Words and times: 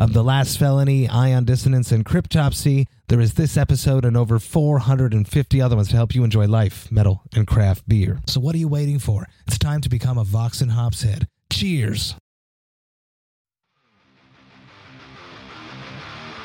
of 0.00 0.14
The 0.14 0.24
Last 0.24 0.58
Felony, 0.58 1.06
Ion 1.10 1.44
Dissonance, 1.44 1.92
and 1.92 2.06
Cryptopsy. 2.06 2.86
There 3.08 3.20
is 3.20 3.34
this 3.34 3.58
episode 3.58 4.06
and 4.06 4.16
over 4.16 4.38
450 4.38 5.60
other 5.60 5.76
ones 5.76 5.88
to 5.90 5.96
help 5.96 6.14
you 6.14 6.24
enjoy 6.24 6.46
life, 6.46 6.90
metal, 6.90 7.20
and 7.34 7.46
craft 7.46 7.86
beer. 7.86 8.22
So 8.26 8.40
what 8.40 8.54
are 8.54 8.58
you 8.58 8.66
waiting 8.66 8.98
for? 8.98 9.26
It's 9.46 9.58
time 9.58 9.82
to 9.82 9.90
become 9.90 10.16
a 10.16 10.24
Vox 10.24 10.62
and 10.62 10.72
Hops 10.72 11.02
head. 11.02 11.28
Cheers! 11.52 12.14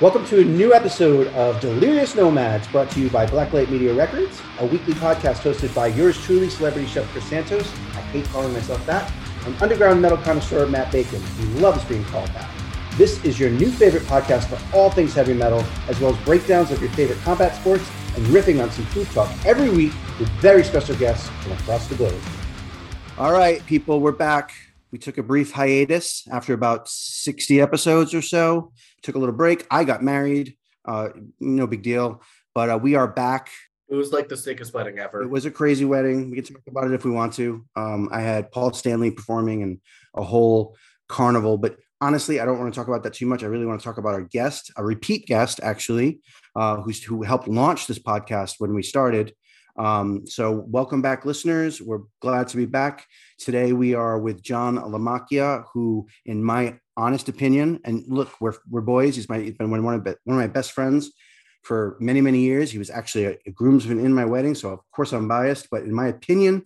Welcome 0.01 0.25
to 0.25 0.41
a 0.41 0.43
new 0.43 0.73
episode 0.73 1.27
of 1.27 1.61
Delirious 1.61 2.13
Nomads, 2.13 2.67
brought 2.67 2.91
to 2.91 2.99
you 2.99 3.09
by 3.09 3.25
Blacklight 3.25 3.69
Media 3.69 3.93
Records, 3.93 4.41
a 4.59 4.65
weekly 4.65 4.95
podcast 4.95 5.49
hosted 5.49 5.73
by 5.73 5.87
yours 5.87 6.21
truly, 6.21 6.49
celebrity 6.49 6.89
chef 6.89 7.09
Chris 7.11 7.23
Santos. 7.29 7.71
I 7.93 8.01
hate 8.11 8.25
calling 8.25 8.51
myself 8.51 8.85
that. 8.85 9.09
And 9.45 9.55
underground 9.61 10.01
metal 10.01 10.17
connoisseur 10.17 10.67
Matt 10.67 10.91
Bacon, 10.91 11.21
who 11.21 11.59
loves 11.61 11.85
being 11.85 12.03
called 12.03 12.27
that. 12.29 12.54
This 12.97 13.21
is 13.25 13.37
your 13.37 13.49
new 13.49 13.69
favorite 13.71 14.03
podcast 14.03 14.45
for 14.45 14.57
all 14.73 14.89
things 14.89 15.13
heavy 15.13 15.33
metal, 15.33 15.61
as 15.89 15.99
well 15.99 16.15
as 16.15 16.23
breakdowns 16.23 16.71
of 16.71 16.79
your 16.79 16.89
favorite 16.91 17.19
combat 17.23 17.53
sports 17.53 17.83
and 18.15 18.25
riffing 18.27 18.63
on 18.63 18.71
some 18.71 18.85
food 18.85 19.05
talk 19.07 19.29
every 19.45 19.69
week 19.69 19.91
with 20.17 20.29
very 20.39 20.63
special 20.63 20.95
guests 20.95 21.27
from 21.41 21.51
across 21.51 21.87
the 21.87 21.95
globe. 21.95 22.17
All 23.17 23.33
right, 23.33 23.65
people, 23.65 23.99
we're 23.99 24.13
back. 24.13 24.53
We 24.91 24.97
took 24.97 25.17
a 25.17 25.23
brief 25.23 25.51
hiatus 25.51 26.25
after 26.31 26.53
about 26.53 26.87
60 26.87 27.59
episodes 27.59 28.13
or 28.13 28.21
so. 28.21 28.71
Took 29.01 29.15
a 29.15 29.19
little 29.19 29.35
break. 29.35 29.67
I 29.69 29.83
got 29.83 30.01
married. 30.01 30.55
Uh, 30.85 31.09
no 31.41 31.67
big 31.67 31.81
deal. 31.81 32.21
But 32.53 32.69
uh, 32.69 32.79
we 32.81 32.95
are 32.95 33.09
back. 33.09 33.49
It 33.89 33.95
was 33.95 34.13
like 34.13 34.29
the 34.29 34.37
sickest 34.37 34.73
wedding 34.73 34.99
ever. 34.99 35.21
It 35.21 35.29
was 35.29 35.43
a 35.43 35.51
crazy 35.51 35.83
wedding. 35.83 36.29
We 36.29 36.41
can 36.41 36.45
talk 36.45 36.63
about 36.67 36.85
it 36.85 36.93
if 36.93 37.03
we 37.03 37.11
want 37.11 37.33
to. 37.33 37.65
Um, 37.75 38.07
I 38.09 38.21
had 38.21 38.53
Paul 38.53 38.71
Stanley 38.71 39.11
performing 39.11 39.63
and 39.63 39.81
a 40.13 40.23
whole 40.23 40.77
carnival, 41.09 41.57
but 41.57 41.75
honestly, 42.05 42.39
I 42.39 42.45
don't 42.45 42.59
want 42.59 42.71
to 42.71 42.79
talk 42.79 42.87
about 42.87 43.01
that 43.03 43.13
too 43.13 43.25
much. 43.25 43.41
I 43.43 43.47
really 43.47 43.65
want 43.65 43.79
to 43.79 43.83
talk 43.83 43.97
about 43.97 44.13
our 44.13 44.21
guest, 44.21 44.71
a 44.77 44.85
repeat 44.85 45.25
guest, 45.25 45.59
actually, 45.63 46.19
uh, 46.55 46.77
who's 46.81 47.03
who 47.03 47.23
helped 47.23 47.47
launch 47.47 47.87
this 47.87 47.97
podcast 47.97 48.55
when 48.59 48.75
we 48.75 48.83
started. 48.83 49.33
Um, 49.77 50.27
so, 50.27 50.63
welcome 50.67 51.01
back, 51.01 51.25
listeners. 51.25 51.81
We're 51.81 52.03
glad 52.21 52.47
to 52.49 52.57
be 52.57 52.67
back. 52.67 53.07
Today, 53.39 53.73
we 53.73 53.95
are 53.95 54.19
with 54.19 54.43
John 54.43 54.77
LaMacchia, 54.77 55.65
who, 55.73 56.07
in 56.27 56.43
my 56.43 56.79
honest 56.95 57.27
opinion, 57.27 57.79
and 57.83 58.03
look, 58.07 58.29
we're, 58.39 58.53
we're 58.69 58.81
boys. 58.81 59.15
He's, 59.15 59.27
my, 59.27 59.39
he's 59.39 59.55
been 59.55 59.71
one 59.71 59.79
of, 59.95 60.05
one 60.05 60.15
of 60.37 60.41
my 60.41 60.47
best 60.47 60.73
friends 60.73 61.11
for 61.63 61.97
many, 61.99 62.21
many 62.21 62.39
years. 62.39 62.71
He 62.71 62.77
was 62.77 62.91
actually 62.91 63.25
a, 63.25 63.37
a 63.47 63.51
groomsman 63.51 63.99
in 63.99 64.13
my 64.13 64.25
wedding. 64.25 64.53
So, 64.53 64.69
of 64.69 64.79
course, 64.91 65.11
I'm 65.11 65.27
biased, 65.27 65.69
but 65.71 65.81
in 65.81 65.93
my 65.93 66.07
opinion, 66.07 66.63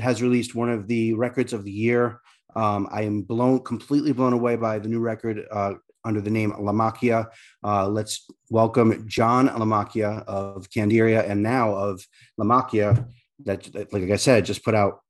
has 0.00 0.22
released 0.22 0.54
one 0.54 0.70
of 0.70 0.86
the 0.86 1.14
records 1.14 1.52
of 1.52 1.64
the 1.64 1.72
year 1.72 2.20
um, 2.54 2.88
I 2.90 3.02
am 3.02 3.22
blown 3.22 3.60
completely 3.60 4.12
blown 4.12 4.32
away 4.32 4.56
by 4.56 4.78
the 4.78 4.88
new 4.88 5.00
record 5.00 5.44
uh, 5.50 5.74
under 6.04 6.20
the 6.20 6.30
name 6.30 6.52
LaMacchia. 6.52 7.28
Uh, 7.62 7.88
let's 7.88 8.26
welcome 8.50 9.06
John 9.06 9.48
LaMacchia 9.48 10.24
of 10.24 10.68
Candiria 10.70 11.28
and 11.28 11.42
now 11.42 11.74
of 11.74 12.06
LaMacchia. 12.40 13.06
That, 13.44 13.92
like 13.92 14.10
I 14.10 14.16
said, 14.16 14.44
just 14.44 14.64
put 14.64 14.74
out 14.74 15.00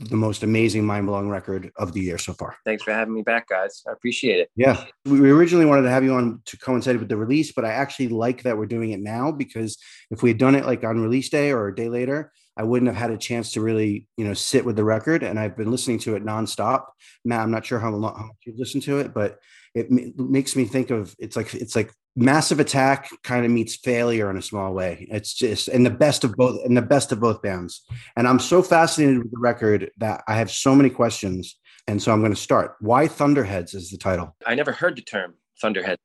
the 0.00 0.16
most 0.16 0.42
amazing, 0.42 0.86
mind 0.86 1.06
blowing 1.06 1.28
record 1.28 1.72
of 1.76 1.92
the 1.92 2.00
year 2.00 2.18
so 2.18 2.32
far. 2.32 2.56
Thanks 2.64 2.84
for 2.84 2.92
having 2.92 3.14
me 3.14 3.22
back, 3.22 3.48
guys. 3.48 3.82
I 3.86 3.92
appreciate 3.92 4.38
it. 4.38 4.50
Yeah. 4.54 4.84
We 5.04 5.30
originally 5.30 5.66
wanted 5.66 5.82
to 5.82 5.90
have 5.90 6.04
you 6.04 6.14
on 6.14 6.40
to 6.46 6.56
coincide 6.56 6.98
with 6.98 7.08
the 7.08 7.16
release, 7.16 7.52
but 7.52 7.64
I 7.64 7.70
actually 7.70 8.08
like 8.08 8.44
that 8.44 8.56
we're 8.56 8.66
doing 8.66 8.92
it 8.92 9.00
now 9.00 9.32
because 9.32 9.76
if 10.10 10.22
we 10.22 10.30
had 10.30 10.38
done 10.38 10.54
it 10.54 10.64
like 10.64 10.84
on 10.84 11.00
release 11.00 11.28
day 11.28 11.50
or 11.50 11.68
a 11.68 11.74
day 11.74 11.88
later, 11.88 12.32
I 12.58 12.64
wouldn't 12.64 12.88
have 12.88 13.00
had 13.00 13.12
a 13.12 13.16
chance 13.16 13.52
to 13.52 13.60
really, 13.60 14.06
you 14.16 14.24
know, 14.24 14.34
sit 14.34 14.64
with 14.64 14.74
the 14.74 14.84
record. 14.84 15.22
And 15.22 15.38
I've 15.38 15.56
been 15.56 15.70
listening 15.70 16.00
to 16.00 16.16
it 16.16 16.24
nonstop. 16.24 16.86
Matt, 17.24 17.40
I'm 17.40 17.52
not 17.52 17.64
sure 17.64 17.78
how, 17.78 17.90
long, 17.90 18.14
how 18.16 18.26
much 18.26 18.36
you've 18.44 18.58
listened 18.58 18.82
to 18.82 18.98
it, 18.98 19.14
but 19.14 19.38
it 19.74 19.86
m- 19.90 20.12
makes 20.16 20.56
me 20.56 20.64
think 20.64 20.90
of 20.90 21.14
it's 21.18 21.36
like 21.36 21.54
it's 21.54 21.76
like 21.76 21.92
massive 22.16 22.58
attack 22.58 23.08
kind 23.22 23.44
of 23.44 23.52
meets 23.52 23.76
failure 23.76 24.28
in 24.28 24.36
a 24.36 24.42
small 24.42 24.74
way. 24.74 25.06
It's 25.08 25.32
just 25.32 25.68
and 25.68 25.86
the 25.86 25.90
best 25.90 26.24
of 26.24 26.34
both 26.34 26.64
and 26.64 26.76
the 26.76 26.82
best 26.82 27.12
of 27.12 27.20
both 27.20 27.42
bands. 27.42 27.82
And 28.16 28.26
I'm 28.26 28.40
so 28.40 28.60
fascinated 28.60 29.18
with 29.18 29.30
the 29.30 29.38
record 29.38 29.90
that 29.98 30.24
I 30.26 30.34
have 30.34 30.50
so 30.50 30.74
many 30.74 30.90
questions. 30.90 31.56
And 31.86 32.02
so 32.02 32.12
I'm 32.12 32.20
going 32.20 32.34
to 32.34 32.40
start. 32.40 32.74
Why 32.80 33.06
Thunderheads 33.06 33.72
is 33.72 33.90
the 33.90 33.96
title? 33.96 34.36
I 34.44 34.56
never 34.56 34.72
heard 34.72 34.96
the 34.96 35.02
term 35.02 35.34
Thunderhead. 35.60 35.98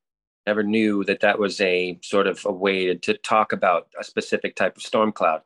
Never 0.45 0.61
knew 0.61 1.03
that 1.05 1.21
that 1.21 1.39
was 1.39 1.59
a 1.61 1.97
sort 2.03 2.27
of 2.27 2.45
a 2.45 2.51
way 2.51 2.85
to, 2.85 2.95
to 2.95 3.13
talk 3.15 3.53
about 3.53 3.87
a 3.99 4.03
specific 4.03 4.55
type 4.55 4.75
of 4.77 4.83
storm 4.83 5.11
cloud 5.11 5.41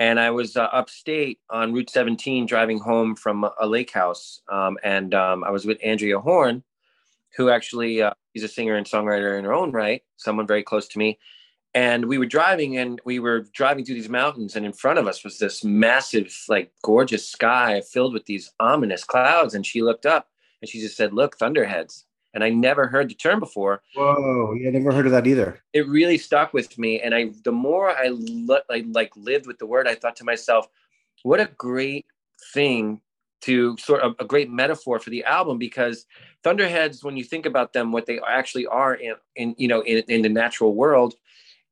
and 0.00 0.18
I 0.18 0.30
was 0.30 0.56
uh, 0.56 0.62
upstate 0.62 1.40
on 1.50 1.74
Route 1.74 1.90
17 1.90 2.46
driving 2.46 2.80
home 2.80 3.14
from 3.14 3.44
a 3.60 3.66
lake 3.66 3.92
house. 3.92 4.40
Um, 4.48 4.78
and 4.82 5.14
um, 5.14 5.44
I 5.44 5.50
was 5.50 5.66
with 5.66 5.78
Andrea 5.84 6.18
Horn, 6.18 6.64
who 7.36 7.50
actually 7.50 8.00
uh, 8.00 8.14
is 8.34 8.42
a 8.42 8.48
singer 8.48 8.76
and 8.76 8.86
songwriter 8.86 9.38
in 9.38 9.44
her 9.44 9.52
own 9.52 9.72
right, 9.72 10.02
someone 10.16 10.46
very 10.46 10.62
close 10.62 10.88
to 10.88 10.98
me. 10.98 11.18
And 11.74 12.06
we 12.06 12.16
were 12.16 12.26
driving 12.26 12.78
and 12.78 12.98
we 13.04 13.18
were 13.18 13.42
driving 13.52 13.84
through 13.84 13.94
these 13.94 14.08
mountains, 14.08 14.56
and 14.56 14.64
in 14.64 14.72
front 14.72 14.98
of 14.98 15.06
us 15.06 15.22
was 15.22 15.38
this 15.38 15.62
massive, 15.62 16.34
like 16.48 16.72
gorgeous 16.82 17.28
sky 17.28 17.82
filled 17.82 18.14
with 18.14 18.24
these 18.24 18.50
ominous 18.58 19.04
clouds. 19.04 19.54
And 19.54 19.66
she 19.66 19.82
looked 19.82 20.06
up 20.06 20.28
and 20.62 20.68
she 20.68 20.80
just 20.80 20.96
said, 20.96 21.12
Look, 21.12 21.36
thunderheads 21.36 22.06
and 22.34 22.44
I 22.44 22.50
never 22.50 22.86
heard 22.86 23.08
the 23.08 23.14
term 23.14 23.40
before. 23.40 23.82
Whoa, 23.94 24.54
yeah, 24.54 24.70
never 24.70 24.92
heard 24.92 25.06
of 25.06 25.12
that 25.12 25.26
either. 25.26 25.60
It 25.72 25.88
really 25.88 26.18
stuck 26.18 26.52
with 26.52 26.78
me, 26.78 27.00
and 27.00 27.14
I 27.14 27.30
the 27.44 27.52
more 27.52 27.90
I, 27.90 28.08
lo- 28.10 28.60
I 28.70 28.84
like 28.88 29.12
lived 29.16 29.46
with 29.46 29.58
the 29.58 29.66
word, 29.66 29.88
I 29.88 29.94
thought 29.94 30.16
to 30.16 30.24
myself, 30.24 30.68
what 31.22 31.40
a 31.40 31.50
great 31.56 32.06
thing 32.52 33.00
to 33.42 33.76
sort 33.78 34.02
of 34.02 34.14
a 34.18 34.24
great 34.24 34.50
metaphor 34.50 34.98
for 34.98 35.10
the 35.10 35.24
album 35.24 35.58
because 35.58 36.06
thunderheads 36.44 37.02
when 37.02 37.16
you 37.16 37.24
think 37.24 37.46
about 37.46 37.72
them 37.72 37.92
what 37.92 38.06
they 38.06 38.20
actually 38.26 38.66
are 38.66 38.94
in, 38.94 39.14
in 39.36 39.54
you 39.58 39.68
know 39.68 39.80
in, 39.82 40.02
in 40.08 40.22
the 40.22 40.28
natural 40.28 40.74
world 40.74 41.14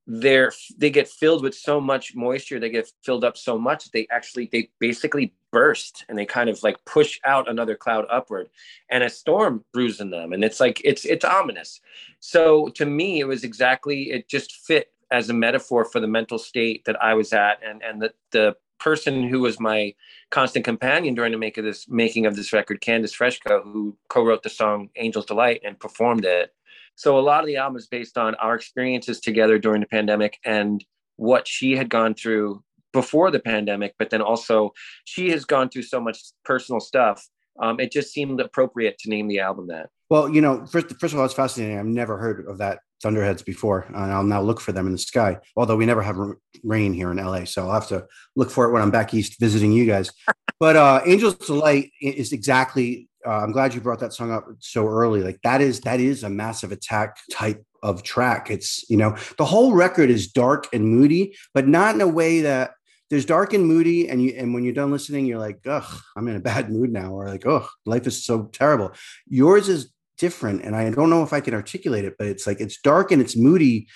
they're 0.08 0.52
they 0.78 0.90
get 0.90 1.08
filled 1.08 1.42
with 1.44 1.54
so 1.54 1.80
much 1.80 2.16
moisture 2.16 2.58
they 2.58 2.70
get 2.70 2.90
filled 3.04 3.24
up 3.24 3.36
so 3.36 3.58
much 3.58 3.90
they 3.92 4.08
actually 4.10 4.48
they 4.52 4.70
basically 4.80 5.34
burst 5.52 6.04
and 6.08 6.18
they 6.18 6.26
kind 6.26 6.50
of 6.50 6.62
like 6.62 6.84
push 6.86 7.20
out 7.24 7.50
another 7.50 7.76
cloud 7.76 8.06
upward 8.10 8.48
and 8.90 9.04
a 9.04 9.10
storm 9.10 9.64
brews 9.72 10.00
in 10.00 10.10
them. 10.10 10.32
And 10.32 10.44
it's 10.44 10.60
like 10.60 10.80
it's 10.84 11.04
it's 11.04 11.24
ominous. 11.24 11.80
So 12.20 12.68
to 12.70 12.86
me 12.86 13.20
it 13.20 13.26
was 13.26 13.44
exactly 13.44 14.10
it 14.10 14.28
just 14.28 14.52
fit 14.52 14.92
as 15.10 15.30
a 15.30 15.34
metaphor 15.34 15.84
for 15.84 16.00
the 16.00 16.06
mental 16.06 16.38
state 16.38 16.84
that 16.84 17.02
i 17.02 17.14
was 17.14 17.32
at 17.32 17.60
and 17.66 17.82
and 17.82 18.02
the 18.02 18.12
the 18.32 18.56
person 18.78 19.24
who 19.28 19.40
was 19.40 19.58
my 19.58 19.94
constant 20.30 20.64
companion 20.64 21.14
during 21.14 21.32
the 21.32 21.38
make 21.38 21.58
of 21.58 21.64
this 21.64 21.88
making 21.88 22.26
of 22.26 22.36
this 22.36 22.52
record 22.52 22.80
candice 22.80 23.14
fresco 23.14 23.62
who 23.62 23.96
co-wrote 24.08 24.42
the 24.42 24.50
song 24.50 24.90
angel's 24.96 25.26
delight 25.26 25.62
and 25.64 25.80
performed 25.80 26.26
it 26.26 26.54
so 26.98 27.16
a 27.16 27.20
lot 27.20 27.40
of 27.40 27.46
the 27.46 27.56
album 27.56 27.76
is 27.76 27.86
based 27.86 28.18
on 28.18 28.34
our 28.34 28.56
experiences 28.56 29.20
together 29.20 29.56
during 29.56 29.80
the 29.80 29.86
pandemic 29.86 30.36
and 30.44 30.84
what 31.14 31.46
she 31.46 31.76
had 31.76 31.88
gone 31.88 32.12
through 32.12 32.60
before 32.92 33.30
the 33.30 33.38
pandemic, 33.38 33.94
but 34.00 34.10
then 34.10 34.20
also 34.20 34.72
she 35.04 35.30
has 35.30 35.44
gone 35.44 35.68
through 35.68 35.82
so 35.82 36.00
much 36.00 36.18
personal 36.44 36.80
stuff. 36.80 37.24
Um, 37.62 37.78
it 37.78 37.92
just 37.92 38.12
seemed 38.12 38.40
appropriate 38.40 38.98
to 38.98 39.10
name 39.10 39.28
the 39.28 39.38
album 39.38 39.68
that. 39.68 39.90
Well, 40.10 40.28
you 40.28 40.40
know, 40.40 40.66
first, 40.66 40.88
first 40.98 41.14
of 41.14 41.20
all, 41.20 41.24
it's 41.24 41.34
fascinating. 41.34 41.78
I've 41.78 41.86
never 41.86 42.18
heard 42.18 42.44
of 42.48 42.58
that 42.58 42.80
Thunderheads 43.04 43.44
before, 43.44 43.84
and 43.86 43.96
I'll 43.96 44.24
now 44.24 44.42
look 44.42 44.60
for 44.60 44.72
them 44.72 44.86
in 44.86 44.92
the 44.92 44.98
sky. 44.98 45.38
Although 45.54 45.76
we 45.76 45.86
never 45.86 46.02
have 46.02 46.18
rain 46.64 46.92
here 46.92 47.12
in 47.12 47.18
LA, 47.18 47.44
so 47.44 47.62
I'll 47.62 47.74
have 47.74 47.88
to 47.88 48.06
look 48.34 48.50
for 48.50 48.64
it 48.64 48.72
when 48.72 48.82
I'm 48.82 48.90
back 48.90 49.14
east 49.14 49.38
visiting 49.38 49.70
you 49.70 49.86
guys. 49.86 50.10
but 50.58 50.74
uh, 50.74 51.02
Angels 51.06 51.36
Delight 51.36 51.92
is 52.00 52.32
exactly 52.32 53.07
uh, 53.26 53.30
I'm 53.30 53.52
glad 53.52 53.74
you 53.74 53.80
brought 53.80 54.00
that 54.00 54.12
song 54.12 54.30
up 54.30 54.46
so 54.60 54.86
early. 54.86 55.22
Like 55.22 55.40
that 55.42 55.60
is 55.60 55.80
that 55.80 56.00
is 56.00 56.22
a 56.22 56.30
massive 56.30 56.72
attack 56.72 57.16
type 57.30 57.64
of 57.82 58.02
track. 58.02 58.50
It's 58.50 58.88
you 58.88 58.96
know 58.96 59.16
the 59.36 59.44
whole 59.44 59.74
record 59.74 60.10
is 60.10 60.28
dark 60.28 60.68
and 60.72 60.84
moody, 60.84 61.36
but 61.54 61.66
not 61.66 61.94
in 61.94 62.00
a 62.00 62.08
way 62.08 62.40
that 62.42 62.72
there's 63.10 63.24
dark 63.24 63.54
and 63.54 63.66
moody, 63.66 64.08
and 64.08 64.22
you 64.22 64.34
and 64.36 64.54
when 64.54 64.64
you're 64.64 64.74
done 64.74 64.90
listening, 64.90 65.26
you're 65.26 65.38
like, 65.38 65.60
ugh, 65.66 66.00
I'm 66.16 66.28
in 66.28 66.36
a 66.36 66.40
bad 66.40 66.70
mood 66.72 66.92
now, 66.92 67.12
or 67.12 67.28
like, 67.28 67.46
oh, 67.46 67.66
life 67.86 68.06
is 68.06 68.24
so 68.24 68.44
terrible. 68.46 68.92
Yours 69.26 69.68
is 69.68 69.92
different, 70.18 70.62
and 70.62 70.76
I 70.76 70.90
don't 70.90 71.10
know 71.10 71.22
if 71.22 71.32
I 71.32 71.40
can 71.40 71.54
articulate 71.54 72.04
it, 72.04 72.14
but 72.18 72.28
it's 72.28 72.46
like 72.46 72.60
it's 72.60 72.80
dark 72.80 73.10
and 73.10 73.22
it's 73.22 73.36
moody, 73.36 73.88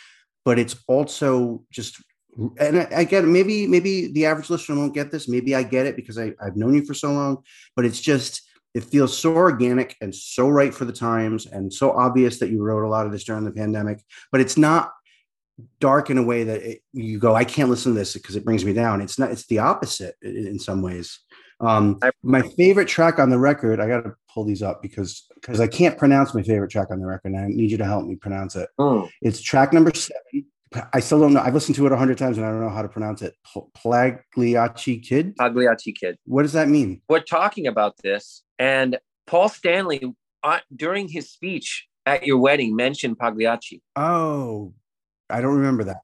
but 0.44 0.58
it's 0.58 0.76
also 0.88 1.64
just 1.70 2.02
and 2.58 2.80
I, 2.80 2.88
I, 2.96 3.04
get 3.04 3.24
it. 3.24 3.26
maybe 3.26 3.66
maybe 3.66 4.10
the 4.10 4.26
average 4.26 4.48
listener 4.48 4.76
won't 4.76 4.94
get 4.94 5.10
this 5.10 5.28
maybe 5.28 5.54
i 5.54 5.62
get 5.62 5.84
it 5.84 5.96
because 5.96 6.16
I, 6.16 6.32
i've 6.40 6.56
known 6.56 6.74
you 6.74 6.82
for 6.82 6.94
so 6.94 7.12
long 7.12 7.44
but 7.76 7.84
it's 7.84 8.00
just 8.00 8.40
it 8.74 8.84
feels 8.84 9.16
so 9.16 9.34
organic 9.34 9.96
and 10.00 10.14
so 10.14 10.48
right 10.48 10.74
for 10.74 10.84
the 10.84 10.92
times 10.92 11.46
and 11.46 11.72
so 11.72 11.92
obvious 11.92 12.38
that 12.38 12.50
you 12.50 12.62
wrote 12.62 12.84
a 12.84 12.88
lot 12.88 13.06
of 13.06 13.12
this 13.12 13.24
during 13.24 13.44
the 13.44 13.50
pandemic 13.50 14.02
but 14.30 14.40
it's 14.40 14.56
not 14.56 14.92
dark 15.80 16.10
in 16.10 16.18
a 16.18 16.22
way 16.22 16.44
that 16.44 16.62
it, 16.62 16.82
you 16.92 17.18
go 17.18 17.34
i 17.34 17.44
can't 17.44 17.70
listen 17.70 17.92
to 17.92 17.98
this 17.98 18.14
because 18.14 18.36
it 18.36 18.44
brings 18.44 18.64
me 18.64 18.72
down. 18.72 19.00
It's 19.00 19.18
not 19.18 19.30
it's 19.30 19.46
the 19.46 19.58
opposite 19.58 20.16
in, 20.22 20.58
some 20.58 20.82
ways. 20.82 21.20
Um, 21.60 22.00
my 22.22 22.42
favorite 22.42 22.88
track 22.88 23.20
on 23.20 23.30
the 23.30 23.38
record 23.38 23.78
i 23.78 23.86
gotta 23.86 24.14
pull 24.32 24.44
these 24.44 24.62
up 24.62 24.82
because 24.82 25.26
because 25.34 25.60
i 25.60 25.66
can't 25.68 25.96
pronounce 25.96 26.34
my 26.34 26.42
favorite 26.42 26.70
track 26.72 26.88
on 26.90 26.98
the 26.98 27.06
record 27.06 27.32
and 27.32 27.38
i 27.38 27.46
need 27.46 27.70
you 27.70 27.76
to 27.78 27.84
help 27.84 28.04
me 28.04 28.16
pronounce 28.16 28.56
it. 28.56 28.68
Mm. 28.80 29.08
it's 29.20 29.40
track 29.40 29.72
number 29.72 29.92
seven 29.94 30.44
i 30.92 31.00
still 31.00 31.20
don't 31.20 31.32
know 31.32 31.40
i've 31.40 31.54
listened 31.54 31.74
to 31.76 31.86
it 31.86 31.92
a 31.92 31.96
hundred 31.96 32.18
times 32.18 32.36
and 32.38 32.46
i 32.46 32.50
don't 32.50 32.60
know 32.60 32.68
how 32.70 32.82
to 32.82 32.88
pronounce 32.88 33.22
it 33.22 33.34
plagliacci 33.46 35.02
kid 35.02 35.34
Pagliacci 35.36 35.92
Kid. 35.92 36.16
what 36.24 36.42
does 36.42 36.52
that 36.52 36.68
mean 36.68 37.00
We're 37.08 37.20
talking 37.20 37.66
about 37.66 37.96
this, 38.02 38.42
and 38.58 38.98
Paul 39.26 39.48
Stanley, 39.48 40.14
uh, 40.42 40.58
during 40.74 41.08
his 41.08 41.30
speech 41.30 41.86
at 42.06 42.26
your 42.26 42.38
wedding, 42.38 42.74
mentioned 42.76 43.18
Pagliacci. 43.18 43.80
oh 43.96 44.72
i 45.30 45.40
don't 45.40 45.56
remember 45.56 45.84
that 45.84 45.98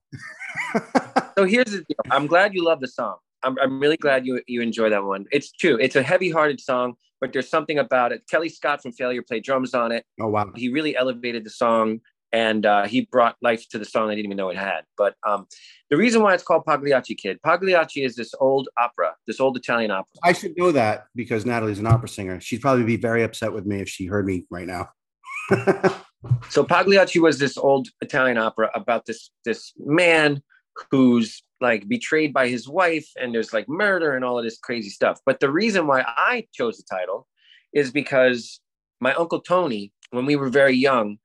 So 1.38 1.44
here's 1.44 1.67
the 1.71 1.79
deal. 1.88 1.97
I'm 2.11 2.26
glad 2.26 2.53
you 2.53 2.64
love 2.64 2.81
the 2.81 2.88
song. 2.88 3.17
I'm, 3.44 3.56
I'm 3.61 3.79
really 3.79 3.97
glad 3.97 4.26
you 4.26 4.43
you 4.49 4.61
enjoy 4.61 4.91
that 4.91 5.05
one. 5.05 5.26
It's 5.31 5.53
true. 5.53 5.76
It's 5.81 5.94
a 5.94 6.03
heavy-hearted 6.03 6.61
song, 6.61 6.94
but 7.21 7.32
there's 7.32 7.49
something 7.49 7.79
about 7.79 8.11
it. 8.11 8.23
Kellii 8.32 8.50
Scott 8.50 8.82
from 8.82 8.91
Failure 8.91 9.23
played 9.23 9.44
drums 9.44 9.73
on 9.73 9.93
it. 9.93 10.05
oh 10.21 10.26
wow 10.29 10.50
He 10.56 10.69
really 10.69 10.97
elevated 10.97 11.44
the 11.44 11.50
song, 11.50 12.00
and 12.33 12.67
uh, 12.67 12.87
he 12.87 13.03
brought 13.11 13.37
life 13.41 13.69
to 13.71 13.79
the 13.79 13.85
song 13.85 14.09
I 14.09 14.15
didn't 14.15 14.27
even 14.27 14.37
know 14.37 14.51
it 14.51 14.57
had. 14.57 14.83
But 14.97 15.15
um, 15.27 15.47
the 15.91 15.97
reason 15.97 16.23
why 16.23 16.35
it's 16.35 16.43
called 16.43 16.65
Pagliacci 16.65 17.15
Kid, 17.15 17.41
Pagliacci 17.43 18.05
is 18.05 18.17
this 18.17 18.35
old 18.41 18.69
opera, 18.79 19.15
this 19.27 19.41
old 19.41 19.57
Italian 19.57 19.91
opera. 19.91 20.17
I 20.23 20.33
should 20.33 20.57
know 20.57 20.73
that 20.73 21.07
because 21.15 21.47
Natalie's 21.47 21.79
an 21.79 21.87
opera 21.87 22.09
singer. 22.09 22.41
She'd 22.41 22.61
probably 22.61 22.85
be 22.85 22.97
very 22.97 23.23
upset 23.23 23.53
with 23.53 23.67
me 23.67 23.81
if 23.81 23.89
she 23.89 24.07
heard 24.07 24.27
me 24.27 24.45
right 24.51 24.67
now. 24.67 24.91
So 26.51 26.65
Pagliacci 26.65 27.21
was 27.21 27.39
this 27.39 27.57
old 27.57 27.89
Italian 28.01 28.39
opera 28.39 28.71
about 28.75 29.07
this 29.07 29.31
this 29.45 29.73
man 29.79 30.43
who's 30.91 31.43
like 31.61 31.89
betrayed 31.89 32.33
by 32.33 32.49
his 32.49 32.69
wife, 32.69 33.09
and 33.21 33.35
there's 33.35 33.53
like 33.53 33.69
murder 33.69 34.15
and 34.15 34.25
all 34.25 34.39
of 34.39 34.45
this 34.45 34.59
crazy 34.59 34.91
stuff. 34.91 35.21
But 35.25 35.41
the 35.41 35.51
reason 35.51 35.87
why 35.87 36.05
I 36.07 36.47
chose 36.53 36.77
the 36.77 36.85
title 36.91 37.27
is 37.73 37.91
because 37.91 38.61
my 39.01 39.15
uncle 39.15 39.41
Tony, 39.41 39.93
when 40.11 40.27
we 40.27 40.37
were 40.37 40.49
very 40.49 40.75
young, 40.75 41.19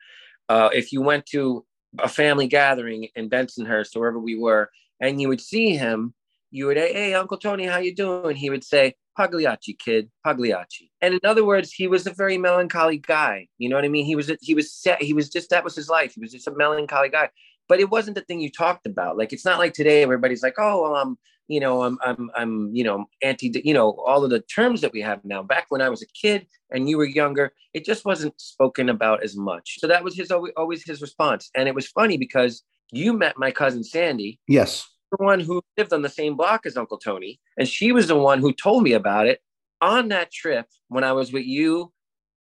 uh, 0.54 0.70
if 0.72 0.92
you 0.92 1.02
went 1.02 1.26
to 1.26 1.66
a 1.98 2.08
family 2.08 2.48
gathering 2.48 3.08
in 3.16 3.28
Bensonhurst 3.28 3.96
wherever 3.96 4.20
we 4.20 4.36
were, 4.38 4.70
and 5.00 5.20
you 5.20 5.28
would 5.28 5.42
see 5.42 5.76
him, 5.76 6.14
you 6.52 6.68
would, 6.68 6.78
say, 6.78 6.94
hey 6.94 7.14
Uncle 7.16 7.38
Tony, 7.38 7.66
how 7.66 7.80
you 7.80 7.96
doing? 7.96 8.36
He 8.36 8.52
would 8.52 8.64
say, 8.64 8.94
Pagliacci, 9.18 9.74
kid, 9.74 10.12
Pagliacci. 10.24 10.92
And 11.02 11.16
in 11.16 11.20
other 11.24 11.44
words, 11.44 11.72
he 11.72 11.88
was 11.88 12.06
a 12.06 12.14
very 12.14 12.38
melancholy 12.38 13.00
guy. 13.00 13.48
You 13.58 13.68
know 13.68 13.76
what 13.76 13.86
I 13.86 13.88
mean? 13.88 14.06
He 14.06 14.16
was 14.16 14.32
he 14.42 14.54
was 14.54 14.72
set. 14.72 15.02
He 15.02 15.14
was 15.14 15.28
just 15.30 15.50
that 15.50 15.64
was 15.64 15.76
his 15.76 15.90
life. 15.90 16.14
He 16.14 16.22
was 16.22 16.32
just 16.32 16.48
a 16.48 16.56
melancholy 16.56 17.10
guy. 17.10 17.30
But 17.68 17.80
it 17.80 17.90
wasn't 17.90 18.16
the 18.16 18.22
thing 18.22 18.40
you 18.40 18.52
talked 18.52 18.86
about. 18.86 19.18
Like 19.18 19.34
it's 19.34 19.46
not 19.46 19.60
like 19.60 19.74
today. 19.74 20.04
Everybody's 20.04 20.44
like, 20.44 20.56
oh, 20.60 20.84
well, 20.84 20.96
I'm 20.96 21.18
you 21.48 21.60
know, 21.60 21.84
I'm 21.84 21.98
I'm 22.02 22.32
I'm 22.36 22.74
you 22.74 22.84
know 22.84 23.06
anti. 23.22 23.52
You 23.64 23.74
know, 23.74 23.92
all 24.06 24.24
of 24.24 24.30
the 24.30 24.42
terms 24.42 24.82
that 24.82 24.94
we 24.94 25.02
have 25.02 25.24
now. 25.24 25.44
Back 25.44 25.66
when 25.70 25.82
I 25.82 25.90
was 25.90 26.02
a 26.02 26.08
kid 26.08 26.48
and 26.72 26.90
you 26.90 26.98
were 26.98 27.06
younger, 27.06 27.54
it 27.74 27.86
just 27.86 28.06
wasn't 28.06 28.40
spoken 28.40 28.90
about 28.90 29.24
as 29.24 29.36
much. 29.36 29.80
So 29.80 29.88
that 29.88 30.04
was 30.04 30.16
his 30.16 30.32
always, 30.32 30.84
his 30.84 31.02
response. 31.02 31.50
And 31.56 31.68
it 31.68 31.76
was 31.76 31.88
funny 31.88 32.18
because 32.18 32.64
you 32.92 33.14
met 33.14 33.38
my 33.38 33.52
cousin 33.52 33.84
Sandy 33.84 34.40
yes. 34.48 34.88
the 35.12 35.24
one 35.24 35.40
who 35.40 35.62
lived 35.78 35.94
on 35.94 36.02
the 36.02 36.10
same 36.10 36.36
block 36.36 36.66
as 36.66 36.78
Uncle 36.78 36.98
Tony, 36.98 37.40
and 37.58 37.68
she 37.68 37.92
was 37.92 38.08
the 38.08 38.16
one 38.16 38.40
who 38.40 38.54
told 38.54 38.84
me 38.84 38.94
about 38.94 39.28
it 39.28 39.42
on 39.82 40.10
that 40.10 40.32
trip 40.32 40.68
when 40.88 41.04
I 41.04 41.12
was 41.12 41.34
with 41.34 41.46
you 41.46 41.92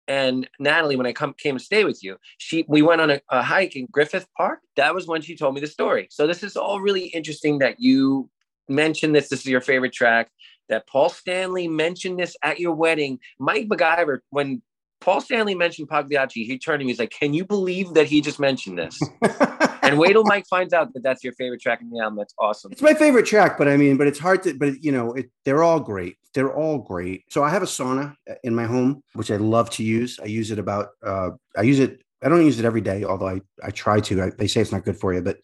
and 0.07 0.50
Natalie 0.59 0.95
when 0.95 1.06
I 1.06 1.13
come 1.13 1.33
came 1.38 1.57
to 1.57 1.63
stay 1.63 1.86
with 1.86 2.04
you. 2.04 2.18
She 2.38 2.65
we 2.68 2.81
went 2.81 3.01
on 3.01 3.12
a, 3.12 3.21
a 3.30 3.42
hike 3.42 3.75
in 3.75 3.88
Griffith 3.92 4.27
Park. 4.38 4.59
That 4.75 4.94
was 4.94 5.07
when 5.07 5.21
she 5.21 5.36
told 5.36 5.56
me 5.56 5.62
the 5.62 5.68
story. 5.68 6.07
So 6.12 6.27
this 6.27 6.44
is 6.44 6.57
all 6.57 6.81
really 6.81 7.06
interesting 7.06 7.59
that 7.59 7.80
you 7.80 8.30
mentioned 8.68 9.16
this. 9.16 9.30
This 9.30 9.42
is 9.42 9.48
your 9.48 9.62
favorite 9.62 9.94
track. 9.94 10.30
That 10.69 10.88
Paul 10.88 11.10
Stanley 11.10 11.68
mentioned 11.68 12.19
this 12.19 12.36
at 12.44 12.60
your 12.60 12.74
wedding. 12.74 13.19
Mike 13.40 13.68
MacIvor, 13.68 14.19
when 14.30 14.62
Paul 15.02 15.19
Stanley 15.19 15.56
mentioned 15.56 15.90
Pagliacci, 15.90 16.46
he 16.46 16.58
turned 16.58 16.80
to 16.80 16.86
me. 16.86 16.92
He's 16.92 17.00
like, 17.00 17.12
"Can 17.12 17.34
you 17.34 17.44
believe 17.44 17.94
that 17.96 18.06
he 18.06 18.22
just 18.22 18.40
mentioned 18.40 18.78
this?" 18.78 19.02
and 19.81 19.98
wait 19.98 20.13
till 20.13 20.24
Mike 20.24 20.46
finds 20.48 20.74
out 20.74 20.94
that 20.94 21.04
that's 21.04 21.24
your 21.24 21.34
favorite 21.34 21.60
track 21.60 21.81
in 21.81 21.90
the 21.90 22.00
album. 22.00 22.18
That's 22.18 22.34
awesome. 22.40 22.72
It's 22.72 22.81
my 22.81 22.94
favorite 22.94 23.25
track, 23.25 23.58
but 23.58 23.68
I 23.68 23.75
mean, 23.75 23.98
but 23.98 24.08
it's 24.08 24.19
hard 24.19 24.44
to, 24.44 24.54
but 24.54 24.81
you 24.84 24.92
know, 24.92 25.14
it, 25.14 25.30
they're 25.44 25.64
all 25.64 25.80
great. 25.80 26.18
They're 26.34 26.54
all 26.54 26.78
great. 26.78 27.25
So 27.30 27.44
I 27.44 27.50
have 27.50 27.64
a 27.64 27.66
sauna 27.66 28.16
in 28.44 28.56
my 28.56 28.66
home, 28.66 29.04
which 29.14 29.31
I 29.31 29.38
love 29.38 29.69
to 29.72 29.84
use. 29.84 30.19
I 30.22 30.28
use 30.28 30.52
it 30.52 30.60
about, 30.60 30.90
uh, 31.06 31.31
I 31.57 31.64
use 31.64 31.80
it, 31.80 32.02
I 32.22 32.30
don't 32.30 32.46
use 32.46 32.60
it 32.60 32.66
every 32.66 32.81
day, 32.81 33.04
although 33.04 33.28
I, 33.28 33.42
I 33.62 33.72
try 33.72 34.00
to. 34.00 34.24
I, 34.24 34.30
they 34.30 34.48
say 34.48 34.62
it's 34.62 34.72
not 34.72 34.86
good 34.86 34.98
for 34.98 35.14
you, 35.14 35.22
but, 35.22 35.38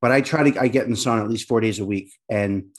but 0.00 0.12
I 0.12 0.20
try 0.20 0.50
to, 0.50 0.60
I 0.60 0.68
get 0.68 0.84
in 0.84 0.90
the 0.90 0.96
sauna 0.96 1.22
at 1.22 1.30
least 1.30 1.48
four 1.48 1.60
days 1.60 1.78
a 1.78 1.84
week. 1.84 2.12
And 2.30 2.70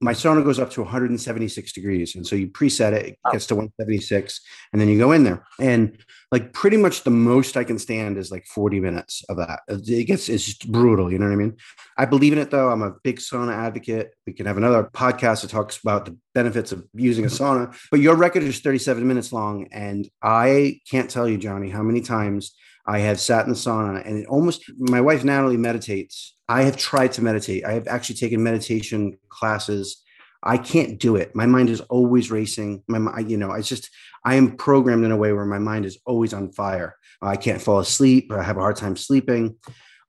my 0.00 0.12
sauna 0.12 0.44
goes 0.44 0.58
up 0.58 0.70
to 0.70 0.82
176 0.82 1.72
degrees. 1.72 2.14
And 2.14 2.26
so 2.26 2.36
you 2.36 2.48
preset 2.48 2.92
it, 2.92 3.06
it 3.06 3.18
gets 3.32 3.46
to 3.46 3.54
176, 3.54 4.40
and 4.72 4.80
then 4.80 4.88
you 4.88 4.98
go 4.98 5.12
in 5.12 5.24
there. 5.24 5.44
And 5.58 5.96
like 6.30 6.52
pretty 6.52 6.76
much 6.76 7.04
the 7.04 7.10
most 7.10 7.56
I 7.56 7.64
can 7.64 7.78
stand 7.78 8.18
is 8.18 8.30
like 8.30 8.44
40 8.44 8.80
minutes 8.80 9.24
of 9.28 9.38
that. 9.38 9.60
It 9.68 10.04
gets, 10.04 10.28
it's 10.28 10.44
just 10.44 10.70
brutal. 10.70 11.10
You 11.10 11.18
know 11.18 11.26
what 11.26 11.32
I 11.32 11.36
mean? 11.36 11.56
I 11.96 12.04
believe 12.04 12.32
in 12.32 12.38
it 12.38 12.50
though. 12.50 12.70
I'm 12.70 12.82
a 12.82 12.94
big 13.02 13.18
sauna 13.18 13.54
advocate. 13.54 14.14
We 14.26 14.32
can 14.32 14.46
have 14.46 14.56
another 14.56 14.90
podcast 14.92 15.42
that 15.42 15.50
talks 15.50 15.78
about 15.78 16.04
the 16.04 16.18
benefits 16.34 16.72
of 16.72 16.84
using 16.92 17.24
a 17.24 17.28
mm-hmm. 17.28 17.44
sauna. 17.44 17.76
But 17.90 18.00
your 18.00 18.16
record 18.16 18.42
is 18.42 18.60
37 18.60 19.06
minutes 19.06 19.32
long. 19.32 19.68
And 19.72 20.08
I 20.22 20.80
can't 20.90 21.08
tell 21.08 21.28
you, 21.28 21.38
Johnny, 21.38 21.70
how 21.70 21.82
many 21.82 22.00
times 22.00 22.54
I 22.86 22.98
have 23.00 23.20
sat 23.20 23.44
in 23.46 23.50
the 23.50 23.56
sauna 23.56 24.06
and 24.06 24.18
it 24.18 24.26
almost, 24.26 24.64
my 24.78 25.00
wife 25.00 25.24
Natalie 25.24 25.56
meditates. 25.56 26.36
I 26.48 26.62
have 26.62 26.76
tried 26.76 27.12
to 27.12 27.22
meditate. 27.22 27.64
I 27.64 27.72
have 27.72 27.88
actually 27.88 28.16
taken 28.16 28.42
meditation 28.42 29.18
classes. 29.28 30.02
I 30.42 30.58
can't 30.58 30.98
do 30.98 31.16
it. 31.16 31.34
My 31.34 31.46
mind 31.46 31.70
is 31.70 31.80
always 31.82 32.30
racing. 32.30 32.82
My, 32.86 33.20
you 33.20 33.38
know, 33.38 33.50
I 33.50 33.62
just, 33.62 33.88
I 34.24 34.34
am 34.34 34.56
programmed 34.56 35.04
in 35.04 35.12
a 35.12 35.16
way 35.16 35.32
where 35.32 35.46
my 35.46 35.58
mind 35.58 35.86
is 35.86 35.98
always 36.04 36.34
on 36.34 36.52
fire. 36.52 36.96
I 37.22 37.36
can't 37.36 37.62
fall 37.62 37.78
asleep. 37.78 38.30
I 38.30 38.42
have 38.42 38.58
a 38.58 38.60
hard 38.60 38.76
time 38.76 38.96
sleeping. 38.96 39.56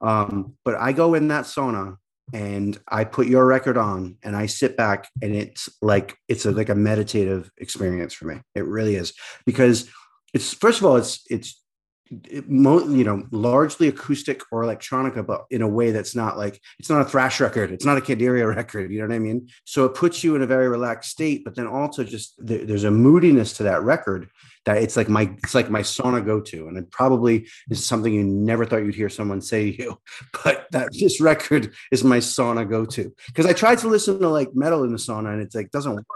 Um, 0.02 0.54
but 0.64 0.74
I 0.74 0.92
go 0.92 1.14
in 1.14 1.28
that 1.28 1.44
sauna 1.44 1.96
and 2.32 2.78
I 2.88 3.04
put 3.04 3.28
your 3.28 3.46
record 3.46 3.78
on 3.78 4.16
and 4.22 4.36
I 4.36 4.46
sit 4.46 4.76
back 4.76 5.08
and 5.22 5.34
it's 5.34 5.68
like 5.80 6.16
it's 6.28 6.44
a, 6.44 6.50
like 6.50 6.68
a 6.68 6.74
meditative 6.74 7.50
experience 7.56 8.12
for 8.12 8.26
me. 8.26 8.40
It 8.54 8.66
really 8.66 8.96
is 8.96 9.12
because 9.44 9.88
it's 10.34 10.52
first 10.52 10.80
of 10.80 10.86
all 10.86 10.96
it's 10.96 11.22
it's 11.30 11.62
it, 12.10 12.44
you 12.48 13.04
know 13.04 13.26
largely 13.30 13.88
acoustic 13.88 14.40
or 14.52 14.62
electronica 14.62 15.26
but 15.26 15.44
in 15.50 15.62
a 15.62 15.68
way 15.68 15.90
that's 15.90 16.14
not 16.14 16.38
like 16.38 16.60
it's 16.78 16.90
not 16.90 17.00
a 17.00 17.04
thrash 17.04 17.40
record. 17.40 17.70
It's 17.72 17.84
not 17.84 17.98
a 17.98 18.00
Candiria 18.00 18.54
record 18.56 18.92
you 18.92 19.00
know 19.00 19.08
what 19.08 19.14
i 19.14 19.18
mean? 19.18 19.48
So 19.64 19.84
it 19.84 19.94
puts 19.94 20.22
you 20.22 20.36
in 20.36 20.42
a 20.42 20.46
very 20.46 20.68
relaxed 20.68 21.10
state 21.10 21.44
but 21.44 21.54
then 21.56 21.66
also 21.66 22.04
just 22.04 22.34
there, 22.38 22.64
there's 22.64 22.84
a 22.84 22.90
moodiness 22.90 23.54
to 23.54 23.64
that 23.64 23.82
record 23.82 24.28
that 24.66 24.82
it's 24.82 24.96
like 24.96 25.08
my 25.08 25.30
it's 25.42 25.54
like 25.54 25.70
my 25.70 25.80
sauna 25.80 26.24
go-to. 26.24 26.68
And 26.68 26.76
it 26.76 26.90
probably 26.90 27.48
is 27.70 27.84
something 27.84 28.12
you 28.12 28.24
never 28.24 28.64
thought 28.64 28.84
you'd 28.84 28.94
hear 28.94 29.08
someone 29.08 29.40
say 29.40 29.72
to 29.72 29.82
you 29.82 30.00
but 30.44 30.66
that 30.72 30.90
this 31.00 31.20
record 31.20 31.72
is 31.90 32.04
my 32.04 32.18
sauna 32.18 32.68
go-to. 32.68 33.12
Because 33.26 33.46
i 33.46 33.52
tried 33.52 33.78
to 33.78 33.88
listen 33.88 34.20
to 34.20 34.28
like 34.28 34.54
metal 34.54 34.84
in 34.84 34.92
the 34.92 34.98
sauna 34.98 35.32
and 35.32 35.42
it's 35.42 35.54
like 35.54 35.70
doesn't 35.70 35.94
work. 35.94 36.06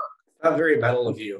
Not 0.43 0.57
very 0.57 0.79
metal 0.79 1.07
of 1.09 1.21
you. 1.21 1.37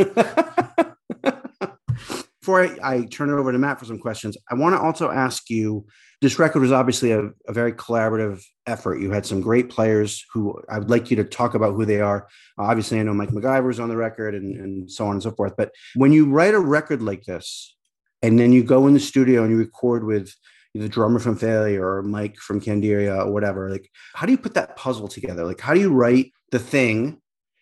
Before 2.41 2.63
I, 2.63 2.77
I 2.83 3.05
turn 3.05 3.29
it 3.29 3.35
over 3.35 3.53
to 3.53 3.59
Matt 3.59 3.79
for 3.79 3.85
some 3.85 3.99
questions, 3.99 4.37
I 4.51 4.55
want 4.55 4.75
to 4.75 4.81
also 4.81 5.11
ask 5.11 5.51
you 5.51 5.87
this 6.21 6.39
record 6.39 6.61
was 6.61 6.73
obviously 6.73 7.13
a, 7.13 7.31
a 7.49 7.53
very 7.53 7.73
collaborative 7.73 8.43
effort. 8.67 9.01
You 9.01 9.11
had 9.11 9.25
some 9.25 9.41
great 9.41 9.71
players 9.71 10.25
who 10.33 10.61
I 10.69 10.79
would 10.79 10.91
like 10.91 11.11
you 11.11 11.17
to 11.17 11.25
talk 11.25 11.55
about 11.55 11.75
who 11.75 11.85
they 11.85 12.01
are. 12.01 12.29
obviously, 12.59 13.01
I 13.01 13.03
know 13.03 13.15
Mike 13.15 13.33
MacIvor's 13.33 13.81
on 13.81 13.89
the 13.89 13.97
record 13.97 14.35
and, 14.35 14.57
and 14.57 14.91
so 14.91 15.07
on 15.07 15.13
and 15.13 15.23
so 15.23 15.31
forth. 15.33 15.55
But 15.57 15.73
when 15.95 16.13
you 16.13 16.31
write 16.31 16.55
a 16.55 16.59
record 16.59 17.03
like 17.03 17.25
this, 17.25 17.75
and 18.23 18.39
then 18.39 18.53
you 18.53 18.63
go 18.63 18.87
in 18.87 18.95
the 18.95 19.01
studio 19.01 19.43
and 19.43 19.51
you 19.51 19.59
record 19.59 20.05
with 20.05 20.35
the 20.75 20.89
drummer 20.89 21.19
from 21.19 21.37
Failure 21.37 21.87
or 21.87 22.03
Mike 22.03 22.37
from 22.37 22.61
Candiria 22.61 23.27
or 23.27 23.33
whatever, 23.33 23.71
like 23.71 23.89
how 24.15 24.27
do 24.27 24.33
you 24.33 24.39
put 24.39 24.55
that 24.55 24.77
puzzle 24.77 25.09
together? 25.09 25.45
Like 25.45 25.61
how 25.61 25.75
do 25.75 25.81
you 25.81 25.93
write 25.93 26.33
the 26.51 26.59
thing 26.59 27.21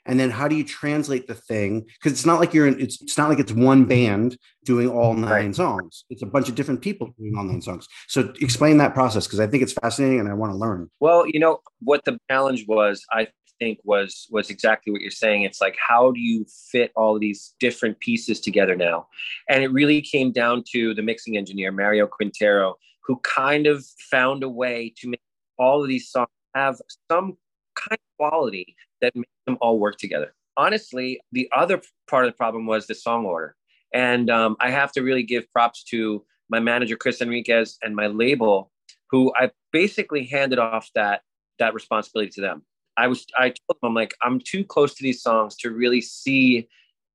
and 0.09 0.19
then 0.19 0.31
how 0.31 0.49
do 0.49 0.57
you 0.57 0.65
translate 0.65 1.29
the 1.29 1.35
thing 1.35 1.83
because 1.83 2.13
it's 2.13 2.27
not 2.27 2.41
like 2.41 2.53
you're 2.55 2.67
in, 2.67 2.81
it's, 2.81 3.01
it's 3.01 3.17
not 3.17 3.29
like 3.29 3.39
it's 3.39 3.53
one 3.53 3.85
band 3.85 4.37
doing 4.65 4.89
all 4.89 5.15
nine 5.15 5.29
Right. 5.29 5.55
songs 5.55 6.05
it's 6.11 6.23
a 6.23 6.27
bunch 6.27 6.49
of 6.49 6.55
different 6.57 6.81
people 6.81 7.15
doing 7.19 7.35
all 7.37 7.45
nine 7.45 7.63
songs 7.63 7.87
so 8.09 8.33
explain 8.41 8.79
that 8.79 8.95
process 8.95 9.27
because 9.27 9.39
i 9.41 9.47
think 9.47 9.63
it's 9.63 9.73
fascinating 9.75 10.19
and 10.21 10.29
i 10.29 10.35
want 10.35 10.53
to 10.53 10.57
learn 10.57 10.91
Well, 11.01 11.25
you 11.27 11.39
know 11.39 11.61
what 11.81 12.05
the 12.05 12.19
challenge 12.31 12.65
was, 12.67 13.05
I 13.13 13.29
think 13.61 13.79
was 13.85 14.29
was 14.31 14.51
exactly 14.51 14.93
what 14.93 15.01
you're 15.03 15.11
saying. 15.11 15.43
It's 15.43 15.61
like 15.61 15.77
how 15.89 16.13
do 16.13 16.21
you 16.21 16.47
fit 16.73 16.93
all 16.95 17.17
of 17.17 17.21
these 17.21 17.55
different 17.59 17.99
pieces 18.01 18.41
together 18.41 18.77
now? 18.77 19.09
And 19.49 19.65
it 19.65 19.73
really 19.73 20.01
came 20.01 20.31
down 20.33 20.63
to 20.73 20.95
the 20.95 21.03
mixing 21.03 21.37
engineer 21.37 21.73
Mario 21.73 22.07
Quintero, 22.07 22.77
who 23.05 23.17
kind 23.25 23.67
of 23.67 23.85
found 24.11 24.45
a 24.45 24.49
way 24.49 24.93
to 24.99 25.09
make 25.09 25.21
all 25.59 25.83
of 25.83 25.89
these 25.89 26.09
songs 26.09 26.29
have 26.55 26.77
some 27.11 27.37
kind 27.75 27.99
of 27.99 28.17
quality 28.17 28.77
that 29.01 29.15
makes 29.15 29.31
them 29.47 29.59
all 29.61 29.79
work 29.79 29.97
together. 29.97 30.35
Honestly, 30.57 31.21
the 31.33 31.49
other 31.53 31.81
part 32.09 32.25
of 32.25 32.33
the 32.33 32.37
problem 32.37 32.67
was 32.67 32.87
the 32.87 32.95
song 32.95 33.25
order. 33.25 33.55
And 33.95 34.29
um, 34.29 34.57
I 34.61 34.71
have 34.71 34.93
to 34.93 35.03
really 35.03 35.23
give 35.23 35.51
props 35.53 35.85
to 35.85 36.25
my 36.51 36.61
manager 36.61 36.97
Chris 36.97 37.21
Enriquez 37.21 37.79
and 37.83 37.95
my 37.95 38.07
label, 38.07 38.71
who 39.11 39.33
I 39.37 39.51
basically 39.73 40.25
handed 40.25 40.59
off 40.59 40.91
that 40.95 41.23
that 41.59 41.75
responsibility 41.75 42.31
to 42.33 42.41
them. 42.41 42.63
I 42.97 43.07
was 43.07 43.27
I 43.39 43.49
told 43.49 43.79
them 43.81 43.91
I'm 43.91 43.95
like 43.95 44.15
I'm 44.23 44.41
too 44.41 44.65
close 44.65 44.95
to 44.95 45.03
these 45.03 45.23
songs 45.23 45.57
to 45.59 45.71
really 45.71 46.01
see 46.01 46.69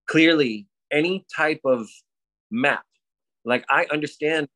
clearly 0.08 0.68
any 0.92 1.26
type 1.36 1.62
of 1.66 1.88
map. 2.52 2.86
Like 3.46 3.66
I 3.70 3.86
understand 3.92 4.48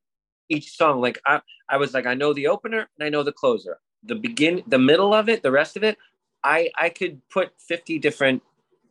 each 0.50 0.76
song. 0.76 1.02
Like 1.02 1.20
I 1.26 1.42
I 1.70 1.78
was 1.78 1.94
like 1.94 2.06
I 2.06 2.14
know 2.14 2.34
the 2.34 2.48
opener 2.48 2.90
and 2.98 3.06
I 3.06 3.10
know 3.10 3.24
the 3.24 3.32
closer. 3.32 3.80
The 4.04 4.16
begin 4.16 4.64
the 4.68 4.80
middle 4.80 5.14
of 5.14 5.28
it, 5.28 5.44
the 5.44 5.52
rest 5.52 5.76
of 5.76 5.84
it, 5.84 5.98
I 6.48 6.70
I 6.78 6.90
could 6.90 7.22
put 7.30 7.52
50 7.60 8.00
different 8.00 8.42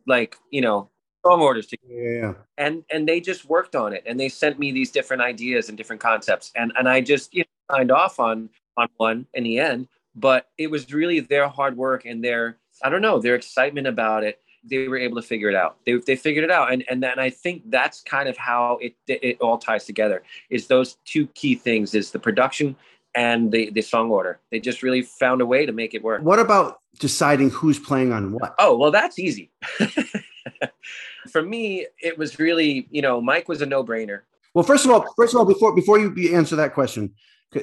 like, 0.05 0.37
you 0.51 0.61
know, 0.61 0.89
song 1.25 1.41
orders 1.41 1.67
together. 1.67 1.93
Yeah. 1.93 2.33
And 2.57 2.83
and 2.91 3.07
they 3.07 3.19
just 3.19 3.45
worked 3.45 3.75
on 3.75 3.93
it 3.93 4.03
and 4.05 4.19
they 4.19 4.29
sent 4.29 4.59
me 4.59 4.71
these 4.71 4.91
different 4.91 5.21
ideas 5.21 5.69
and 5.69 5.77
different 5.77 6.01
concepts. 6.01 6.51
And 6.55 6.71
and 6.77 6.87
I 6.87 7.01
just 7.01 7.33
you 7.33 7.43
know, 7.43 7.75
signed 7.75 7.91
off 7.91 8.19
on 8.19 8.49
on 8.77 8.87
one 8.97 9.25
in 9.33 9.43
the 9.43 9.59
end 9.59 9.87
but 10.17 10.49
it 10.57 10.69
was 10.69 10.91
really 10.91 11.19
their 11.19 11.47
hard 11.47 11.77
work 11.77 12.05
and 12.05 12.23
their 12.23 12.57
i 12.83 12.89
don't 12.89 13.01
know 13.01 13.19
their 13.19 13.35
excitement 13.35 13.87
about 13.87 14.23
it 14.23 14.41
they 14.69 14.87
were 14.87 14.97
able 14.97 15.15
to 15.15 15.21
figure 15.21 15.49
it 15.49 15.55
out 15.55 15.77
they, 15.85 15.93
they 15.93 16.15
figured 16.15 16.43
it 16.43 16.51
out 16.51 16.73
and 16.73 16.83
and 16.89 17.01
then 17.01 17.19
i 17.19 17.29
think 17.29 17.61
that's 17.69 18.01
kind 18.01 18.27
of 18.27 18.35
how 18.35 18.77
it 18.81 18.95
it 19.07 19.39
all 19.39 19.57
ties 19.57 19.85
together 19.85 20.23
is 20.49 20.67
those 20.67 20.97
two 21.05 21.27
key 21.27 21.55
things 21.55 21.93
is 21.93 22.11
the 22.11 22.19
production 22.19 22.75
and 23.17 23.51
the 23.51 23.69
the 23.71 23.81
song 23.81 24.09
order 24.11 24.39
they 24.51 24.59
just 24.59 24.81
really 24.83 25.01
found 25.01 25.41
a 25.41 25.45
way 25.45 25.65
to 25.65 25.73
make 25.73 25.93
it 25.93 26.03
work 26.03 26.21
What 26.21 26.39
about 26.39 26.79
deciding 26.99 27.49
who's 27.49 27.79
playing 27.79 28.13
on 28.13 28.31
what? 28.31 28.55
oh 28.59 28.77
well 28.77 28.91
that's 28.91 29.17
easy 29.19 29.51
for 31.31 31.41
me 31.41 31.85
it 32.01 32.17
was 32.17 32.39
really 32.39 32.87
you 32.91 33.01
know 33.01 33.19
mike 33.19 33.49
was 33.49 33.61
a 33.61 33.65
no-brainer 33.65 34.21
Well, 34.53 34.63
first 34.63 34.85
of 34.85 34.91
all, 34.91 35.05
first 35.17 35.33
of 35.33 35.39
all, 35.39 35.45
before 35.45 35.75
before 35.75 35.99
you 35.99 36.35
answer 36.35 36.55
that 36.55 36.73
question, 36.73 37.13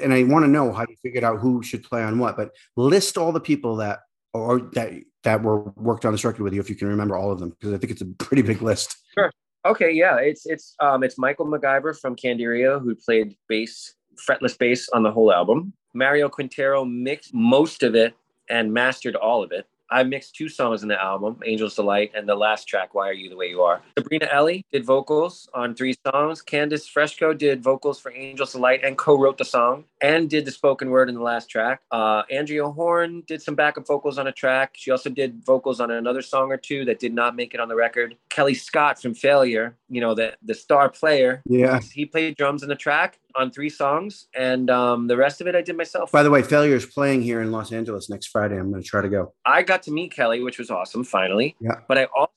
and 0.03 0.13
I 0.13 0.23
want 0.23 0.45
to 0.45 0.51
know 0.57 0.73
how 0.73 0.85
you 0.89 0.97
figured 1.03 1.25
out 1.25 1.41
who 1.41 1.63
should 1.63 1.83
play 1.83 2.03
on 2.03 2.19
what, 2.19 2.37
but 2.37 2.51
list 2.77 3.19
all 3.19 3.33
the 3.33 3.41
people 3.41 3.77
that 3.77 4.01
or 4.33 4.61
that 4.75 4.93
that 5.25 5.43
were 5.43 5.61
worked 5.89 6.05
on 6.05 6.13
this 6.13 6.25
record 6.25 6.43
with 6.45 6.55
you, 6.55 6.61
if 6.61 6.69
you 6.71 6.77
can 6.77 6.89
remember 6.89 7.17
all 7.17 7.33
of 7.33 7.39
them, 7.41 7.51
because 7.51 7.73
I 7.73 7.79
think 7.79 7.91
it's 7.91 8.03
a 8.03 8.07
pretty 8.27 8.43
big 8.43 8.63
list. 8.63 8.97
Sure. 9.15 9.31
Okay, 9.67 9.91
yeah, 9.93 10.17
it's 10.31 10.47
it's 10.47 10.77
um 10.79 11.03
it's 11.03 11.19
Michael 11.19 11.47
MacIvor 11.47 11.99
from 11.99 12.15
Candiria 12.15 12.81
who 12.81 12.95
played 12.95 13.37
bass, 13.49 13.95
fretless 14.17 14.57
bass 14.59 14.89
on 14.91 15.03
the 15.03 15.11
whole 15.13 15.33
album. 15.33 15.73
Mario 15.95 16.29
Quintero 16.29 16.85
mixed 16.85 17.33
most 17.35 17.83
of 17.83 17.95
it 17.95 18.15
and 18.49 18.73
mastered 18.73 19.17
all 19.17 19.43
of 19.43 19.53
it. 19.53 19.67
I 19.91 20.03
mixed 20.03 20.35
two 20.35 20.49
songs 20.49 20.83
in 20.83 20.89
the 20.89 21.01
album, 21.01 21.39
Angel's 21.47 21.77
Delight 21.77 22.11
and 22.17 22.27
the 22.29 22.35
last 22.35 22.65
track, 22.67 22.95
Why 22.95 23.09
Are 23.11 23.13
You 23.13 23.29
the 23.29 23.37
Way 23.37 23.51
You 23.51 23.63
Are. 23.63 23.81
Sabrina 23.97 24.27
Ellie 24.33 24.65
did 24.73 24.85
vocals 24.85 25.49
on 25.55 25.75
three 25.75 25.95
songs. 26.07 26.43
Candice 26.43 26.89
Fresco 26.89 27.33
did 27.35 27.63
vocals 27.63 28.01
for 28.01 28.11
Angel's 28.11 28.53
Delight 28.53 28.81
and 28.83 28.97
co-wrote 28.99 29.37
the 29.39 29.45
song 29.45 29.85
and 30.01 30.29
did 30.29 30.47
the 30.47 30.51
spoken 30.51 30.89
word 30.91 31.11
in 31.11 31.15
the 31.15 31.21
last 31.21 31.49
track. 31.51 31.83
Uh, 31.93 32.23
Andrea 32.31 32.67
Horn 32.69 33.23
did 33.29 33.43
some 33.43 33.55
backup 33.55 33.87
vocals 33.87 34.19
on 34.19 34.27
a 34.27 34.33
track. 34.33 34.73
She 34.75 34.91
also 34.91 35.11
did 35.11 35.45
vocals 35.45 35.81
on 35.81 35.91
another 35.91 36.23
song 36.23 36.51
or 36.51 36.57
two 36.57 36.85
that 36.87 36.99
did 36.99 37.15
not 37.15 37.37
make 37.37 37.53
it 37.55 37.61
on 37.61 37.69
the 37.69 37.77
record. 37.77 38.17
Kellii 38.31 38.57
Scott 38.57 39.01
from 39.01 39.15
Failure, 39.15 39.77
you 39.91 40.01
know, 40.01 40.15
the, 40.15 40.35
the 40.43 40.55
star 40.55 40.89
player, 40.89 41.43
Yeah. 41.45 41.79
he 41.93 42.07
played 42.07 42.37
drums 42.37 42.63
in 42.63 42.69
the 42.71 42.75
track 42.75 43.21
on 43.37 43.51
three 43.51 43.69
songs. 43.69 44.27
And 44.35 44.71
um, 44.71 45.07
the 45.07 45.17
rest 45.17 45.41
of 45.41 45.47
it 45.47 45.55
I 45.55 45.63
did 45.63 45.77
myself. 45.77 46.13
By 46.13 46.23
the 46.23 46.31
way, 46.31 46.43
Failure 46.43 46.77
is 46.77 46.87
playing 46.87 47.23
here 47.23 47.41
in 47.43 47.51
Los 47.53 47.73
Angeles 47.73 48.09
next 48.09 48.27
Friday. 48.29 48.59
I'm 48.59 48.71
going 48.71 48.83
to 48.83 48.89
try 48.89 49.03
to 49.03 49.09
go. 49.09 49.33
I 49.45 49.63
got 49.63 49.83
to 49.85 49.91
meet 49.91 50.15
Kellii, 50.15 50.45
which 50.45 50.59
was 50.59 50.71
awesome, 50.71 51.05
finally. 51.05 51.57
Yeah. 51.61 51.81
But 51.89 51.99
I 51.99 52.05
also 52.17 52.31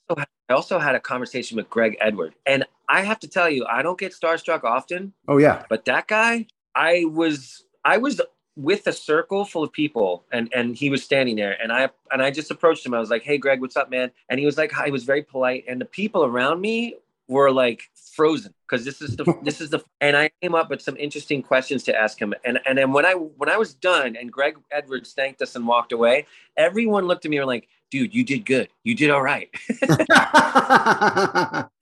I 0.49 0.53
also 0.53 0.79
had 0.79 0.95
a 0.95 0.99
conversation 0.99 1.57
with 1.57 1.69
Greg 1.69 1.97
Edward, 1.99 2.33
and 2.45 2.65
I 2.87 3.01
have 3.01 3.19
to 3.19 3.27
tell 3.27 3.49
you, 3.49 3.65
I 3.65 3.81
don't 3.81 3.99
get 3.99 4.13
starstruck 4.13 4.63
often, 4.63 5.11
Oh 5.27 5.37
yeah. 5.37 5.65
but 5.69 5.83
that 5.85 6.07
guy, 6.07 6.47
I 6.73 7.03
was 7.05 7.65
I 7.83 7.97
was 7.97 8.21
with 8.55 8.87
a 8.87 8.93
circle 8.93 9.43
full 9.43 9.63
of 9.63 9.71
people, 9.73 10.23
and 10.31 10.49
and 10.55 10.75
he 10.75 10.89
was 10.89 11.03
standing 11.03 11.35
there, 11.35 11.61
and 11.61 11.71
I 11.73 11.89
and 12.11 12.21
I 12.21 12.31
just 12.31 12.49
approached 12.49 12.85
him. 12.85 12.93
I 12.93 12.99
was 12.99 13.09
like, 13.09 13.23
"Hey, 13.23 13.37
Greg, 13.37 13.59
what's 13.59 13.75
up, 13.75 13.89
man?" 13.91 14.09
And 14.29 14.39
he 14.39 14.45
was 14.45 14.57
like, 14.57 14.71
"Hi." 14.71 14.85
He 14.85 14.91
was 14.91 15.03
very 15.03 15.21
polite, 15.21 15.65
and 15.67 15.81
the 15.81 15.85
people 15.85 16.23
around 16.23 16.61
me 16.61 16.95
were 17.27 17.51
like 17.51 17.83
frozen 18.17 18.53
because 18.67 18.83
this 18.83 19.01
is 19.01 19.15
the 19.15 19.23
this 19.43 19.61
is 19.61 19.69
the 19.69 19.79
and 20.01 20.17
I 20.17 20.29
came 20.41 20.55
up 20.55 20.69
with 20.69 20.81
some 20.81 20.97
interesting 20.97 21.41
questions 21.41 21.83
to 21.83 21.95
ask 21.95 22.21
him. 22.21 22.33
And 22.43 22.59
and 22.65 22.77
then 22.77 22.91
when 22.91 23.05
I 23.05 23.13
when 23.13 23.49
I 23.49 23.57
was 23.57 23.73
done 23.73 24.17
and 24.17 24.31
Greg 24.31 24.57
Edwards 24.71 25.13
thanked 25.13 25.41
us 25.41 25.55
and 25.55 25.65
walked 25.67 25.93
away 25.93 26.25
everyone 26.57 27.05
looked 27.05 27.23
at 27.23 27.31
me 27.31 27.37
and 27.37 27.45
were 27.45 27.53
like 27.53 27.69
dude 27.91 28.13
you 28.13 28.25
did 28.25 28.45
good. 28.45 28.67
You 28.83 28.95
did 28.95 29.11
all 29.11 29.21
right. 29.21 29.49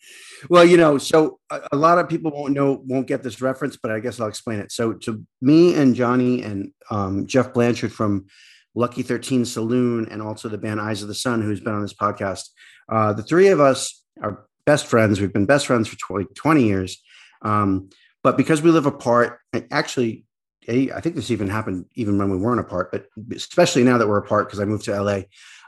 Well, 0.49 0.65
you 0.65 0.77
know, 0.77 0.97
so 0.97 1.39
a, 1.49 1.61
a 1.71 1.75
lot 1.75 1.97
of 1.97 2.09
people 2.09 2.31
won't 2.31 2.53
know, 2.53 2.81
won't 2.85 3.07
get 3.07 3.23
this 3.23 3.41
reference, 3.41 3.77
but 3.77 3.91
I 3.91 3.99
guess 3.99 4.19
I'll 4.19 4.27
explain 4.27 4.59
it. 4.59 4.71
So, 4.71 4.93
to 4.93 5.25
me 5.41 5.75
and 5.75 5.95
Johnny 5.95 6.43
and 6.43 6.71
um, 6.91 7.25
Jeff 7.25 7.53
Blanchard 7.53 7.91
from 7.91 8.27
Lucky 8.75 9.01
13 9.01 9.45
Saloon 9.45 10.07
and 10.09 10.21
also 10.21 10.49
the 10.49 10.57
band 10.57 10.81
Eyes 10.81 11.01
of 11.01 11.07
the 11.07 11.15
Sun, 11.15 11.41
who's 11.41 11.61
been 11.61 11.73
on 11.73 11.81
this 11.81 11.93
podcast, 11.93 12.49
uh, 12.91 13.13
the 13.13 13.23
three 13.23 13.47
of 13.47 13.59
us 13.59 14.03
are 14.21 14.45
best 14.65 14.87
friends. 14.87 15.21
We've 15.21 15.33
been 15.33 15.45
best 15.45 15.67
friends 15.67 15.87
for 15.87 15.97
20, 15.97 16.25
20 16.35 16.63
years. 16.63 17.01
Um, 17.41 17.89
but 18.23 18.37
because 18.37 18.61
we 18.61 18.71
live 18.71 18.85
apart, 18.85 19.39
actually, 19.71 20.25
I 20.67 20.99
think 20.99 21.15
this 21.15 21.29
even 21.29 21.47
happened 21.47 21.85
even 21.93 22.17
when 22.17 22.31
we 22.31 22.37
weren't 22.37 22.59
apart, 22.59 22.91
but 22.91 23.05
especially 23.35 23.83
now 23.83 23.97
that 23.97 24.07
we're 24.07 24.17
apart 24.17 24.47
because 24.47 24.59
I 24.59 24.65
moved 24.65 24.85
to 24.85 24.99
LA. 24.99 25.21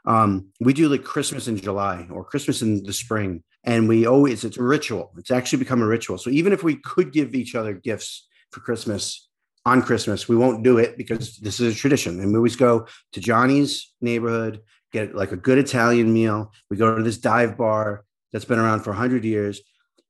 Um, 0.05 0.47
we 0.59 0.73
do 0.73 0.89
like 0.89 1.03
Christmas 1.03 1.47
in 1.47 1.57
July 1.57 2.07
or 2.11 2.23
Christmas 2.23 2.61
in 2.61 2.83
the 2.83 2.93
spring, 2.93 3.43
and 3.63 3.87
we 3.87 4.07
always 4.07 4.43
it's 4.43 4.57
a 4.57 4.63
ritual. 4.63 5.11
It's 5.17 5.31
actually 5.31 5.59
become 5.59 5.81
a 5.81 5.87
ritual. 5.87 6.17
So 6.17 6.29
even 6.29 6.53
if 6.53 6.63
we 6.63 6.77
could 6.77 7.11
give 7.11 7.35
each 7.35 7.55
other 7.55 7.73
gifts 7.73 8.27
for 8.51 8.61
Christmas 8.61 9.29
on 9.65 9.81
Christmas, 9.83 10.27
we 10.27 10.37
won't 10.37 10.63
do 10.63 10.77
it 10.77 10.97
because 10.97 11.37
this 11.37 11.59
is 11.59 11.75
a 11.75 11.77
tradition. 11.77 12.19
And 12.19 12.31
we 12.31 12.37
always 12.37 12.55
go 12.55 12.87
to 13.13 13.19
Johnny's 13.19 13.93
neighborhood, 14.01 14.61
get 14.91 15.13
like 15.13 15.31
a 15.31 15.37
good 15.37 15.57
Italian 15.57 16.11
meal. 16.11 16.53
We 16.71 16.77
go 16.77 16.95
to 16.95 17.03
this 17.03 17.17
dive 17.17 17.57
bar 17.57 18.05
that's 18.37 18.45
been 18.45 18.59
around 18.59 18.81
for 18.81 18.91
100 18.91 19.25
years. 19.25 19.61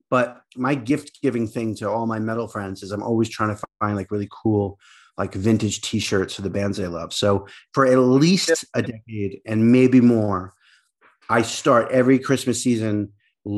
But 0.09 0.41
my 0.57 0.75
gift 0.75 1.21
giving 1.21 1.47
thing 1.47 1.75
to 1.75 1.89
all 1.89 2.05
my 2.07 2.19
metal 2.19 2.49
friends 2.49 2.83
is 2.83 2.91
I'm 2.91 3.01
always 3.01 3.29
trying 3.29 3.55
to 3.55 3.63
find 3.79 3.95
like 3.95 4.11
really 4.11 4.27
cool, 4.29 4.79
like 5.17 5.33
vintage 5.33 5.79
t 5.79 5.99
shirts 5.99 6.33
for 6.33 6.41
the 6.41 6.49
bands 6.49 6.77
i 6.77 6.87
love. 6.87 7.13
So 7.13 7.47
for 7.73 7.85
at 7.85 7.97
least 7.97 8.65
a 8.73 8.81
decade 8.81 9.39
and 9.45 9.71
maybe 9.71 10.01
more, 10.01 10.53
I 11.29 11.41
start 11.41 11.89
every 11.89 12.19
Christmas 12.19 12.61
season 12.61 13.13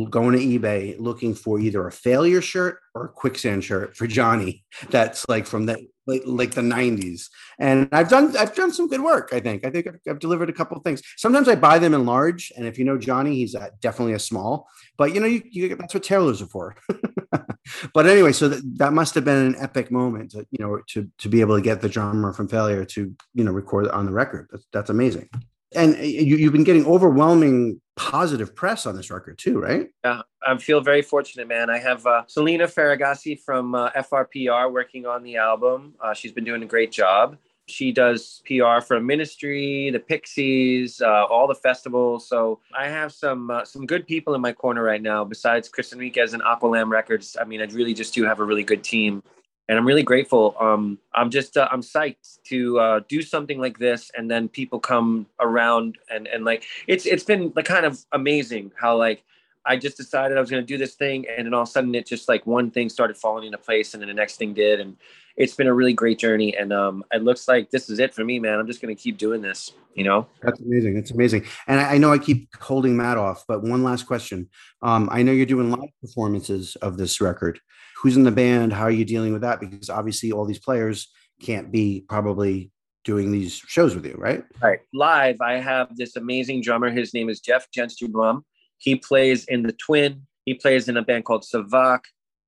going 0.09 0.37
to 0.37 0.45
eBay 0.45 0.99
looking 0.99 1.33
for 1.33 1.59
either 1.59 1.87
a 1.87 1.91
failure 1.91 2.41
shirt 2.41 2.79
or 2.95 3.05
a 3.05 3.09
quicksand 3.09 3.63
shirt 3.63 3.95
for 3.95 4.07
Johnny. 4.07 4.63
That's 4.89 5.27
like 5.27 5.45
from 5.45 5.65
the 5.65 5.87
like, 6.07 6.23
like 6.25 6.51
the 6.51 6.61
90s. 6.61 7.27
And 7.59 7.87
I've 7.91 8.09
done 8.09 8.35
I've 8.35 8.55
done 8.55 8.71
some 8.71 8.87
good 8.87 9.01
work, 9.01 9.29
I 9.31 9.39
think. 9.39 9.65
I 9.65 9.69
think 9.69 9.87
I've, 9.87 9.99
I've 10.09 10.19
delivered 10.19 10.49
a 10.49 10.53
couple 10.53 10.77
of 10.77 10.83
things. 10.83 11.01
Sometimes 11.17 11.47
I 11.47 11.55
buy 11.55 11.79
them 11.79 11.93
in 11.93 12.05
large. 12.05 12.51
And 12.57 12.65
if 12.65 12.79
you 12.79 12.85
know 12.85 12.97
Johnny, 12.97 13.35
he's 13.35 13.55
at 13.55 13.79
definitely 13.79 14.13
a 14.13 14.19
small. 14.19 14.67
But 14.97 15.13
you 15.13 15.21
know, 15.21 15.27
you, 15.27 15.41
you 15.49 15.75
that's 15.75 15.93
what 15.93 16.03
tailors 16.03 16.41
are 16.41 16.47
for. 16.47 16.75
but 17.93 18.07
anyway, 18.07 18.31
so 18.31 18.49
that, 18.49 18.61
that 18.77 18.93
must 18.93 19.15
have 19.15 19.25
been 19.25 19.45
an 19.47 19.55
epic 19.59 19.91
moment, 19.91 20.31
to, 20.31 20.45
you 20.51 20.59
know, 20.59 20.81
to 20.89 21.09
to 21.19 21.29
be 21.29 21.41
able 21.41 21.55
to 21.55 21.61
get 21.61 21.81
the 21.81 21.89
drummer 21.89 22.33
from 22.33 22.47
failure 22.47 22.85
to 22.85 23.15
you 23.33 23.43
know 23.43 23.51
record 23.51 23.87
on 23.89 24.05
the 24.05 24.11
record. 24.11 24.47
That's 24.51 24.65
that's 24.73 24.89
amazing. 24.89 25.29
And 25.75 25.95
uh, 25.95 25.99
you, 25.99 26.37
you've 26.37 26.53
been 26.53 26.63
getting 26.63 26.85
overwhelming 26.85 27.79
positive 27.95 28.55
press 28.55 28.85
on 28.85 28.95
this 28.95 29.11
record 29.11 29.37
too, 29.37 29.59
right? 29.59 29.89
Yeah, 30.05 30.21
I 30.41 30.57
feel 30.57 30.81
very 30.81 31.01
fortunate, 31.01 31.47
man. 31.47 31.69
I 31.69 31.79
have 31.79 32.05
uh, 32.05 32.23
Selena 32.27 32.65
Fragassi 32.65 33.39
from 33.39 33.75
uh, 33.75 33.91
FRPR 33.91 34.71
working 34.71 35.05
on 35.05 35.21
the 35.21 35.35
album. 35.35 35.93
Uh, 35.99 36.13
she's 36.13 36.31
been 36.31 36.45
doing 36.45 36.63
a 36.63 36.65
great 36.65 36.91
job. 36.91 37.37
She 37.67 37.91
does 37.91 38.41
PR 38.45 38.79
for 38.81 38.99
Ministry, 38.99 39.91
the 39.91 39.99
Pixies, 39.99 41.01
uh, 41.01 41.25
all 41.25 41.47
the 41.47 41.55
festivals. 41.55 42.27
So 42.27 42.59
I 42.75 42.87
have 42.87 43.11
some 43.11 43.51
uh, 43.51 43.63
some 43.63 43.85
good 43.85 44.07
people 44.07 44.33
in 44.33 44.41
my 44.41 44.53
corner 44.53 44.81
right 44.81 45.01
now. 45.01 45.23
Besides 45.23 45.69
Chris 45.69 45.93
Enriquez 45.93 46.33
and 46.33 46.41
Aqualamb 46.41 46.89
Records, 46.89 47.37
I 47.39 47.43
mean, 47.43 47.61
I 47.61 47.65
really 47.65 47.93
just 47.93 48.13
do 48.13 48.23
have 48.23 48.39
a 48.39 48.43
really 48.43 48.63
good 48.63 48.83
team, 48.83 49.21
and 49.69 49.77
I'm 49.77 49.85
really 49.85 50.03
grateful. 50.03 50.55
Um, 50.59 50.97
I'm 51.13 51.29
just 51.29 51.55
uh, 51.55 51.69
I'm 51.71 51.81
psyched 51.81 52.41
to 52.45 52.79
uh, 52.79 52.99
do 53.07 53.21
something 53.21 53.61
like 53.61 53.77
this, 53.77 54.11
and 54.17 54.29
then 54.29 54.49
people 54.49 54.79
come 54.79 55.27
around 55.39 55.99
and 56.09 56.27
and 56.27 56.43
like 56.43 56.65
it's 56.87 57.05
it's 57.05 57.23
been 57.23 57.53
like 57.55 57.65
kind 57.65 57.85
of 57.85 58.03
amazing 58.11 58.71
how 58.75 58.97
like 58.97 59.23
I 59.65 59.77
just 59.77 59.95
decided 59.95 60.37
I 60.37 60.41
was 60.41 60.49
going 60.49 60.63
to 60.63 60.67
do 60.67 60.77
this 60.77 60.95
thing, 60.95 61.27
and 61.27 61.45
then 61.45 61.53
all 61.53 61.61
of 61.61 61.67
a 61.67 61.71
sudden, 61.71 61.93
it 61.93 62.07
just 62.07 62.27
like 62.27 62.47
one 62.47 62.71
thing 62.71 62.89
started 62.89 63.15
falling 63.15 63.45
into 63.45 63.59
place, 63.59 63.93
and 63.93 64.01
then 64.01 64.07
the 64.07 64.13
next 64.15 64.37
thing 64.37 64.55
did, 64.55 64.79
and 64.79 64.97
it's 65.37 65.53
been 65.53 65.67
a 65.67 65.73
really 65.73 65.93
great 65.93 66.17
journey. 66.17 66.57
And 66.57 66.73
um, 66.73 67.03
it 67.13 67.23
looks 67.23 67.47
like 67.47 67.69
this 67.69 67.91
is 67.91 67.99
it 67.99 68.13
for 68.13 68.25
me, 68.25 68.39
man. 68.39 68.57
I'm 68.57 68.65
just 68.65 68.81
going 68.81 68.95
to 68.95 69.01
keep 69.01 69.19
doing 69.19 69.41
this, 69.41 69.73
you 69.93 70.03
know. 70.03 70.25
That's 70.41 70.59
amazing. 70.59 70.95
That's 70.95 71.11
amazing. 71.11 71.45
And 71.67 71.79
I, 71.79 71.93
I 71.93 71.97
know 71.99 72.11
I 72.11 72.17
keep 72.17 72.49
holding 72.59 72.97
Matt 72.97 73.17
off, 73.17 73.45
but 73.47 73.61
one 73.61 73.83
last 73.83 74.07
question. 74.07 74.49
Um, 74.81 75.07
I 75.11 75.21
know 75.21 75.31
you're 75.31 75.45
doing 75.45 75.69
live 75.69 75.91
performances 76.01 76.75
of 76.77 76.97
this 76.97 77.21
record. 77.21 77.59
Who's 78.01 78.17
in 78.17 78.23
the 78.23 78.31
band? 78.31 78.73
How 78.73 78.83
are 78.83 78.91
you 78.91 79.05
dealing 79.05 79.33
with 79.33 79.41
that? 79.41 79.59
Because 79.59 79.89
obviously, 79.89 80.31
all 80.31 80.45
these 80.45 80.59
players 80.59 81.11
can't 81.41 81.71
be 81.71 82.05
probably 82.07 82.71
doing 83.03 83.31
these 83.31 83.55
shows 83.55 83.95
with 83.95 84.05
you, 84.05 84.15
right? 84.17 84.43
Right. 84.61 84.79
Live, 84.93 85.41
I 85.41 85.53
have 85.53 85.95
this 85.95 86.15
amazing 86.15 86.61
drummer. 86.61 86.91
His 86.91 87.13
name 87.13 87.29
is 87.29 87.39
Jeff 87.39 87.67
Jensterblum. 87.75 88.41
He 88.77 88.95
plays 88.95 89.45
in 89.45 89.63
the 89.63 89.73
Twin. 89.73 90.27
He 90.45 90.53
plays 90.53 90.87
in 90.87 90.97
a 90.97 91.01
band 91.01 91.25
called 91.25 91.43
Savak. 91.43 92.01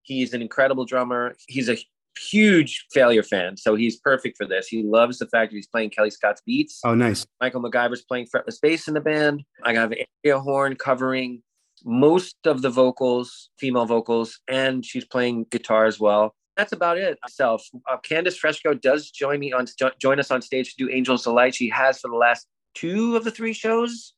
He's 0.04 0.34
an 0.34 0.42
incredible 0.42 0.86
drummer. 0.86 1.36
He's 1.48 1.70
a 1.70 1.78
huge 2.20 2.86
failure 2.92 3.24
fan, 3.24 3.58
so 3.58 3.76
he's 3.76 3.98
perfect 3.98 4.38
for 4.38 4.46
this. 4.46 4.68
He 4.68 4.84
loves 4.84 5.20
the 5.20 5.28
fact 5.28 5.52
that 5.52 5.56
he's 5.56 5.68
playing 5.68 5.92
Kellii 5.92 6.12
Scott's 6.12 6.42
beats. 6.46 6.80
Oh, 6.84 6.96
nice. 6.96 7.26
Michael 7.40 7.62
MacIvor's 7.62 8.02
playing 8.02 8.28
fretless 8.34 8.60
bass 8.62 8.88
in 8.88 8.94
the 8.94 9.02
band. 9.02 9.44
I 9.64 9.74
have 9.74 9.94
Aria 10.26 10.40
Horn 10.40 10.76
covering 10.76 11.44
most 11.84 12.36
of 12.46 12.62
the 12.62 12.70
vocals, 12.70 13.50
female 13.58 13.86
vocals, 13.86 14.40
and 14.48 14.86
she's 14.86 15.06
playing 15.06 15.46
guitar 15.50 15.86
as 15.86 16.00
well. 16.00 16.36
That's 16.58 16.74
about 16.74 16.98
it. 16.98 17.18
Myself, 17.24 17.66
uh, 17.90 17.98
Candice 17.98 18.38
Fresco 18.38 18.74
does 18.74 19.10
join 19.10 19.40
me 19.40 19.54
on 19.54 19.66
join 20.00 20.20
us 20.20 20.32
on 20.32 20.42
stage 20.42 20.76
to 20.76 20.86
do 20.86 20.92
Angels 20.92 21.24
Delight. 21.24 21.56
She 21.56 21.70
has 21.70 22.00
for 22.00 22.10
the 22.10 22.18
last 22.18 22.48
two 22.76 23.16
of 23.16 23.24
the 23.24 23.32
three 23.32 23.54
shows, 23.54 24.14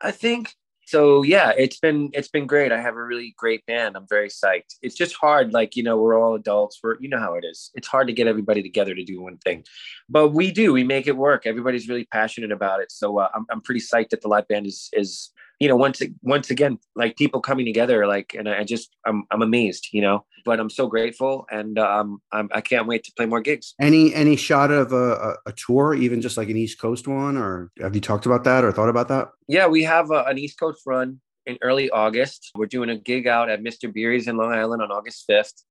I 0.00 0.10
think. 0.10 0.54
So 0.86 1.24
yeah 1.24 1.52
it's 1.58 1.80
been 1.80 2.10
it's 2.12 2.28
been 2.28 2.46
great. 2.46 2.70
I 2.70 2.80
have 2.80 2.94
a 2.94 3.02
really 3.02 3.34
great 3.36 3.66
band. 3.66 3.96
I'm 3.96 4.06
very 4.08 4.28
psyched. 4.28 4.76
It's 4.82 4.94
just 4.94 5.16
hard 5.16 5.52
like 5.52 5.74
you 5.74 5.82
know 5.82 5.96
we're 5.96 6.18
all 6.18 6.34
adults. 6.34 6.78
We're 6.82 6.96
you 7.00 7.08
know 7.08 7.18
how 7.18 7.34
it 7.34 7.44
is. 7.44 7.72
It's 7.74 7.88
hard 7.88 8.06
to 8.06 8.12
get 8.12 8.28
everybody 8.28 8.62
together 8.62 8.94
to 8.94 9.04
do 9.04 9.20
one 9.20 9.38
thing. 9.38 9.64
But 10.08 10.28
we 10.28 10.52
do. 10.52 10.72
We 10.72 10.84
make 10.84 11.08
it 11.08 11.16
work. 11.16 11.44
Everybody's 11.44 11.88
really 11.88 12.04
passionate 12.04 12.52
about 12.52 12.80
it. 12.80 12.92
So 12.92 13.18
uh, 13.18 13.28
I'm, 13.34 13.46
I'm 13.50 13.60
pretty 13.60 13.80
psyched 13.80 14.10
that 14.10 14.22
the 14.22 14.28
live 14.28 14.46
band 14.46 14.66
is 14.66 14.88
is 14.92 15.32
you 15.58 15.68
know 15.68 15.76
once 15.76 16.02
once 16.22 16.50
again 16.50 16.78
like 16.94 17.16
people 17.16 17.40
coming 17.40 17.64
together 17.64 18.06
like 18.06 18.34
and 18.34 18.48
i 18.48 18.64
just 18.64 18.94
i'm, 19.06 19.24
I'm 19.30 19.42
amazed 19.42 19.88
you 19.92 20.02
know 20.02 20.24
but 20.44 20.60
i'm 20.60 20.70
so 20.70 20.86
grateful 20.86 21.46
and 21.50 21.78
um 21.78 22.20
I'm, 22.32 22.48
i 22.52 22.60
can't 22.60 22.86
wait 22.86 23.04
to 23.04 23.12
play 23.16 23.26
more 23.26 23.40
gigs. 23.40 23.74
Any 23.80 24.14
any 24.14 24.36
shot 24.36 24.70
of 24.70 24.92
a, 24.92 25.36
a, 25.46 25.52
tour 25.52 25.94
even 25.94 26.20
just 26.20 26.36
like 26.36 26.48
an 26.48 26.56
east 26.56 26.78
coast 26.78 27.08
one 27.08 27.36
or 27.36 27.70
have 27.80 27.94
you 27.94 28.00
talked 28.00 28.26
about 28.26 28.44
that 28.44 28.64
or 28.64 28.72
thought 28.72 28.88
about 28.88 29.08
that? 29.08 29.28
Yeah 29.48 29.66
we 29.66 29.82
have 29.84 30.10
a, 30.10 30.24
an 30.24 30.38
east 30.38 30.58
coast 30.58 30.82
run 30.86 31.20
in 31.46 31.58
early 31.62 31.90
august. 31.90 32.50
We're 32.54 32.66
doing 32.66 32.90
a 32.90 32.96
gig 32.96 33.26
out 33.26 33.48
at 33.48 33.62
mr 33.62 33.92
beery's 33.92 34.28
in 34.28 34.36
long 34.36 34.52
island 34.52 34.82
on 34.82 34.90
august 34.90 35.24
5th 35.30 35.62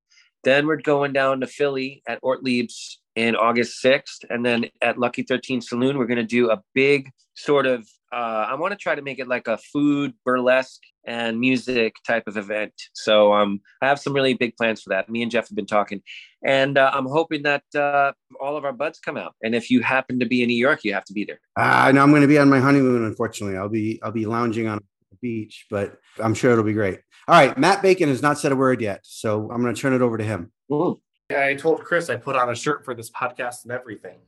then 0.43 0.67
we're 0.67 0.81
going 0.81 1.11
down 1.11 1.39
to 1.39 1.47
philly 1.47 2.03
at 2.07 2.21
ortlieb's 2.21 3.01
in 3.15 3.35
august 3.35 3.83
6th 3.83 4.25
and 4.29 4.45
then 4.45 4.65
at 4.81 4.97
lucky 4.97 5.23
13 5.23 5.61
saloon 5.61 5.97
we're 5.97 6.05
going 6.05 6.17
to 6.17 6.23
do 6.23 6.51
a 6.51 6.61
big 6.73 7.11
sort 7.35 7.65
of 7.65 7.87
uh, 8.15 8.47
I 8.49 8.55
want 8.55 8.71
to 8.71 8.77
try 8.77 8.95
to 8.95 9.01
make 9.01 9.19
it 9.19 9.27
like 9.27 9.47
a 9.47 9.57
food 9.57 10.13
burlesque 10.23 10.81
and 11.05 11.37
music 11.37 11.97
type 12.07 12.27
of 12.27 12.37
event. 12.37 12.71
So 12.93 13.33
um, 13.33 13.59
I 13.81 13.87
have 13.87 13.99
some 13.99 14.13
really 14.13 14.33
big 14.33 14.55
plans 14.55 14.81
for 14.81 14.91
that. 14.91 15.09
Me 15.09 15.21
and 15.21 15.29
Jeff 15.29 15.49
have 15.49 15.55
been 15.55 15.65
talking, 15.65 16.01
and 16.43 16.77
uh, 16.77 16.91
I'm 16.93 17.07
hoping 17.07 17.43
that 17.43 17.63
uh, 17.75 18.13
all 18.39 18.55
of 18.55 18.63
our 18.63 18.71
buds 18.71 18.99
come 18.99 19.17
out. 19.17 19.35
And 19.43 19.53
if 19.53 19.69
you 19.69 19.81
happen 19.81 20.19
to 20.21 20.25
be 20.25 20.41
in 20.41 20.47
New 20.47 20.55
York, 20.55 20.85
you 20.85 20.93
have 20.93 21.03
to 21.05 21.13
be 21.13 21.25
there. 21.25 21.41
Uh, 21.57 21.91
no, 21.91 22.01
I'm 22.01 22.09
going 22.09 22.21
to 22.21 22.27
be 22.27 22.37
on 22.37 22.49
my 22.49 22.59
honeymoon. 22.59 23.03
Unfortunately, 23.03 23.57
I'll 23.57 23.69
be 23.69 23.99
I'll 24.01 24.13
be 24.13 24.25
lounging 24.25 24.67
on 24.67 24.79
the 25.11 25.17
beach, 25.21 25.65
but 25.69 25.99
I'm 26.19 26.33
sure 26.33 26.53
it'll 26.53 26.63
be 26.63 26.73
great. 26.73 27.01
All 27.27 27.35
right, 27.35 27.57
Matt 27.57 27.81
Bacon 27.81 28.07
has 28.07 28.21
not 28.21 28.39
said 28.39 28.53
a 28.53 28.55
word 28.55 28.79
yet, 28.79 29.01
so 29.03 29.51
I'm 29.51 29.61
going 29.61 29.75
to 29.75 29.81
turn 29.81 29.93
it 29.93 30.01
over 30.01 30.17
to 30.17 30.23
him. 30.23 30.53
Ooh. 30.71 31.01
I 31.35 31.55
told 31.55 31.83
Chris 31.83 32.09
I 32.09 32.17
put 32.17 32.35
on 32.35 32.49
a 32.49 32.55
shirt 32.55 32.85
for 32.85 32.93
this 32.93 33.09
podcast 33.09 33.63
and 33.63 33.71
everything. 33.71 34.19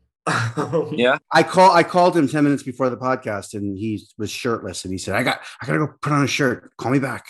Um, 0.57 0.89
yeah. 0.93 1.17
I 1.31 1.43
call 1.43 1.71
I 1.71 1.83
called 1.83 2.17
him 2.17 2.27
10 2.27 2.43
minutes 2.43 2.63
before 2.63 2.89
the 2.89 2.97
podcast 2.97 3.53
and 3.53 3.77
he 3.77 4.05
was 4.17 4.29
shirtless 4.29 4.83
and 4.83 4.91
he 4.91 4.97
said, 4.97 5.15
I 5.15 5.23
got 5.23 5.39
I 5.61 5.65
gotta 5.65 5.79
go 5.79 5.93
put 6.01 6.11
on 6.11 6.23
a 6.23 6.27
shirt. 6.27 6.71
Call 6.77 6.91
me 6.91 6.99
back. 6.99 7.25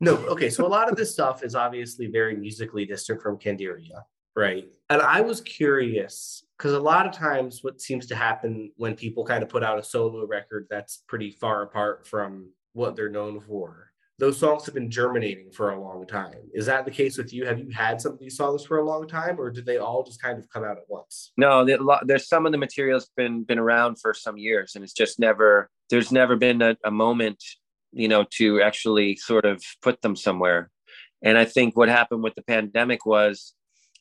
No, 0.00 0.16
okay. 0.26 0.50
So 0.50 0.66
a 0.66 0.68
lot 0.68 0.90
of 0.90 0.96
this 0.96 1.12
stuff 1.12 1.44
is 1.44 1.54
obviously 1.54 2.06
very 2.06 2.36
musically 2.36 2.84
distant 2.84 3.22
from 3.22 3.38
Candiria, 3.38 4.02
right? 4.34 4.66
And 4.90 5.00
I 5.00 5.20
was 5.20 5.40
curious 5.40 6.44
because 6.58 6.72
a 6.72 6.80
lot 6.80 7.06
of 7.06 7.12
times 7.12 7.60
what 7.62 7.80
seems 7.80 8.06
to 8.08 8.16
happen 8.16 8.72
when 8.76 8.96
people 8.96 9.24
kind 9.24 9.42
of 9.42 9.48
put 9.48 9.62
out 9.62 9.78
a 9.78 9.82
solo 9.84 10.26
record 10.26 10.66
that's 10.68 11.04
pretty 11.06 11.30
far 11.30 11.62
apart 11.62 12.06
from 12.06 12.50
what 12.72 12.96
they're 12.96 13.10
known 13.10 13.40
for 13.40 13.91
those 14.22 14.38
songs 14.38 14.64
have 14.64 14.74
been 14.74 14.88
germinating 14.88 15.50
for 15.50 15.70
a 15.70 15.80
long 15.80 16.06
time. 16.06 16.36
Is 16.54 16.64
that 16.66 16.84
the 16.84 16.92
case 16.92 17.18
with 17.18 17.32
you? 17.32 17.44
Have 17.44 17.58
you 17.58 17.68
had 17.72 18.00
some 18.00 18.12
of 18.12 18.20
these 18.20 18.36
songs 18.36 18.64
for 18.64 18.78
a 18.78 18.84
long 18.84 19.08
time, 19.08 19.34
or 19.36 19.50
did 19.50 19.66
they 19.66 19.78
all 19.78 20.04
just 20.04 20.22
kind 20.22 20.38
of 20.38 20.48
come 20.48 20.62
out 20.62 20.76
at 20.76 20.84
once? 20.88 21.32
No, 21.36 21.64
there's 22.04 22.28
some 22.28 22.46
of 22.46 22.52
the 22.52 22.58
material's 22.58 23.10
been 23.16 23.42
been 23.42 23.58
around 23.58 23.98
for 23.98 24.14
some 24.14 24.38
years, 24.38 24.76
and 24.76 24.84
it's 24.84 24.92
just 24.92 25.18
never 25.18 25.68
there's 25.90 26.12
never 26.12 26.36
been 26.36 26.62
a, 26.62 26.76
a 26.84 26.90
moment, 26.92 27.42
you 27.90 28.06
know, 28.06 28.24
to 28.38 28.62
actually 28.62 29.16
sort 29.16 29.44
of 29.44 29.60
put 29.82 30.00
them 30.02 30.14
somewhere. 30.14 30.70
And 31.24 31.36
I 31.36 31.44
think 31.44 31.76
what 31.76 31.88
happened 31.88 32.22
with 32.22 32.36
the 32.36 32.42
pandemic 32.42 33.04
was 33.04 33.54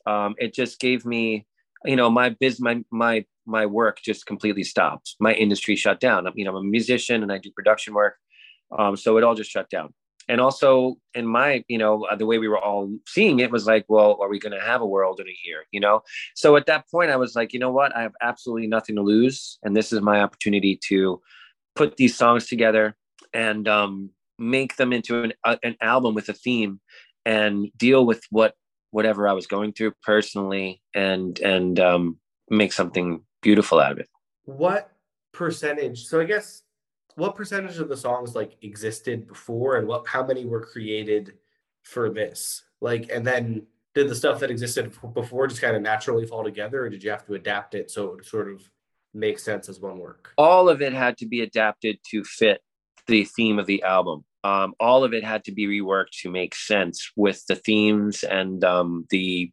um, 0.06 0.36
it 0.38 0.54
just 0.54 0.80
gave 0.80 1.04
me, 1.04 1.48
you 1.84 1.96
know, 1.96 2.12
my 2.12 2.30
biz, 2.30 2.62
my 2.62 2.84
my 2.92 3.26
my 3.48 3.66
work 3.66 3.98
just 4.04 4.28
completely 4.28 4.66
stopped. 4.66 5.16
My 5.20 5.34
industry 5.34 5.76
shut 5.76 6.00
down. 6.00 6.28
You 6.36 6.46
know, 6.46 6.52
I'm 6.52 6.68
a 6.68 6.70
musician 6.70 7.24
and 7.24 7.32
I 7.32 7.40
do 7.40 7.50
production 7.50 7.96
work. 7.96 8.18
Um, 8.78 8.96
so 8.96 9.18
it 9.18 9.24
all 9.24 9.34
just 9.34 9.50
shut 9.50 9.68
down 9.72 9.96
and 10.28 10.40
also 10.40 10.96
in 11.14 11.26
my 11.26 11.64
you 11.68 11.78
know 11.78 12.06
uh, 12.06 12.16
the 12.16 12.26
way 12.26 12.38
we 12.38 12.48
were 12.48 12.60
all 12.60 12.90
seeing 13.08 13.40
it 13.40 13.52
was 13.52 13.66
like 13.66 13.86
well 13.88 14.18
are 14.22 14.30
we 14.30 14.40
going 14.40 14.52
to 14.52 14.66
have 14.66 14.82
a 14.82 14.86
world 14.86 15.20
in 15.20 15.28
a 15.28 15.38
year 15.46 15.64
you 15.72 15.80
know? 15.80 16.02
So 16.36 16.56
at 16.56 16.66
that 16.68 16.90
point 16.90 17.12
i 17.12 17.16
was 17.16 17.36
like 17.36 17.54
you 17.54 17.60
know 17.60 17.72
what? 17.72 17.96
I 17.96 18.02
have 18.02 18.14
absolutely 18.22 18.68
nothing 18.68 18.96
to 18.96 19.02
lose 19.02 19.58
and 19.64 19.76
this 19.76 19.92
is 19.92 20.02
my 20.02 20.22
opportunity 20.22 20.80
to 20.90 21.22
put 21.76 21.98
these 21.98 22.18
songs 22.18 22.48
together 22.48 22.96
and 23.34 23.68
um, 23.68 24.10
make 24.38 24.76
them 24.76 24.92
into 24.92 25.24
an, 25.24 25.34
uh, 25.44 25.58
an 25.64 25.76
album 25.82 26.16
with 26.16 26.28
a 26.30 26.34
theme 26.34 26.80
and 27.26 27.68
deal 27.78 28.06
with 28.06 28.24
what 28.30 28.56
whatever 28.92 29.28
i 29.28 29.34
was 29.34 29.48
going 29.48 29.72
through 29.72 29.94
personally 30.04 30.82
and 30.94 31.40
and 31.40 31.80
um, 31.80 32.18
make 32.50 32.74
something 32.74 33.24
beautiful 33.42 33.80
out 33.80 33.94
of 33.94 34.00
it. 34.00 34.10
What 34.46 34.92
percentage? 35.34 36.06
So 36.06 36.20
i 36.20 36.26
guess 36.26 36.64
what 37.22 37.36
percentage 37.36 37.78
of 37.78 37.88
the 37.88 37.96
songs 37.96 38.34
like 38.34 38.58
existed 38.64 39.28
before 39.28 39.78
and 39.78 39.88
what 39.88 40.08
how 40.08 40.26
many 40.26 40.44
were 40.44 40.66
created 40.66 41.36
for 41.84 42.10
this? 42.10 42.64
Like 42.82 43.12
and 43.14 43.26
then 43.26 43.68
did 43.94 44.10
the 44.10 44.16
stuff 44.16 44.40
that 44.40 44.50
existed 44.50 44.92
before 45.14 45.46
just 45.46 45.62
kind 45.62 45.76
of 45.76 45.84
naturally 45.84 46.26
fall 46.26 46.44
together 46.44 46.84
or 46.84 46.90
did 46.90 47.04
you 47.04 47.12
have 47.12 47.24
to 47.28 47.36
adapt 47.36 47.76
it 47.76 47.92
so 47.92 48.06
it 48.06 48.12
would 48.16 48.26
sort 48.26 48.52
of 48.52 48.68
make 49.14 49.38
sense 49.38 49.70
as 49.70 49.80
one 49.80 50.00
work? 50.00 50.34
All 50.36 50.68
of 50.68 50.82
it 50.82 50.94
had 50.94 51.16
to 51.18 51.28
be 51.28 51.42
adapted 51.42 52.00
to 52.10 52.24
fit 52.24 52.60
the 53.06 53.26
theme 53.26 53.60
of 53.60 53.68
the 53.68 53.84
album. 53.84 54.26
Um, 54.44 54.74
all 54.80 55.04
of 55.04 55.14
it 55.14 55.24
had 55.24 55.44
to 55.44 55.52
be 55.52 55.68
reworked 55.68 56.22
to 56.24 56.32
make 56.32 56.56
sense 56.56 57.12
with 57.16 57.46
the 57.46 57.56
themes 57.56 58.24
and 58.24 58.64
um, 58.64 59.06
the 59.12 59.52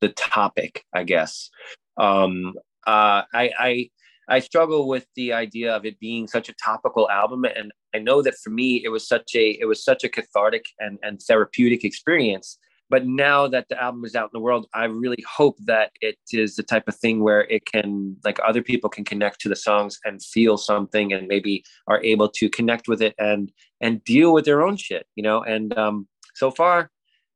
the 0.00 0.08
topic 0.08 0.84
i 0.94 1.02
guess. 1.02 1.50
Um, 1.98 2.54
uh, 2.86 3.24
I, 3.34 3.50
I 3.58 3.90
I 4.30 4.38
struggle 4.38 4.88
with 4.88 5.06
the 5.16 5.32
idea 5.32 5.74
of 5.74 5.84
it 5.84 5.98
being 5.98 6.28
such 6.28 6.48
a 6.48 6.54
topical 6.54 7.10
album, 7.10 7.44
and 7.44 7.72
I 7.94 7.98
know 7.98 8.22
that 8.22 8.36
for 8.42 8.50
me, 8.50 8.80
it 8.84 8.88
was 8.88 9.06
such 9.06 9.34
a 9.34 9.50
it 9.60 9.66
was 9.66 9.84
such 9.84 10.04
a 10.04 10.08
cathartic 10.08 10.66
and 10.78 10.98
and 11.02 11.20
therapeutic 11.20 11.84
experience. 11.84 12.58
But 12.90 13.06
now 13.06 13.46
that 13.46 13.66
the 13.68 13.80
album 13.80 14.04
is 14.04 14.16
out 14.16 14.24
in 14.24 14.30
the 14.32 14.40
world, 14.40 14.66
I 14.74 14.84
really 14.86 15.24
hope 15.38 15.56
that 15.66 15.92
it 16.00 16.18
is 16.32 16.56
the 16.56 16.64
type 16.64 16.88
of 16.88 16.96
thing 16.96 17.22
where 17.22 17.42
it 17.42 17.64
can, 17.64 18.16
like, 18.24 18.40
other 18.44 18.62
people 18.62 18.90
can 18.90 19.04
connect 19.04 19.40
to 19.42 19.48
the 19.48 19.54
songs 19.54 20.00
and 20.04 20.20
feel 20.20 20.56
something, 20.56 21.12
and 21.12 21.28
maybe 21.28 21.64
are 21.86 22.02
able 22.02 22.28
to 22.30 22.48
connect 22.48 22.88
with 22.88 23.00
it 23.02 23.14
and 23.18 23.52
and 23.80 24.02
deal 24.04 24.32
with 24.32 24.44
their 24.44 24.62
own 24.62 24.76
shit, 24.76 25.06
you 25.16 25.22
know. 25.22 25.42
And 25.42 25.76
um, 25.78 26.08
so 26.34 26.50
far, 26.50 26.90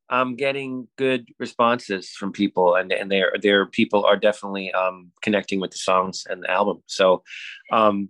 I'm 0.09 0.35
getting 0.35 0.87
good 0.97 1.29
responses 1.39 2.09
from 2.09 2.31
people, 2.31 2.75
and 2.75 2.91
and 2.91 3.11
their 3.11 3.33
their 3.41 3.65
people 3.65 4.05
are 4.05 4.17
definitely 4.17 4.71
um, 4.73 5.11
connecting 5.21 5.59
with 5.59 5.71
the 5.71 5.77
songs 5.77 6.25
and 6.29 6.43
the 6.43 6.51
album. 6.51 6.83
So, 6.85 7.23
um, 7.71 8.09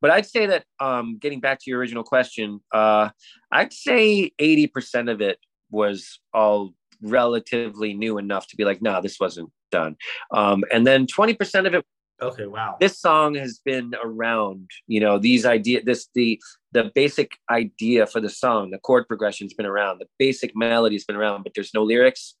but 0.00 0.10
I'd 0.10 0.26
say 0.26 0.46
that 0.46 0.64
um, 0.80 1.18
getting 1.18 1.40
back 1.40 1.58
to 1.60 1.70
your 1.70 1.78
original 1.78 2.04
question, 2.04 2.60
uh, 2.72 3.10
I'd 3.52 3.72
say 3.72 4.32
eighty 4.38 4.66
percent 4.66 5.08
of 5.08 5.20
it 5.20 5.38
was 5.70 6.20
all 6.32 6.74
relatively 7.00 7.94
new 7.94 8.18
enough 8.18 8.48
to 8.48 8.56
be 8.56 8.64
like, 8.64 8.82
no, 8.82 8.92
nah, 8.92 9.00
this 9.00 9.20
wasn't 9.20 9.50
done, 9.70 9.96
um, 10.32 10.64
and 10.72 10.86
then 10.86 11.06
twenty 11.06 11.34
percent 11.34 11.66
of 11.66 11.74
it 11.74 11.84
Okay, 12.20 12.46
wow. 12.46 12.76
This 12.80 12.98
song 12.98 13.34
has 13.34 13.60
been 13.64 13.94
around, 14.02 14.70
you 14.88 14.98
know, 14.98 15.18
these 15.18 15.46
idea 15.46 15.82
this 15.84 16.08
the 16.14 16.40
the 16.72 16.90
basic 16.94 17.32
idea 17.50 18.06
for 18.06 18.20
the 18.20 18.28
song, 18.28 18.70
the 18.70 18.78
chord 18.78 19.08
progression's 19.08 19.54
been 19.54 19.66
around, 19.66 19.98
the 19.98 20.08
basic 20.18 20.54
melody's 20.54 21.04
been 21.04 21.16
around, 21.16 21.42
but 21.42 21.52
there's 21.54 21.72
no 21.72 21.82
lyrics, 21.82 22.34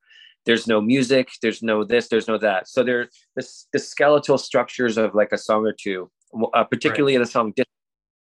there's 0.44 0.66
no 0.66 0.80
music, 0.80 1.30
there's 1.42 1.62
no 1.62 1.84
this, 1.84 2.08
there's 2.08 2.28
no 2.28 2.38
that. 2.38 2.68
So 2.68 2.82
there 2.82 3.08
the, 3.36 3.48
the 3.72 3.78
skeletal 3.78 4.38
structures 4.38 4.96
of 4.98 5.14
like 5.14 5.32
a 5.32 5.38
song 5.38 5.66
or 5.66 5.72
two, 5.72 6.10
uh, 6.54 6.64
particularly 6.64 7.16
right. 7.16 7.24
the 7.24 7.30
song 7.30 7.52
Dis- 7.56 7.66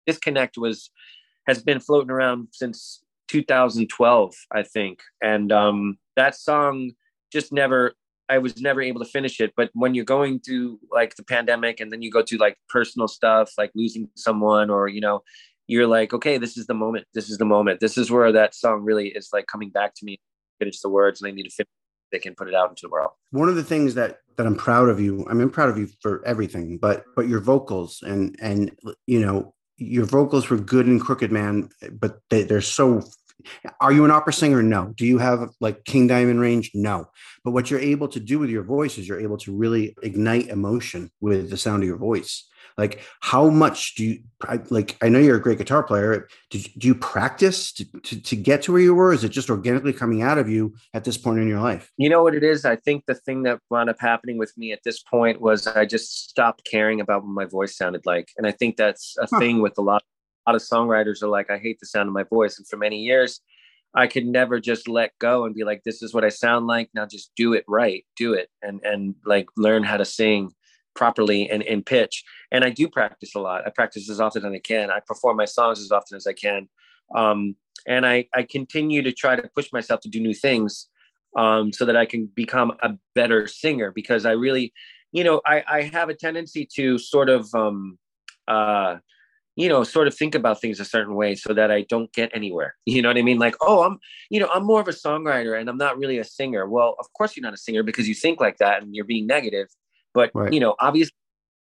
Disconnect 0.06 0.56
was 0.58 0.90
has 1.46 1.62
been 1.62 1.80
floating 1.80 2.10
around 2.10 2.48
since 2.52 3.02
2012, 3.28 4.34
I 4.52 4.62
think. 4.62 5.00
And 5.22 5.52
um 5.52 5.98
that 6.16 6.34
song 6.34 6.92
just 7.32 7.52
never 7.52 7.94
I 8.28 8.38
was 8.38 8.60
never 8.62 8.80
able 8.80 9.00
to 9.04 9.10
finish 9.10 9.40
it. 9.40 9.52
But 9.56 9.70
when 9.74 9.94
you're 9.94 10.04
going 10.04 10.40
through 10.40 10.78
like 10.90 11.16
the 11.16 11.24
pandemic 11.24 11.80
and 11.80 11.92
then 11.92 12.02
you 12.02 12.10
go 12.10 12.22
to 12.22 12.36
like 12.38 12.56
personal 12.68 13.08
stuff, 13.08 13.52
like 13.58 13.72
losing 13.74 14.08
someone 14.16 14.70
or, 14.70 14.88
you 14.88 15.02
know, 15.02 15.22
you're 15.66 15.86
like, 15.86 16.12
okay, 16.12 16.38
this 16.38 16.56
is 16.56 16.66
the 16.66 16.74
moment. 16.74 17.06
This 17.14 17.30
is 17.30 17.38
the 17.38 17.44
moment. 17.44 17.80
This 17.80 17.96
is 17.96 18.10
where 18.10 18.32
that 18.32 18.54
song 18.54 18.82
really 18.82 19.08
is 19.08 19.28
like 19.32 19.46
coming 19.46 19.70
back 19.70 19.94
to 19.94 20.04
me, 20.04 20.20
finish 20.58 20.80
the 20.80 20.88
words 20.88 21.20
and 21.20 21.28
I 21.28 21.32
need 21.32 21.44
to 21.44 21.50
finish 21.50 21.68
they 22.12 22.18
can 22.18 22.34
put 22.34 22.46
it 22.46 22.54
out 22.54 22.68
into 22.68 22.82
the 22.82 22.90
world. 22.90 23.10
One 23.30 23.48
of 23.48 23.56
the 23.56 23.64
things 23.64 23.94
that 23.94 24.18
that 24.36 24.46
I'm 24.46 24.54
proud 24.54 24.88
of 24.88 25.00
you, 25.00 25.26
I 25.28 25.32
mean, 25.32 25.42
I'm 25.42 25.50
proud 25.50 25.70
of 25.70 25.78
you 25.78 25.88
for 26.00 26.24
everything, 26.24 26.78
but 26.78 27.04
but 27.16 27.26
your 27.26 27.40
vocals 27.40 28.02
and 28.02 28.36
and 28.40 28.70
you 29.06 29.20
know 29.20 29.54
your 29.78 30.04
vocals 30.04 30.48
were 30.48 30.58
good 30.58 30.86
in 30.86 31.00
Crooked 31.00 31.32
Man, 31.32 31.70
but 31.90 32.18
they, 32.30 32.44
they're 32.44 32.60
so 32.60 33.02
are 33.80 33.92
you 33.92 34.04
an 34.04 34.12
opera 34.12 34.32
singer? 34.32 34.62
No. 34.62 34.94
Do 34.96 35.04
you 35.04 35.18
have 35.18 35.50
like 35.60 35.84
King 35.84 36.06
Diamond 36.06 36.40
range? 36.40 36.70
No. 36.74 37.06
But 37.44 37.50
what 37.50 37.70
you're 37.70 37.80
able 37.80 38.06
to 38.08 38.20
do 38.20 38.38
with 38.38 38.50
your 38.50 38.62
voice 38.62 38.98
is 38.98 39.08
you're 39.08 39.20
able 39.20 39.38
to 39.38 39.56
really 39.56 39.96
ignite 40.02 40.46
emotion 40.48 41.10
with 41.20 41.50
the 41.50 41.56
sound 41.56 41.82
of 41.82 41.88
your 41.88 41.96
voice. 41.96 42.48
Like, 42.76 43.00
how 43.20 43.48
much 43.48 43.94
do 43.94 44.04
you 44.04 44.22
like? 44.70 44.96
I 45.02 45.08
know 45.08 45.18
you're 45.18 45.36
a 45.36 45.40
great 45.40 45.58
guitar 45.58 45.82
player. 45.82 46.28
Did, 46.50 46.68
do 46.78 46.88
you 46.88 46.94
practice 46.94 47.72
to, 47.72 47.84
to, 47.84 48.20
to 48.20 48.36
get 48.36 48.62
to 48.62 48.72
where 48.72 48.80
you 48.80 48.94
were? 48.94 49.12
Is 49.12 49.24
it 49.24 49.30
just 49.30 49.50
organically 49.50 49.92
coming 49.92 50.22
out 50.22 50.38
of 50.38 50.48
you 50.48 50.74
at 50.94 51.04
this 51.04 51.16
point 51.16 51.40
in 51.40 51.48
your 51.48 51.60
life? 51.60 51.90
You 51.96 52.08
know 52.08 52.22
what 52.22 52.34
it 52.34 52.42
is? 52.42 52.64
I 52.64 52.76
think 52.76 53.04
the 53.06 53.14
thing 53.14 53.42
that 53.44 53.60
wound 53.70 53.90
up 53.90 54.00
happening 54.00 54.38
with 54.38 54.52
me 54.56 54.72
at 54.72 54.80
this 54.84 55.02
point 55.02 55.40
was 55.40 55.66
I 55.66 55.84
just 55.84 56.28
stopped 56.28 56.68
caring 56.70 57.00
about 57.00 57.22
what 57.24 57.32
my 57.32 57.44
voice 57.44 57.76
sounded 57.76 58.06
like. 58.06 58.30
And 58.36 58.46
I 58.46 58.50
think 58.52 58.76
that's 58.76 59.16
a 59.18 59.26
huh. 59.30 59.38
thing 59.38 59.62
with 59.62 59.76
a 59.78 59.82
lot, 59.82 60.02
a 60.46 60.50
lot 60.50 60.56
of 60.56 60.62
songwriters 60.62 61.22
are 61.22 61.28
like, 61.28 61.50
I 61.50 61.58
hate 61.58 61.78
the 61.80 61.86
sound 61.86 62.08
of 62.08 62.14
my 62.14 62.24
voice. 62.24 62.58
And 62.58 62.66
for 62.66 62.76
many 62.76 63.00
years, 63.00 63.40
I 63.94 64.06
could 64.06 64.26
never 64.26 64.58
just 64.58 64.88
let 64.88 65.12
go 65.18 65.44
and 65.44 65.54
be 65.54 65.64
like, 65.64 65.82
this 65.84 66.02
is 66.02 66.14
what 66.14 66.24
I 66.24 66.30
sound 66.30 66.66
like. 66.66 66.90
Now 66.94 67.06
just 67.06 67.30
do 67.36 67.52
it 67.52 67.64
right, 67.68 68.04
do 68.16 68.32
it, 68.32 68.48
and 68.62 68.80
and 68.84 69.14
like 69.26 69.48
learn 69.56 69.84
how 69.84 69.98
to 69.98 70.04
sing 70.04 70.52
properly 70.94 71.48
and 71.50 71.62
in 71.62 71.82
pitch. 71.82 72.24
And 72.50 72.64
I 72.64 72.70
do 72.70 72.88
practice 72.88 73.34
a 73.34 73.40
lot. 73.40 73.66
I 73.66 73.70
practice 73.70 74.10
as 74.10 74.20
often 74.20 74.44
as 74.44 74.52
I 74.52 74.58
can. 74.58 74.90
I 74.90 75.00
perform 75.06 75.36
my 75.36 75.44
songs 75.44 75.80
as 75.80 75.90
often 75.90 76.16
as 76.16 76.26
I 76.26 76.32
can. 76.32 76.68
Um, 77.14 77.56
and 77.86 78.06
I, 78.06 78.28
I 78.34 78.44
continue 78.44 79.02
to 79.02 79.12
try 79.12 79.36
to 79.36 79.50
push 79.54 79.72
myself 79.72 80.00
to 80.00 80.08
do 80.08 80.20
new 80.20 80.34
things 80.34 80.88
um, 81.36 81.72
so 81.72 81.84
that 81.84 81.96
I 81.96 82.06
can 82.06 82.26
become 82.34 82.72
a 82.82 82.92
better 83.14 83.46
singer 83.46 83.90
because 83.90 84.26
I 84.26 84.32
really, 84.32 84.72
you 85.12 85.24
know, 85.24 85.40
I, 85.46 85.64
I 85.68 85.82
have 85.82 86.08
a 86.08 86.14
tendency 86.14 86.68
to 86.76 86.98
sort 86.98 87.28
of, 87.28 87.52
um, 87.54 87.98
uh, 88.46 88.96
you 89.56 89.68
know, 89.68 89.84
sort 89.84 90.06
of 90.06 90.14
think 90.14 90.34
about 90.34 90.60
things 90.60 90.80
a 90.80 90.84
certain 90.84 91.14
way 91.14 91.34
so 91.34 91.52
that 91.52 91.70
I 91.70 91.82
don't 91.82 92.12
get 92.12 92.30
anywhere. 92.34 92.74
You 92.86 93.02
know 93.02 93.08
what 93.08 93.18
I 93.18 93.22
mean? 93.22 93.38
Like, 93.38 93.56
oh, 93.60 93.82
I'm, 93.82 93.98
you 94.30 94.40
know, 94.40 94.48
I'm 94.52 94.64
more 94.64 94.80
of 94.80 94.88
a 94.88 94.92
songwriter 94.92 95.58
and 95.58 95.68
I'm 95.68 95.76
not 95.76 95.98
really 95.98 96.18
a 96.18 96.24
singer. 96.24 96.68
Well, 96.68 96.96
of 97.00 97.06
course 97.14 97.36
you're 97.36 97.42
not 97.42 97.54
a 97.54 97.58
singer 97.58 97.82
because 97.82 98.08
you 98.08 98.14
think 98.14 98.40
like 98.40 98.58
that 98.58 98.82
and 98.82 98.94
you're 98.94 99.04
being 99.04 99.26
negative 99.26 99.68
but 100.14 100.30
right. 100.34 100.52
you 100.52 100.60
know, 100.60 100.74
obviously 100.80 101.14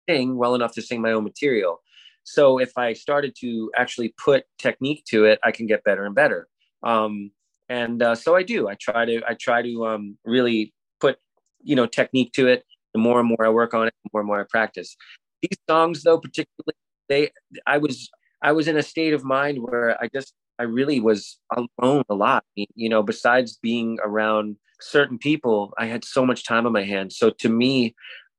sing 0.09 0.37
well 0.37 0.55
enough 0.55 0.73
to 0.73 0.81
sing 0.81 1.01
my 1.01 1.11
own 1.11 1.23
material. 1.23 1.81
So 2.23 2.59
if 2.59 2.77
I 2.77 2.93
started 2.93 3.35
to 3.41 3.71
actually 3.75 4.13
put 4.23 4.45
technique 4.59 5.05
to 5.07 5.25
it, 5.25 5.39
I 5.43 5.51
can 5.51 5.65
get 5.65 5.83
better 5.83 6.05
and 6.05 6.13
better. 6.13 6.47
Um, 6.83 7.31
and 7.69 8.03
uh, 8.03 8.15
so 8.15 8.35
I 8.35 8.43
do. 8.43 8.67
I 8.67 8.75
try 8.75 9.05
to. 9.05 9.21
I 9.27 9.33
try 9.33 9.61
to 9.61 9.85
um, 9.87 10.17
really 10.25 10.73
put 10.99 11.17
you 11.63 11.75
know 11.75 11.85
technique 11.85 12.33
to 12.33 12.47
it. 12.47 12.65
The 12.93 12.99
more 12.99 13.19
and 13.19 13.27
more 13.27 13.45
I 13.45 13.49
work 13.49 13.73
on 13.73 13.87
it, 13.87 13.93
the 14.03 14.09
more 14.13 14.21
and 14.21 14.27
more 14.27 14.41
I 14.41 14.45
practice. 14.49 14.95
These 15.41 15.57
songs, 15.69 16.03
though, 16.03 16.19
particularly, 16.19 16.75
they 17.07 17.31
I 17.65 17.77
was 17.77 18.09
I 18.41 18.51
was 18.51 18.67
in 18.67 18.77
a 18.77 18.83
state 18.83 19.13
of 19.13 19.23
mind 19.23 19.59
where 19.61 20.01
I 20.03 20.09
just 20.13 20.33
I 20.59 20.63
really 20.63 20.99
was 20.99 21.39
alone 21.55 22.03
a 22.09 22.15
lot. 22.15 22.43
You 22.55 22.89
know, 22.89 23.03
besides 23.03 23.57
being 23.61 23.99
around 24.03 24.57
certain 24.81 25.17
people, 25.17 25.73
I 25.77 25.85
had 25.85 26.03
so 26.03 26.25
much 26.25 26.45
time 26.45 26.65
on 26.65 26.73
my 26.73 26.83
hands. 26.83 27.17
So 27.17 27.29
to 27.29 27.49
me, 27.49 27.95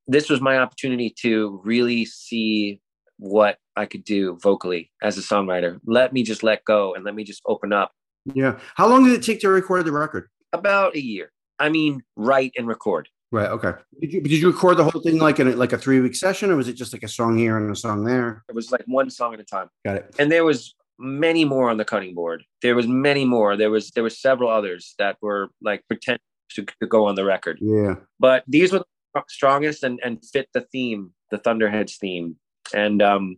this 0.07 0.29
was 0.29 0.41
my 0.41 0.59
opportunity 0.59 1.15
to 1.23 1.61
really 1.65 2.05
see 2.05 2.81
what 3.19 3.59
I 3.77 3.87
could 3.87 4.05
do 4.05 4.39
vocally 4.43 4.91
as 5.03 5.17
a 5.17 5.21
songwriter. 5.21 5.79
Let 5.87 6.13
me 6.13 6.23
just 6.23 6.43
let 6.43 6.65
go 6.65 6.95
and 6.95 7.05
let 7.05 7.15
me 7.15 7.25
just 7.25 7.43
open 7.47 7.73
up. 7.73 7.93
Yeah. 8.35 8.59
How 8.75 8.89
long 8.89 9.05
did 9.05 9.13
it 9.15 9.23
take 9.23 9.41
to 9.41 9.49
record 9.49 9.85
the 9.85 9.93
record? 9.93 10.29
About 10.53 10.95
a 10.97 11.01
year. 11.01 11.33
I 11.59 11.69
mean, 11.69 12.03
write 12.17 12.53
and 12.57 12.67
record. 12.67 13.09
Right. 13.31 13.49
Okay. 13.49 13.73
Did 14.01 14.13
you 14.13 14.21
did 14.21 14.33
you 14.33 14.51
record 14.51 14.77
the 14.77 14.85
whole 14.85 15.01
thing 15.01 15.19
like 15.19 15.41
in 15.41 15.49
a, 15.49 15.57
like 15.57 15.73
a 15.73 15.79
three 15.79 16.01
week 16.01 16.15
session, 16.15 16.51
or 16.51 16.57
was 16.57 16.69
it 16.69 16.75
just 16.75 16.93
like 16.93 17.03
a 17.03 17.09
song 17.09 17.39
here 17.39 17.57
and 17.57 17.71
a 17.71 17.77
song 17.77 18.05
there? 18.05 18.45
It 18.49 18.55
was 18.55 18.71
like 18.71 18.83
one 18.87 19.09
song 19.09 19.33
at 19.33 19.41
a 19.41 19.45
time. 19.45 19.69
Got 19.85 19.97
it. 19.97 20.15
And 20.19 20.31
there 20.31 20.45
was 20.45 20.75
many 20.99 21.45
more 21.45 21.71
on 21.71 21.79
the 21.79 21.85
cutting 21.85 22.15
board. 22.15 22.45
There 22.61 22.75
was 22.75 22.87
many 22.87 23.25
more. 23.25 23.57
There 23.57 23.71
was 23.71 23.91
there 23.93 24.03
were 24.03 24.11
several 24.11 24.51
others 24.51 24.95
that 24.99 25.17
were 25.23 25.49
like 25.63 25.83
pretend 25.89 26.19
to, 26.51 26.67
to 26.81 26.87
go 26.87 27.07
on 27.07 27.15
the 27.15 27.25
record. 27.25 27.59
Yeah. 27.63 27.95
But 28.21 28.45
these 28.47 28.73
were 28.73 28.85
strongest 29.29 29.83
and, 29.83 30.01
and 30.05 30.25
fit 30.33 30.49
the 30.53 30.63
theme, 30.73 31.13
the 31.31 31.39
Thunderheads 31.39 31.97
theme. 31.97 32.37
And 32.75 33.03
um, 33.03 33.37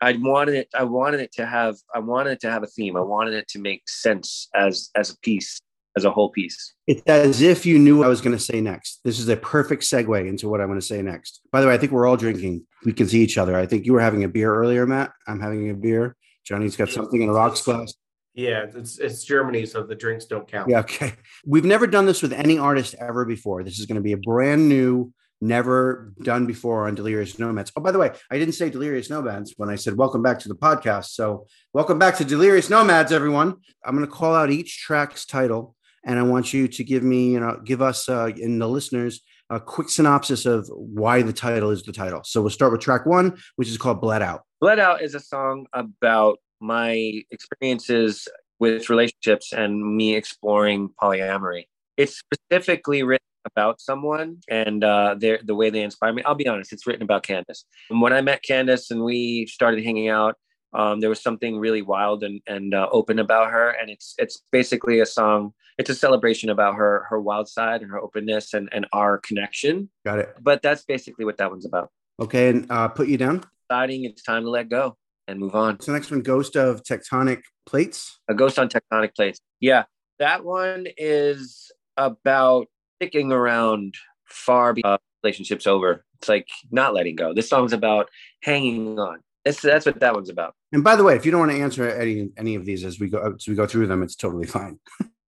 I 0.00 0.12
wanted 0.18 0.54
it. 0.54 0.68
I 0.74 0.84
wanted 0.84 1.20
it 1.20 1.32
to 1.32 1.46
have. 1.46 1.76
I 1.94 1.98
wanted 1.98 2.32
it 2.32 2.40
to 2.40 2.50
have 2.50 2.62
a 2.62 2.66
theme. 2.66 2.96
I 2.96 3.00
wanted 3.00 3.34
it 3.34 3.48
to 3.48 3.58
make 3.58 3.88
sense 3.88 4.48
as 4.54 4.90
as 4.94 5.10
a 5.10 5.18
piece, 5.18 5.60
as 5.96 6.04
a 6.04 6.10
whole 6.10 6.30
piece. 6.30 6.74
It's 6.86 7.02
as 7.06 7.42
if 7.42 7.66
you 7.66 7.78
knew 7.78 7.98
what 7.98 8.06
I 8.06 8.10
was 8.10 8.20
going 8.20 8.36
to 8.36 8.42
say 8.42 8.60
next. 8.60 9.00
This 9.04 9.18
is 9.18 9.28
a 9.28 9.36
perfect 9.36 9.82
segue 9.82 10.28
into 10.28 10.48
what 10.48 10.60
I'm 10.60 10.68
going 10.68 10.78
to 10.78 10.86
say 10.86 11.02
next. 11.02 11.40
By 11.50 11.60
the 11.60 11.66
way, 11.66 11.74
I 11.74 11.78
think 11.78 11.92
we're 11.92 12.06
all 12.06 12.16
drinking. 12.16 12.66
We 12.84 12.92
can 12.92 13.08
see 13.08 13.20
each 13.20 13.38
other. 13.38 13.56
I 13.56 13.66
think 13.66 13.86
you 13.86 13.94
were 13.94 14.00
having 14.00 14.22
a 14.22 14.28
beer 14.28 14.54
earlier, 14.54 14.86
Matt. 14.86 15.12
I'm 15.26 15.40
having 15.40 15.70
a 15.70 15.74
beer. 15.74 16.14
Johnny's 16.44 16.76
got 16.76 16.90
something 16.90 17.20
in 17.20 17.28
a 17.28 17.32
rocks 17.32 17.62
glass. 17.62 17.94
Yeah, 18.38 18.66
it's 18.72 19.00
it's 19.00 19.24
Germany, 19.24 19.66
so 19.66 19.82
the 19.82 19.96
drinks 19.96 20.26
don't 20.26 20.46
count. 20.46 20.70
Yeah, 20.70 20.78
okay. 20.78 21.14
We've 21.44 21.64
never 21.64 21.88
done 21.88 22.06
this 22.06 22.22
with 22.22 22.32
any 22.32 22.56
artist 22.56 22.94
ever 23.00 23.24
before. 23.24 23.64
This 23.64 23.80
is 23.80 23.86
going 23.86 23.96
to 23.96 24.00
be 24.00 24.12
a 24.12 24.16
brand 24.16 24.68
new, 24.68 25.12
never 25.40 26.12
done 26.22 26.46
before 26.46 26.86
on 26.86 26.94
Delirious 26.94 27.40
Nomads. 27.40 27.72
Oh, 27.74 27.80
by 27.80 27.90
the 27.90 27.98
way, 27.98 28.12
I 28.30 28.38
didn't 28.38 28.54
say 28.54 28.70
Delirious 28.70 29.10
Nomads 29.10 29.54
when 29.56 29.68
I 29.68 29.74
said 29.74 29.96
welcome 29.96 30.22
back 30.22 30.38
to 30.38 30.48
the 30.48 30.54
podcast. 30.54 31.06
So, 31.06 31.48
welcome 31.72 31.98
back 31.98 32.16
to 32.18 32.24
Delirious 32.24 32.70
Nomads, 32.70 33.10
everyone. 33.10 33.56
I'm 33.84 33.96
going 33.96 34.06
to 34.06 34.12
call 34.12 34.36
out 34.36 34.52
each 34.52 34.84
track's 34.84 35.26
title, 35.26 35.74
and 36.04 36.16
I 36.16 36.22
want 36.22 36.54
you 36.54 36.68
to 36.68 36.84
give 36.84 37.02
me, 37.02 37.32
you 37.32 37.40
know, 37.40 37.60
give 37.64 37.82
us 37.82 38.08
uh, 38.08 38.26
and 38.26 38.62
the 38.62 38.68
listeners 38.68 39.20
a 39.50 39.58
quick 39.58 39.88
synopsis 39.88 40.46
of 40.46 40.70
why 40.72 41.22
the 41.22 41.32
title 41.32 41.70
is 41.70 41.82
the 41.82 41.92
title. 41.92 42.20
So, 42.22 42.40
we'll 42.40 42.50
start 42.50 42.70
with 42.70 42.82
track 42.82 43.04
one, 43.04 43.36
which 43.56 43.68
is 43.68 43.78
called 43.78 44.00
Bled 44.00 44.22
Out. 44.22 44.42
Bled 44.60 44.78
Out 44.78 45.02
is 45.02 45.16
a 45.16 45.20
song 45.20 45.66
about 45.72 46.38
my 46.60 47.22
experiences 47.30 48.28
with 48.58 48.90
relationships 48.90 49.52
and 49.52 49.96
me 49.96 50.14
exploring 50.16 50.90
polyamory. 51.00 51.64
It's 51.96 52.18
specifically 52.18 53.02
written 53.02 53.24
about 53.44 53.80
someone 53.80 54.38
and 54.48 54.84
uh, 54.84 55.14
the 55.18 55.54
way 55.54 55.70
they 55.70 55.82
inspire 55.82 56.12
me. 56.12 56.22
I'll 56.24 56.34
be 56.34 56.48
honest, 56.48 56.72
it's 56.72 56.86
written 56.86 57.02
about 57.02 57.22
Candace. 57.22 57.64
And 57.90 58.00
when 58.00 58.12
I 58.12 58.20
met 58.20 58.42
Candace 58.42 58.90
and 58.90 59.02
we 59.02 59.46
started 59.46 59.82
hanging 59.84 60.08
out, 60.08 60.36
um, 60.74 61.00
there 61.00 61.08
was 61.08 61.22
something 61.22 61.58
really 61.58 61.82
wild 61.82 62.22
and, 62.22 62.40
and 62.46 62.74
uh, 62.74 62.88
open 62.92 63.18
about 63.18 63.50
her. 63.50 63.70
And 63.70 63.90
it's 63.90 64.14
it's 64.18 64.42
basically 64.52 65.00
a 65.00 65.06
song. 65.06 65.54
It's 65.78 65.90
a 65.90 65.94
celebration 65.94 66.50
about 66.50 66.74
her 66.74 67.06
her 67.08 67.20
wild 67.20 67.48
side 67.48 67.80
and 67.80 67.90
her 67.90 67.98
openness 67.98 68.52
and, 68.52 68.68
and 68.72 68.86
our 68.92 69.18
connection. 69.18 69.88
Got 70.04 70.18
it. 70.18 70.36
But 70.40 70.60
that's 70.62 70.84
basically 70.84 71.24
what 71.24 71.38
that 71.38 71.50
one's 71.50 71.64
about. 71.64 71.90
Okay, 72.20 72.50
and 72.50 72.70
uh, 72.70 72.88
put 72.88 73.08
you 73.08 73.16
down. 73.16 73.44
Deciding 73.70 74.04
it's 74.04 74.22
time 74.22 74.42
to 74.42 74.50
let 74.50 74.68
go 74.68 74.96
and 75.28 75.38
move 75.38 75.54
on. 75.54 75.78
So 75.80 75.92
next 75.92 76.10
one, 76.10 76.22
Ghost 76.22 76.56
of 76.56 76.82
Tectonic 76.82 77.42
Plates. 77.66 78.18
A 78.28 78.34
Ghost 78.34 78.58
on 78.58 78.68
Tectonic 78.68 79.14
Plates. 79.14 79.40
Yeah, 79.60 79.84
that 80.18 80.44
one 80.44 80.86
is 80.96 81.70
about 81.96 82.66
sticking 82.96 83.30
around 83.30 83.94
far 84.24 84.72
beyond 84.72 84.98
relationships 85.22 85.66
over. 85.66 86.04
It's 86.18 86.28
like 86.28 86.48
not 86.72 86.94
letting 86.94 87.14
go. 87.14 87.32
This 87.32 87.48
song's 87.48 87.72
about 87.72 88.08
hanging 88.42 88.98
on. 88.98 89.20
That's 89.44 89.60
that's 89.60 89.86
what 89.86 90.00
that 90.00 90.14
one's 90.14 90.30
about. 90.30 90.54
And 90.72 90.82
by 90.82 90.96
the 90.96 91.04
way, 91.04 91.14
if 91.14 91.24
you 91.24 91.30
don't 91.30 91.40
want 91.40 91.52
to 91.52 91.60
answer 91.60 91.88
any 91.88 92.30
any 92.36 92.54
of 92.56 92.64
these 92.64 92.84
as 92.84 92.98
we 92.98 93.08
go 93.08 93.34
as 93.34 93.46
we 93.46 93.54
go 93.54 93.66
through 93.66 93.86
them, 93.86 94.02
it's 94.02 94.16
totally 94.16 94.46
fine. 94.46 94.80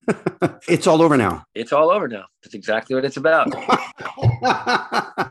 it's 0.69 0.87
all 0.87 1.01
over 1.03 1.17
now. 1.17 1.45
It's 1.55 1.73
all 1.73 1.91
over 1.91 2.09
now. 2.09 2.25
That's 2.43 2.55
exactly 2.55 2.97
what 2.97 3.05
it's 3.05 3.17
about. 3.17 3.55
uh, 4.43 5.29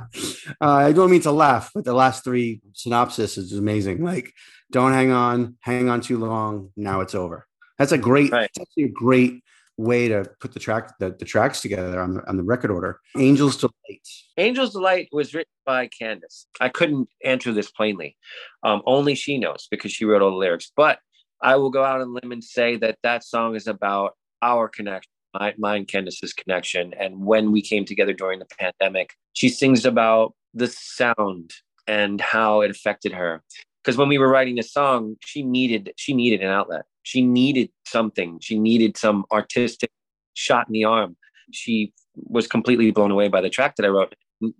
I 0.61 0.91
don't 0.91 1.11
mean 1.11 1.21
to 1.21 1.31
laugh, 1.31 1.71
but 1.73 1.83
the 1.83 1.93
last 1.93 2.23
three 2.23 2.61
synopsis 2.73 3.37
is 3.37 3.53
amazing. 3.53 4.03
Like, 4.03 4.33
don't 4.71 4.93
hang 4.93 5.11
on, 5.11 5.57
hang 5.61 5.89
on 5.89 6.01
too 6.01 6.17
long. 6.17 6.71
Now 6.75 7.01
it's 7.01 7.15
over. 7.15 7.47
That's 7.77 7.91
a 7.91 7.97
great, 7.97 8.31
right. 8.31 8.41
that's 8.41 8.59
actually 8.59 8.83
a 8.83 8.89
great 8.89 9.43
way 9.77 10.09
to 10.09 10.25
put 10.41 10.53
the 10.53 10.59
track 10.59 10.97
the, 10.99 11.15
the 11.17 11.23
tracks 11.23 11.61
together 11.61 12.01
on 12.01 12.15
the 12.15 12.29
on 12.29 12.37
the 12.37 12.43
record 12.43 12.69
order. 12.69 12.99
Angels 13.17 13.57
Delight. 13.57 14.07
Angels 14.37 14.73
Delight 14.73 15.07
was 15.11 15.33
written 15.33 15.51
by 15.65 15.87
Candace. 15.87 16.47
I 16.59 16.69
couldn't 16.69 17.07
answer 17.23 17.53
this 17.53 17.71
plainly. 17.71 18.17
Um, 18.63 18.81
only 18.85 19.15
she 19.15 19.37
knows 19.37 19.67
because 19.71 19.91
she 19.91 20.05
wrote 20.05 20.21
all 20.21 20.31
the 20.31 20.37
lyrics. 20.37 20.71
But 20.75 20.99
I 21.41 21.55
will 21.55 21.69
go 21.69 21.83
out 21.83 22.01
on 22.01 22.13
limb 22.13 22.31
and 22.31 22.43
say 22.43 22.75
that 22.77 22.97
that 23.03 23.23
song 23.23 23.55
is 23.55 23.67
about 23.67 24.15
our 24.41 24.67
connection, 24.67 25.11
my, 25.33 25.53
my 25.57 25.77
and 25.77 25.87
Candace's 25.87 26.33
connection. 26.33 26.93
And 26.99 27.25
when 27.25 27.51
we 27.51 27.61
came 27.61 27.85
together 27.85 28.13
during 28.13 28.39
the 28.39 28.47
pandemic, 28.59 29.13
she 29.33 29.47
sings 29.47 29.85
about 29.85 30.33
the 30.53 30.67
sound 30.67 31.53
and 31.87 32.19
how 32.19 32.61
it 32.61 32.71
affected 32.71 33.13
her. 33.13 33.41
Because 33.89 33.97
when 33.97 34.07
we 34.07 34.19
were 34.19 34.29
writing 34.29 34.53
the 34.53 34.61
song, 34.61 35.15
she 35.19 35.41
needed 35.41 35.93
she 35.95 36.13
needed 36.13 36.41
an 36.41 36.49
outlet. 36.51 36.85
She 37.01 37.23
needed 37.23 37.71
something. 37.87 38.37
She 38.39 38.59
needed 38.59 38.97
some 38.97 39.25
artistic 39.31 39.89
shot 40.35 40.67
in 40.67 40.73
the 40.73 40.83
arm. 40.85 41.17
She 41.51 41.91
was 42.13 42.45
completely 42.45 42.91
blown 42.91 43.09
away 43.09 43.29
by 43.29 43.41
the 43.41 43.49
track 43.49 43.77
that 43.77 43.87
I 43.87 43.89
wrote. 43.89 44.13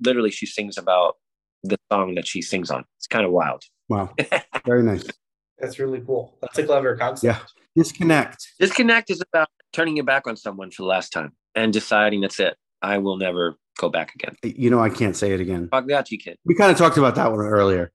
Literally, 0.04 0.32
she 0.32 0.48
sings 0.48 0.80
about 0.80 1.18
the 1.62 1.78
song 1.92 2.16
that 2.16 2.26
she 2.26 2.42
sings 2.42 2.72
on. 2.72 2.86
It's 2.98 3.06
kind 3.06 3.24
of 3.24 3.32
wild. 3.32 3.66
Wow. 3.88 4.16
Very 4.66 4.82
nice. 4.82 5.04
That's 5.60 5.78
really 5.78 6.02
cool. 6.02 6.36
That's 6.42 6.58
a 6.58 6.64
clever 6.64 6.98
concept. 6.98 7.24
Yeah. 7.24 7.38
Disconnect. 7.76 8.48
Disconnect 8.60 9.12
is 9.12 9.22
about 9.22 9.50
turning 9.74 9.96
your 9.96 10.06
back 10.06 10.26
on 10.26 10.38
someone 10.38 10.72
for 10.72 10.82
the 10.82 10.88
last 10.88 11.12
time 11.12 11.34
and 11.54 11.72
deciding 11.72 12.22
that's 12.22 12.40
it. 12.40 12.58
I 12.82 12.98
will 12.98 13.18
never 13.18 13.58
go 13.78 13.90
back 13.90 14.16
again. 14.16 14.38
You 14.42 14.72
know, 14.72 14.80
I 14.80 14.90
can't 14.90 15.16
say 15.16 15.34
it 15.34 15.40
again. 15.40 15.70
Pagliacci 15.72 16.18
Kid. 16.18 16.38
We 16.46 16.56
kind 16.56 16.72
of 16.72 16.80
talked 16.80 16.98
about 16.98 17.14
that 17.14 17.32
one 17.32 17.42
earlier. 17.42 17.92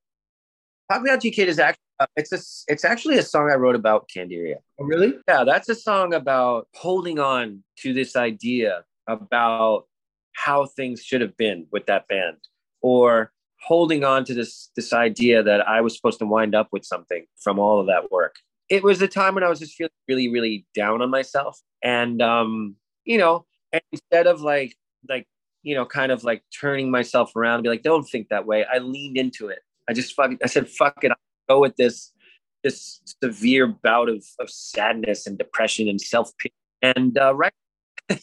Pagliacci 0.90 1.30
Kid 1.30 1.48
is 1.48 1.58
actually 1.58 1.80
Uh, 2.00 2.06
it's 2.16 2.32
a 2.32 2.40
it's 2.72 2.84
actually 2.84 3.18
a 3.18 3.22
song 3.22 3.50
I 3.50 3.54
wrote 3.54 3.76
about 3.76 4.08
Candiria. 4.08 4.56
Oh, 4.80 4.84
really? 4.84 5.14
Yeah, 5.28 5.44
that's 5.44 5.68
a 5.68 5.74
song 5.74 6.12
about 6.12 6.66
holding 6.74 7.20
on 7.20 7.62
to 7.82 7.92
this 7.92 8.16
idea 8.16 8.84
about 9.06 9.86
how 10.32 10.66
things 10.66 11.04
should 11.04 11.20
have 11.20 11.36
been 11.36 11.68
with 11.70 11.86
that 11.86 12.08
band, 12.08 12.38
or 12.82 13.30
holding 13.60 14.02
on 14.02 14.24
to 14.24 14.34
this 14.34 14.70
this 14.74 14.92
idea 14.92 15.42
that 15.44 15.68
I 15.68 15.80
was 15.82 15.94
supposed 15.94 16.18
to 16.18 16.26
wind 16.26 16.54
up 16.54 16.68
with 16.72 16.84
something 16.84 17.26
from 17.40 17.60
all 17.60 17.78
of 17.78 17.86
that 17.86 18.10
work. 18.10 18.34
It 18.68 18.82
was 18.82 19.00
a 19.00 19.08
time 19.08 19.36
when 19.36 19.44
I 19.44 19.48
was 19.48 19.60
just 19.60 19.74
feeling 19.76 19.92
really, 20.08 20.28
really 20.28 20.66
down 20.74 21.00
on 21.00 21.10
myself, 21.10 21.60
and 21.80 22.20
um, 22.20 22.74
you 23.04 23.18
know, 23.18 23.46
instead 23.92 24.26
of 24.26 24.40
like 24.40 24.74
like 25.08 25.28
you 25.62 25.76
know, 25.76 25.86
kind 25.86 26.10
of 26.10 26.24
like 26.24 26.42
turning 26.60 26.90
myself 26.90 27.36
around 27.36 27.54
and 27.54 27.62
be 27.62 27.70
like, 27.70 27.82
don't 27.82 28.04
think 28.04 28.28
that 28.30 28.46
way. 28.46 28.64
I 28.64 28.78
leaned 28.78 29.16
into 29.16 29.46
it. 29.48 29.60
I 29.88 29.92
just 29.92 30.14
fucking, 30.14 30.38
I 30.42 30.46
said, 30.46 30.68
fuck 30.68 31.02
it. 31.04 31.10
I'll 31.10 31.56
go 31.56 31.60
with 31.60 31.76
this, 31.76 32.12
this 32.62 33.00
severe 33.22 33.66
bout 33.66 34.08
of, 34.08 34.24
of 34.40 34.50
sadness 34.50 35.26
and 35.26 35.36
depression 35.38 35.88
and 35.88 36.00
self 36.00 36.30
pity. 36.38 36.54
And, 36.82 37.16
uh, 37.18 37.34
right. 37.34 37.52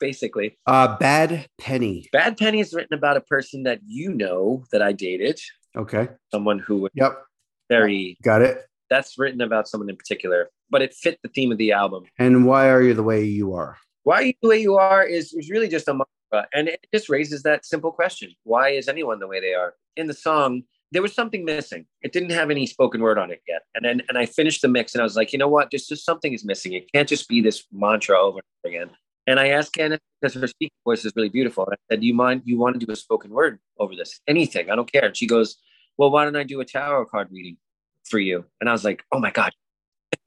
basically. 0.00 0.58
Uh, 0.66 0.96
Bad 0.98 1.46
Penny. 1.58 2.08
Bad 2.12 2.36
Penny 2.36 2.60
is 2.60 2.74
written 2.74 2.96
about 2.96 3.16
a 3.16 3.20
person 3.22 3.62
that 3.64 3.80
you 3.86 4.12
know 4.12 4.64
that 4.72 4.82
I 4.82 4.92
dated. 4.92 5.40
Okay. 5.76 6.08
Someone 6.30 6.58
who 6.58 6.78
was 6.78 6.90
Yep. 6.94 7.22
very, 7.68 8.16
Got 8.22 8.42
it. 8.42 8.66
that's 8.90 9.18
written 9.18 9.40
about 9.40 9.68
someone 9.68 9.88
in 9.88 9.96
particular, 9.96 10.50
but 10.70 10.82
it 10.82 10.94
fit 10.94 11.18
the 11.22 11.28
theme 11.28 11.52
of 11.52 11.58
the 11.58 11.72
album. 11.72 12.04
And 12.18 12.46
why 12.46 12.68
are 12.70 12.82
you 12.82 12.94
the 12.94 13.02
way 13.02 13.24
you 13.24 13.54
are? 13.54 13.78
Why 14.02 14.16
are 14.16 14.22
you 14.24 14.34
the 14.42 14.48
way 14.48 14.60
you 14.60 14.76
are 14.76 15.04
is, 15.04 15.32
is 15.32 15.48
really 15.50 15.68
just 15.68 15.88
a 15.88 15.94
mantra. 15.94 16.48
And 16.52 16.68
it 16.68 16.86
just 16.92 17.08
raises 17.08 17.42
that 17.44 17.64
simple 17.64 17.90
question 17.92 18.32
Why 18.42 18.70
is 18.70 18.88
anyone 18.88 19.18
the 19.20 19.26
way 19.26 19.40
they 19.40 19.54
are? 19.54 19.74
In 19.96 20.06
the 20.06 20.14
song, 20.14 20.64
there 20.92 21.02
was 21.02 21.14
something 21.14 21.44
missing. 21.44 21.86
It 22.02 22.12
didn't 22.12 22.30
have 22.30 22.50
any 22.50 22.66
spoken 22.66 23.00
word 23.00 23.18
on 23.18 23.30
it 23.30 23.42
yet. 23.48 23.62
And 23.74 23.84
then 23.84 24.02
and 24.08 24.16
I 24.16 24.26
finished 24.26 24.62
the 24.62 24.68
mix 24.68 24.94
and 24.94 25.00
I 25.00 25.04
was 25.04 25.16
like, 25.16 25.32
you 25.32 25.38
know 25.38 25.48
what? 25.48 25.70
Just, 25.70 25.88
just 25.88 26.04
something 26.04 26.32
is 26.32 26.44
missing. 26.44 26.72
It 26.72 26.90
can't 26.92 27.08
just 27.08 27.28
be 27.28 27.40
this 27.40 27.64
mantra 27.72 28.18
over 28.18 28.38
and 28.38 28.44
over 28.64 28.76
again. 28.76 28.96
And 29.26 29.40
I 29.40 29.48
asked 29.48 29.72
Candace 29.72 30.00
because 30.20 30.34
her 30.34 30.46
speaking 30.46 30.76
voice 30.84 31.04
is 31.04 31.12
really 31.16 31.30
beautiful. 31.30 31.64
And 31.64 31.74
I 31.74 31.94
said, 31.94 32.00
Do 32.00 32.06
you 32.06 32.14
mind 32.14 32.42
you 32.44 32.58
want 32.58 32.78
to 32.78 32.86
do 32.86 32.92
a 32.92 32.96
spoken 32.96 33.30
word 33.30 33.58
over 33.78 33.96
this? 33.96 34.20
Anything. 34.28 34.70
I 34.70 34.76
don't 34.76 34.90
care. 34.90 35.06
And 35.06 35.16
she 35.16 35.26
goes, 35.26 35.56
Well, 35.96 36.10
why 36.10 36.24
don't 36.24 36.36
I 36.36 36.44
do 36.44 36.60
a 36.60 36.64
tarot 36.64 37.06
card 37.06 37.28
reading 37.30 37.56
for 38.04 38.18
you? 38.18 38.44
And 38.60 38.68
I 38.68 38.72
was 38.72 38.84
like, 38.84 39.04
Oh 39.12 39.18
my 39.18 39.30
God. 39.30 39.52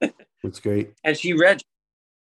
That's 0.42 0.60
great. 0.60 0.92
and 1.04 1.16
she 1.16 1.32
read 1.32 1.62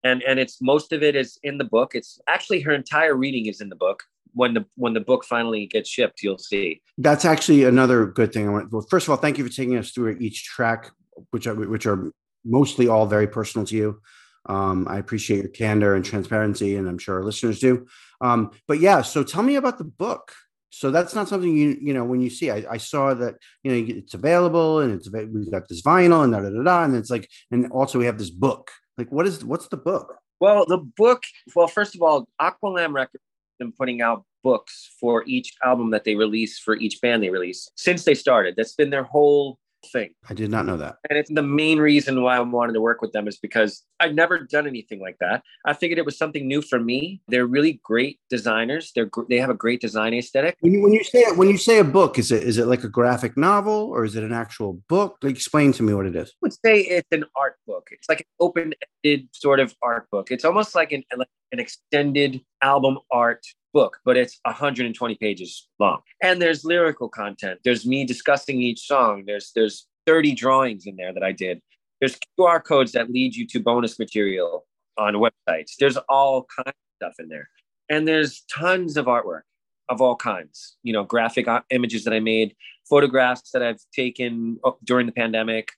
and 0.03 0.21
and 0.23 0.39
it's 0.39 0.61
most 0.61 0.93
of 0.93 1.03
it 1.03 1.15
is 1.15 1.37
in 1.43 1.57
the 1.57 1.63
book 1.63 1.93
it's 1.93 2.19
actually 2.27 2.61
her 2.61 2.71
entire 2.71 3.15
reading 3.15 3.47
is 3.47 3.59
in 3.59 3.67
the 3.69 3.75
book 3.75 4.03
when 4.33 4.53
the 4.53 4.65
when 4.75 4.93
the 4.93 4.99
book 4.99 5.25
finally 5.25 5.65
gets 5.65 5.89
shipped 5.89 6.21
you'll 6.21 6.37
see 6.37 6.81
That's 6.97 7.25
actually 7.25 7.63
another 7.63 8.05
good 8.05 8.33
thing. 8.33 8.47
I 8.47 8.51
want. 8.51 8.71
Well, 8.71 8.85
first 8.89 9.07
of 9.07 9.11
all, 9.11 9.17
thank 9.17 9.37
you 9.37 9.47
for 9.47 9.53
taking 9.53 9.77
us 9.77 9.91
through 9.91 10.17
each 10.19 10.43
track, 10.43 10.91
which 11.31 11.47
are 11.47 11.55
which 11.55 11.85
are 11.85 12.11
mostly 12.45 12.87
all 12.87 13.05
very 13.05 13.27
personal 13.27 13.65
to 13.67 13.75
you. 13.75 14.01
Um, 14.45 14.87
I 14.87 14.97
appreciate 14.97 15.39
your 15.39 15.49
candor 15.49 15.95
and 15.95 16.03
transparency, 16.03 16.75
and 16.75 16.87
I'm 16.87 16.97
sure 16.97 17.17
our 17.17 17.23
listeners 17.23 17.59
do. 17.59 17.87
Um, 18.21 18.51
but 18.67 18.79
yeah, 18.79 19.01
so 19.01 19.23
tell 19.23 19.43
me 19.43 19.55
about 19.55 19.77
the 19.77 19.83
book. 19.83 20.33
So 20.71 20.91
that's 20.91 21.15
not 21.15 21.27
something 21.27 21.55
you 21.55 21.77
you 21.81 21.93
know 21.93 22.03
when 22.03 22.21
you 22.21 22.29
see. 22.29 22.51
I, 22.51 22.65
I 22.69 22.77
saw 22.77 23.13
that 23.13 23.35
you 23.63 23.71
know 23.71 23.93
it's 23.95 24.13
available 24.13 24.79
and 24.79 24.93
it's 24.93 25.09
we've 25.11 25.51
got 25.51 25.67
this 25.67 25.81
vinyl 25.81 26.23
and 26.23 26.33
da 26.33 26.41
da 26.41 26.49
da 26.49 26.63
da, 26.63 26.83
and 26.83 26.95
it's 26.95 27.09
like 27.09 27.29
and 27.51 27.71
also 27.71 27.99
we 27.99 28.05
have 28.05 28.17
this 28.17 28.29
book. 28.29 28.71
Like 28.97 29.11
what 29.11 29.25
is 29.25 29.43
what's 29.43 29.67
the 29.67 29.77
book? 29.77 30.15
well 30.39 30.65
the 30.65 30.77
book 30.77 31.23
well 31.55 31.67
first 31.67 31.95
of 31.95 32.01
all 32.01 32.27
aqualamb 32.41 32.93
records 32.93 33.23
been 33.59 33.71
putting 33.71 34.01
out 34.01 34.23
books 34.43 34.89
for 34.99 35.23
each 35.27 35.53
album 35.63 35.91
that 35.91 36.03
they 36.03 36.15
release 36.15 36.57
for 36.57 36.75
each 36.77 36.99
band 37.01 37.21
they 37.21 37.29
release 37.29 37.69
since 37.75 38.03
they 38.05 38.15
started. 38.15 38.55
That's 38.55 38.73
been 38.73 38.89
their 38.89 39.03
whole 39.03 39.59
thing 39.91 40.11
I 40.29 40.33
did 40.33 40.49
not 40.49 40.65
know 40.65 40.77
that. 40.77 40.95
And 41.09 41.17
it's 41.17 41.31
the 41.31 41.43
main 41.43 41.79
reason 41.79 42.21
why 42.21 42.37
I 42.37 42.39
wanted 42.39 42.73
to 42.73 42.81
work 42.81 43.01
with 43.01 43.11
them 43.11 43.27
is 43.27 43.37
because 43.37 43.83
I'd 43.99 44.15
never 44.15 44.39
done 44.39 44.67
anything 44.67 44.99
like 44.99 45.17
that. 45.19 45.43
I 45.65 45.73
figured 45.73 45.97
it 45.99 46.05
was 46.05 46.17
something 46.17 46.47
new 46.47 46.61
for 46.61 46.79
me. 46.79 47.21
They're 47.27 47.45
really 47.45 47.79
great 47.83 48.19
designers. 48.29 48.91
They're 48.95 49.09
they 49.29 49.37
have 49.37 49.49
a 49.49 49.55
great 49.55 49.81
design 49.81 50.13
aesthetic. 50.13 50.55
When 50.61 50.73
you 50.73 50.81
when 50.81 50.93
you 50.93 51.03
say 51.03 51.23
when 51.35 51.49
you 51.49 51.57
say 51.57 51.79
a 51.79 51.83
book, 51.83 52.19
is 52.19 52.31
it 52.31 52.43
is 52.43 52.57
it 52.57 52.67
like 52.67 52.83
a 52.83 52.89
graphic 52.89 53.37
novel 53.37 53.89
or 53.93 54.03
is 54.05 54.15
it 54.15 54.23
an 54.23 54.33
actual 54.33 54.81
book? 54.87 55.17
Like, 55.21 55.35
explain 55.35 55.71
to 55.73 55.83
me 55.83 55.93
what 55.93 56.05
it 56.05 56.15
is. 56.15 56.29
I 56.29 56.33
would 56.41 56.53
say 56.53 56.81
it's 56.81 57.07
an 57.11 57.25
art 57.35 57.55
book. 57.65 57.87
It's 57.91 58.09
like 58.09 58.21
an 58.21 58.27
open-ended 58.39 59.29
sort 59.33 59.59
of 59.59 59.73
art 59.81 60.09
book. 60.11 60.31
It's 60.31 60.45
almost 60.45 60.75
like 60.75 60.91
an 60.91 61.03
like 61.15 61.27
an 61.51 61.59
extended 61.59 62.41
album 62.61 62.99
art 63.11 63.45
book, 63.73 63.99
but 64.05 64.17
it's 64.17 64.39
120 64.43 65.15
pages 65.15 65.67
long. 65.79 66.01
And 66.21 66.41
there's 66.41 66.65
lyrical 66.65 67.09
content. 67.09 67.59
There's 67.63 67.85
me 67.85 68.05
discussing 68.05 68.61
each 68.61 68.87
song. 68.87 69.23
There's 69.25 69.51
there's 69.55 69.87
30 70.05 70.33
drawings 70.33 70.85
in 70.85 70.95
there 70.95 71.13
that 71.13 71.23
I 71.23 71.31
did. 71.31 71.61
There's 71.99 72.17
QR 72.39 72.63
codes 72.63 72.93
that 72.93 73.09
lead 73.11 73.35
you 73.35 73.45
to 73.47 73.59
bonus 73.59 73.99
material 73.99 74.65
on 74.97 75.15
websites. 75.15 75.73
There's 75.79 75.97
all 76.07 76.47
kinds 76.55 76.69
of 76.69 76.95
stuff 76.95 77.13
in 77.19 77.29
there. 77.29 77.49
And 77.89 78.07
there's 78.07 78.43
tons 78.51 78.97
of 78.97 79.05
artwork 79.05 79.41
of 79.89 80.01
all 80.01 80.15
kinds, 80.15 80.77
you 80.83 80.93
know, 80.93 81.03
graphic 81.03 81.47
images 81.71 82.03
that 82.03 82.13
I 82.13 82.19
made, 82.19 82.55
photographs 82.87 83.51
that 83.51 83.63
I've 83.63 83.81
taken 83.93 84.59
uh, 84.63 84.71
during 84.83 85.07
the 85.07 85.11
pandemic, 85.11 85.71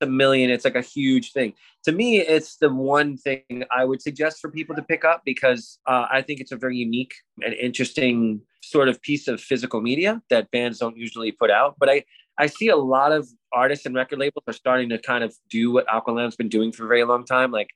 a 0.00 0.06
million. 0.06 0.50
It's 0.50 0.64
like 0.64 0.74
a 0.74 0.82
huge 0.82 1.32
thing. 1.32 1.54
To 1.84 1.92
me, 1.92 2.18
it's 2.18 2.56
the 2.56 2.72
one 2.72 3.16
thing 3.16 3.64
I 3.70 3.84
would 3.84 4.02
suggest 4.02 4.40
for 4.40 4.50
people 4.50 4.76
to 4.76 4.82
pick 4.82 5.04
up 5.04 5.22
because 5.24 5.78
uh, 5.86 6.06
I 6.10 6.22
think 6.22 6.40
it's 6.40 6.52
a 6.52 6.56
very 6.56 6.76
unique 6.76 7.14
and 7.42 7.54
interesting 7.54 8.42
sort 8.62 8.88
of 8.88 9.00
piece 9.02 9.28
of 9.28 9.40
physical 9.40 9.80
media 9.80 10.22
that 10.30 10.50
bands 10.50 10.78
don't 10.78 10.96
usually 10.96 11.32
put 11.32 11.50
out. 11.50 11.76
But 11.78 11.88
I, 11.88 12.04
I 12.38 12.46
see 12.46 12.68
a 12.68 12.76
lot 12.76 13.12
of 13.12 13.28
artists 13.52 13.86
and 13.86 13.94
record 13.94 14.18
labels 14.18 14.44
are 14.46 14.52
starting 14.52 14.88
to 14.90 14.98
kind 14.98 15.24
of 15.24 15.34
do 15.50 15.72
what 15.72 15.86
Aqualamb's 15.86 16.36
been 16.36 16.48
doing 16.48 16.72
for 16.72 16.84
a 16.84 16.88
very 16.88 17.04
long 17.04 17.24
time. 17.24 17.50
Like 17.50 17.70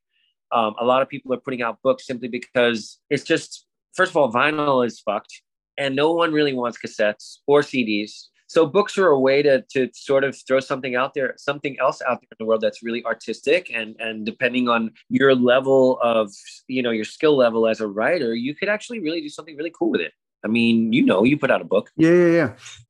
um, 0.53 0.75
a 0.79 0.85
lot 0.85 1.03
of 1.03 1.09
people 1.09 1.33
are 1.33 1.41
putting 1.41 1.63
out 1.63 1.81
books 1.83 2.07
simply 2.07 2.29
because 2.29 2.99
it's 3.11 3.25
just, 3.25 3.67
first 3.95 4.11
of 4.11 4.17
all, 4.17 4.33
vinyl 4.33 4.87
is 4.87 5.01
fucked 5.01 5.43
and 5.79 5.97
no 5.97 6.13
one 6.13 6.33
really 6.33 6.53
wants 6.53 6.79
cassettes 6.79 7.39
or 7.47 7.61
CDs. 7.63 8.29
So 8.53 8.67
books 8.67 8.99
are 8.99 9.09
a 9.09 9.19
way 9.19 9.41
to 9.41 9.63
to 9.71 9.89
sort 9.95 10.25
of 10.25 10.37
throw 10.47 10.61
something 10.61 10.95
out 10.95 11.15
there, 11.15 11.33
something 11.39 11.79
else 11.81 12.03
out 12.03 12.21
there 12.21 12.29
in 12.33 12.37
the 12.39 12.45
world 12.45 12.61
that's 12.61 12.83
really 12.83 13.03
artistic 13.07 13.71
and 13.75 13.97
and 13.99 14.27
depending 14.27 14.69
on 14.69 14.91
your 15.09 15.35
level 15.35 15.99
of 16.03 16.31
you 16.69 16.83
know 16.83 16.91
your 16.91 17.07
skill 17.07 17.35
level 17.35 17.67
as 17.67 17.81
a 17.81 17.89
writer, 17.89 18.35
you 18.35 18.55
could 18.55 18.69
actually 18.69 19.01
really 19.01 19.23
do 19.23 19.31
something 19.31 19.57
really 19.57 19.73
cool 19.75 19.91
with 19.91 20.03
it. 20.03 20.13
I 20.45 20.49
mean, 20.49 20.93
you 20.93 21.03
know, 21.03 21.25
you 21.25 21.39
put 21.39 21.51
out 21.51 21.63
a 21.63 21.65
book. 21.65 21.91
Yeah, 21.97 22.11
yeah, 22.11 22.33
yeah. 22.41 22.49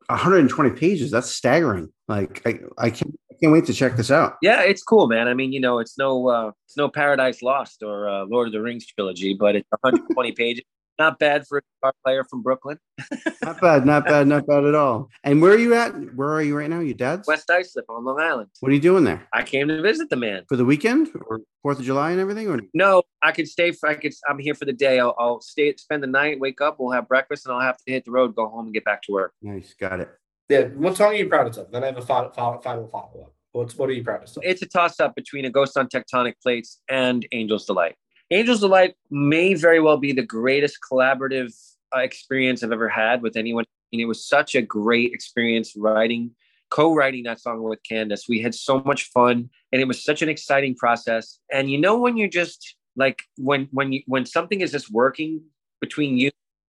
120 0.09 0.71
pages. 0.71 1.13
That's 1.13 1.31
staggering. 1.31 1.93
Like 2.09 2.43
I, 2.45 2.59
I 2.79 2.91
can't 2.91 3.15
I 3.31 3.35
can't 3.41 3.53
wait 3.53 3.67
to 3.67 3.73
check 3.73 3.95
this 3.97 4.11
out. 4.11 4.39
Yeah, 4.43 4.63
it's 4.63 4.83
cool, 4.83 5.07
man. 5.07 5.29
I 5.29 5.35
mean, 5.35 5.53
you 5.53 5.61
know, 5.61 5.79
it's 5.79 5.97
no 5.97 6.29
uh, 6.29 6.51
it's 6.67 6.77
no 6.77 6.89
Paradise 6.89 7.41
Lost 7.41 7.85
or 7.85 8.09
uh, 8.09 8.25
Lord 8.25 8.49
of 8.49 8.53
the 8.53 8.61
Rings 8.61 8.85
trilogy, 8.87 9.37
but 9.39 9.55
it's 9.55 9.69
120 9.71 10.33
pages. 10.43 10.65
Not 11.03 11.19
bad 11.19 11.49
for 11.49 11.59
a 11.59 11.63
guitar 11.63 11.95
player 12.05 12.23
from 12.23 12.43
Brooklyn. 12.45 12.79
Not 13.43 13.61
bad, 13.61 13.85
not 13.85 14.05
bad, 14.05 14.29
not 14.29 14.47
bad 14.47 14.65
at 14.65 14.77
all. 14.77 15.09
And 15.25 15.43
where 15.43 15.51
are 15.53 15.59
you 15.59 15.75
at? 15.75 15.91
Where 16.15 16.29
are 16.29 16.43
you 16.43 16.57
right 16.57 16.71
now? 16.71 16.79
Your 16.79 16.95
dad's? 16.95 17.27
West 17.27 17.51
Islip 17.51 17.87
on 17.89 18.05
Long 18.05 18.21
Island. 18.21 18.51
What 18.61 18.71
are 18.71 18.75
you 18.75 18.81
doing 18.81 19.03
there? 19.03 19.27
I 19.33 19.43
came 19.43 19.67
to 19.67 19.83
visit 19.83 20.11
the 20.11 20.17
man. 20.17 20.45
For 20.49 20.57
the 20.57 20.65
weekend 20.65 21.09
or 21.27 21.41
Fourth 21.61 21.81
of 21.81 21.85
July 21.85 22.13
and 22.13 22.21
everything? 22.21 22.47
Or 22.49 22.61
No, 22.73 23.03
I 23.21 23.33
could 23.33 23.49
stay. 23.49 23.73
For, 23.73 23.89
I 23.89 23.95
could. 23.95 24.13
I'm 24.29 24.39
here 24.39 24.55
for 24.55 24.65
the 24.65 24.73
day. 24.73 25.01
I'll, 25.01 25.17
I'll 25.19 25.41
stay, 25.41 25.75
spend 25.77 26.05
the 26.05 26.07
night, 26.07 26.39
wake 26.39 26.61
up, 26.61 26.77
we'll 26.79 26.93
have 26.93 27.09
breakfast, 27.09 27.47
and 27.47 27.53
I'll 27.53 27.61
have 27.61 27.79
to 27.79 27.93
hit 27.93 28.05
the 28.05 28.13
road, 28.13 28.37
go 28.37 28.49
home, 28.49 28.67
and 28.67 28.75
get 28.75 28.85
back 28.85 29.03
to 29.03 29.13
work. 29.13 29.33
nice, 29.43 29.75
got 29.75 29.99
it. 29.99 30.09
Yeah. 30.49 30.67
What 30.67 30.97
song 30.97 31.09
are 31.09 31.15
you 31.15 31.29
proudest 31.29 31.59
of? 31.59 31.73
Then 31.73 31.83
I 31.83 31.87
have 31.87 31.97
a 31.97 32.03
final 32.03 32.31
follow, 32.31 32.61
final 32.61 32.87
follow 32.87 33.25
up. 33.25 33.35
What's 33.51 33.77
what 33.77 33.91
are 33.91 33.93
you 33.93 34.05
proudest 34.05 34.37
of? 34.37 34.45
It's 34.47 34.63
a 34.63 34.67
toss 34.67 35.01
up 35.01 35.17
between 35.17 35.47
A 35.47 35.51
Ghost 35.51 35.77
on 35.77 35.89
Tectonic 35.89 36.35
Plates 36.41 36.81
and 36.89 37.27
Angel's 37.33 37.67
Delight. 37.67 37.97
Angel's 38.33 38.61
Delight 38.61 38.95
may 39.11 39.53
very 39.53 39.79
well 39.79 39.99
be 39.99 40.13
the 40.13 40.25
greatest 40.25 40.79
collaborative 40.91 41.55
uh, 41.95 42.01
experience 42.01 42.63
I've 42.63 42.73
ever 42.73 42.89
had 42.89 43.21
with 43.21 43.37
anyone. 43.37 43.67
And 43.93 44.01
it 44.01 44.07
was 44.07 44.27
such 44.27 44.55
a 44.55 44.63
great 44.63 45.13
experience 45.13 45.75
writing, 45.77 46.31
co-writing 46.71 47.25
that 47.25 47.41
song 47.41 47.63
with 47.63 47.81
Candace. 47.87 48.25
We 48.27 48.41
had 48.41 48.55
so 48.55 48.81
much 48.87 49.11
fun, 49.11 49.51
and 49.71 49.83
it 49.83 49.87
was 49.87 50.03
such 50.03 50.23
an 50.23 50.31
exciting 50.31 50.75
process. 50.75 51.41
And 51.53 51.71
you 51.71 51.79
know 51.79 51.99
when 51.99 52.17
you're 52.17 52.27
just 52.27 52.77
like 52.97 53.23
when 53.37 53.69
when 53.71 53.93
you 53.93 54.03
when 54.07 54.25
something 54.25 54.63
is 54.63 54.73
just 54.73 54.91
working 54.91 55.43
between 55.83 56.17
you 56.17 56.31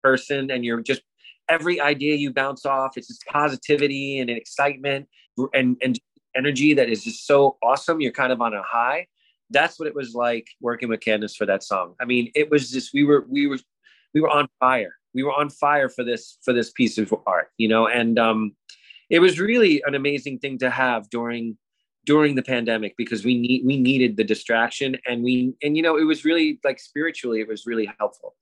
person 0.04 0.50
and 0.50 0.66
you're 0.66 0.82
just 0.82 1.04
every 1.50 1.80
idea 1.80 2.16
you 2.16 2.32
bounce 2.32 2.66
off 2.66 2.98
it's 2.98 3.08
just 3.08 3.26
positivity 3.26 4.20
and 4.20 4.30
excitement 4.30 5.08
and 5.54 5.78
and 5.82 6.00
energy 6.36 6.74
that 6.74 6.90
is 6.90 7.04
just 7.04 7.26
so 7.26 7.58
awesome 7.64 8.00
you're 8.00 8.12
kind 8.12 8.32
of 8.32 8.42
on 8.42 8.54
a 8.54 8.62
high 8.62 9.08
that's 9.54 9.80
what 9.80 9.88
it 9.88 9.96
was 9.96 10.14
like 10.14 10.48
working 10.62 10.90
with 10.90 11.00
Candace 11.00 11.36
for 11.36 11.46
that 11.46 11.64
song. 11.64 11.96
I 12.02 12.06
mean 12.06 12.32
it 12.36 12.50
was 12.50 12.72
just 12.72 12.94
we 12.94 13.04
were 13.04 13.26
we 13.30 13.48
were 13.48 13.60
we 14.14 14.22
were 14.22 14.30
on 14.30 14.48
fire. 14.60 14.96
We 15.14 15.24
were 15.24 15.34
on 15.34 15.50
fire 15.50 15.90
for 15.90 16.04
this 16.04 16.38
for 16.44 16.54
this 16.54 16.72
piece 16.72 16.98
of 16.98 17.14
art 17.26 17.50
you 17.58 17.68
know? 17.68 17.88
And 17.88 18.20
um 18.20 18.56
it 19.10 19.20
was 19.20 19.40
really 19.40 19.82
an 19.86 19.96
amazing 19.96 20.40
thing 20.40 20.58
to 20.60 20.70
have 20.70 21.10
during 21.10 21.58
during 22.06 22.36
the 22.36 22.44
pandemic 22.44 22.96
because 22.98 23.24
we 23.24 23.38
need 23.38 23.66
we 23.66 23.78
needed 23.80 24.18
the 24.18 24.24
distraction 24.24 24.98
and 25.06 25.24
we 25.24 25.54
and 25.64 25.78
you 25.78 25.84
know 25.84 25.98
it 25.98 26.04
was 26.04 26.26
really 26.26 26.60
like 26.64 26.80
spiritually 26.80 27.40
it 27.40 27.48
was 27.48 27.66
really 27.66 27.90
helpful. 28.00 28.36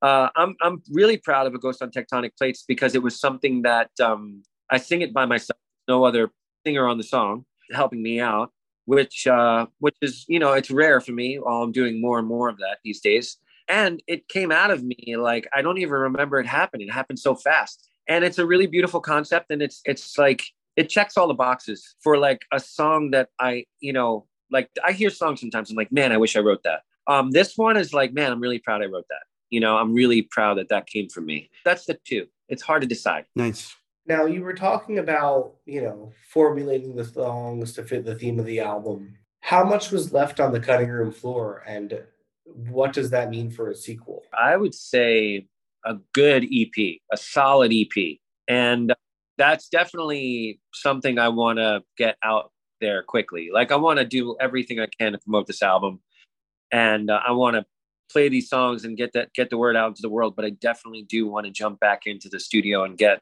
Uh, 0.00 0.28
I'm 0.36 0.54
I'm 0.62 0.82
really 0.92 1.16
proud 1.16 1.46
of 1.46 1.54
a 1.54 1.58
ghost 1.58 1.82
on 1.82 1.90
tectonic 1.90 2.36
plates 2.38 2.64
because 2.66 2.94
it 2.94 3.02
was 3.02 3.18
something 3.18 3.62
that 3.62 3.90
um, 4.00 4.42
I 4.70 4.78
sing 4.78 5.02
it 5.02 5.12
by 5.12 5.26
myself, 5.26 5.58
no 5.88 6.04
other 6.04 6.30
singer 6.64 6.86
on 6.86 6.98
the 6.98 7.04
song, 7.04 7.46
helping 7.72 8.02
me 8.02 8.20
out, 8.20 8.52
which 8.88 9.26
uh, 9.26 9.66
which 9.80 9.96
is 10.00 10.24
you 10.28 10.38
know 10.38 10.54
it's 10.54 10.70
rare 10.70 10.98
for 11.02 11.12
me. 11.12 11.38
I'm 11.46 11.72
doing 11.72 12.00
more 12.00 12.18
and 12.18 12.26
more 12.26 12.48
of 12.48 12.56
that 12.56 12.78
these 12.82 13.00
days, 13.02 13.36
and 13.68 14.02
it 14.06 14.28
came 14.28 14.50
out 14.50 14.70
of 14.70 14.82
me 14.82 15.16
like 15.18 15.46
I 15.54 15.60
don't 15.60 15.76
even 15.76 15.92
remember 15.92 16.40
it 16.40 16.46
happening. 16.46 16.88
It 16.88 16.92
happened 16.92 17.18
so 17.18 17.34
fast, 17.34 17.86
and 18.08 18.24
it's 18.24 18.38
a 18.38 18.46
really 18.46 18.66
beautiful 18.66 19.00
concept, 19.00 19.50
and 19.50 19.60
it's 19.60 19.82
it's 19.84 20.16
like 20.16 20.42
it 20.74 20.88
checks 20.88 21.18
all 21.18 21.28
the 21.28 21.34
boxes 21.34 21.96
for 22.02 22.16
like 22.16 22.46
a 22.50 22.58
song 22.58 23.10
that 23.10 23.28
I 23.38 23.66
you 23.80 23.92
know 23.92 24.26
like 24.50 24.70
I 24.82 24.92
hear 24.92 25.10
songs 25.10 25.40
sometimes. 25.40 25.70
I'm 25.70 25.76
like, 25.76 25.92
man, 25.92 26.10
I 26.10 26.16
wish 26.16 26.34
I 26.34 26.40
wrote 26.40 26.62
that. 26.64 26.80
Um, 27.06 27.30
this 27.30 27.58
one 27.58 27.76
is 27.76 27.92
like, 27.92 28.14
man, 28.14 28.32
I'm 28.32 28.40
really 28.40 28.58
proud 28.58 28.82
I 28.82 28.86
wrote 28.86 29.08
that. 29.10 29.24
You 29.50 29.60
know, 29.60 29.76
I'm 29.76 29.92
really 29.92 30.22
proud 30.22 30.56
that 30.56 30.70
that 30.70 30.86
came 30.86 31.10
from 31.10 31.26
me. 31.26 31.50
That's 31.62 31.84
the 31.84 31.98
two. 32.06 32.26
It's 32.48 32.62
hard 32.62 32.80
to 32.80 32.88
decide. 32.88 33.26
Nice. 33.36 33.76
Now 34.08 34.24
you 34.24 34.42
were 34.42 34.54
talking 34.54 34.98
about, 34.98 35.52
you 35.66 35.82
know, 35.82 36.10
formulating 36.30 36.96
the 36.96 37.04
songs 37.04 37.74
to 37.74 37.84
fit 37.84 38.06
the 38.06 38.14
theme 38.14 38.38
of 38.40 38.46
the 38.46 38.60
album. 38.60 39.18
How 39.40 39.62
much 39.62 39.90
was 39.90 40.14
left 40.14 40.40
on 40.40 40.50
the 40.50 40.60
cutting 40.60 40.88
room 40.88 41.12
floor 41.12 41.62
and 41.66 42.02
what 42.70 42.94
does 42.94 43.10
that 43.10 43.28
mean 43.28 43.50
for 43.50 43.68
a 43.68 43.74
sequel? 43.74 44.24
I 44.36 44.56
would 44.56 44.74
say 44.74 45.46
a 45.84 45.96
good 46.14 46.44
EP, 46.50 47.00
a 47.12 47.16
solid 47.18 47.70
EP. 47.70 48.16
And 48.48 48.94
that's 49.36 49.68
definitely 49.68 50.60
something 50.72 51.18
I 51.18 51.28
want 51.28 51.58
to 51.58 51.82
get 51.98 52.16
out 52.24 52.50
there 52.80 53.02
quickly. 53.02 53.50
Like 53.52 53.70
I 53.70 53.76
want 53.76 53.98
to 53.98 54.06
do 54.06 54.36
everything 54.40 54.80
I 54.80 54.88
can 54.98 55.12
to 55.12 55.18
promote 55.18 55.46
this 55.46 55.62
album 55.62 56.00
and 56.72 57.10
uh, 57.10 57.20
I 57.26 57.32
want 57.32 57.56
to 57.56 57.66
play 58.10 58.30
these 58.30 58.48
songs 58.48 58.86
and 58.86 58.96
get 58.96 59.12
that 59.12 59.34
get 59.34 59.50
the 59.50 59.58
word 59.58 59.76
out 59.76 59.96
to 59.96 60.02
the 60.02 60.08
world, 60.08 60.34
but 60.34 60.46
I 60.46 60.50
definitely 60.50 61.02
do 61.02 61.26
want 61.26 61.44
to 61.44 61.52
jump 61.52 61.78
back 61.78 62.06
into 62.06 62.30
the 62.30 62.40
studio 62.40 62.84
and 62.84 62.96
get 62.96 63.20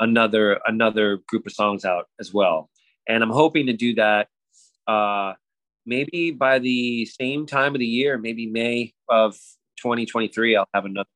another 0.00 0.60
another 0.66 1.18
group 1.28 1.46
of 1.46 1.52
songs 1.52 1.84
out 1.84 2.06
as 2.18 2.32
well. 2.34 2.70
And 3.08 3.22
I'm 3.22 3.30
hoping 3.30 3.66
to 3.66 3.72
do 3.72 3.94
that 3.94 4.28
uh, 4.86 5.34
maybe 5.86 6.30
by 6.30 6.58
the 6.58 7.06
same 7.06 7.46
time 7.46 7.74
of 7.74 7.78
the 7.78 7.86
year, 7.86 8.18
maybe 8.18 8.46
May 8.46 8.92
of 9.08 9.34
2023. 9.78 10.56
I'll 10.56 10.66
have 10.74 10.84
another 10.84 11.08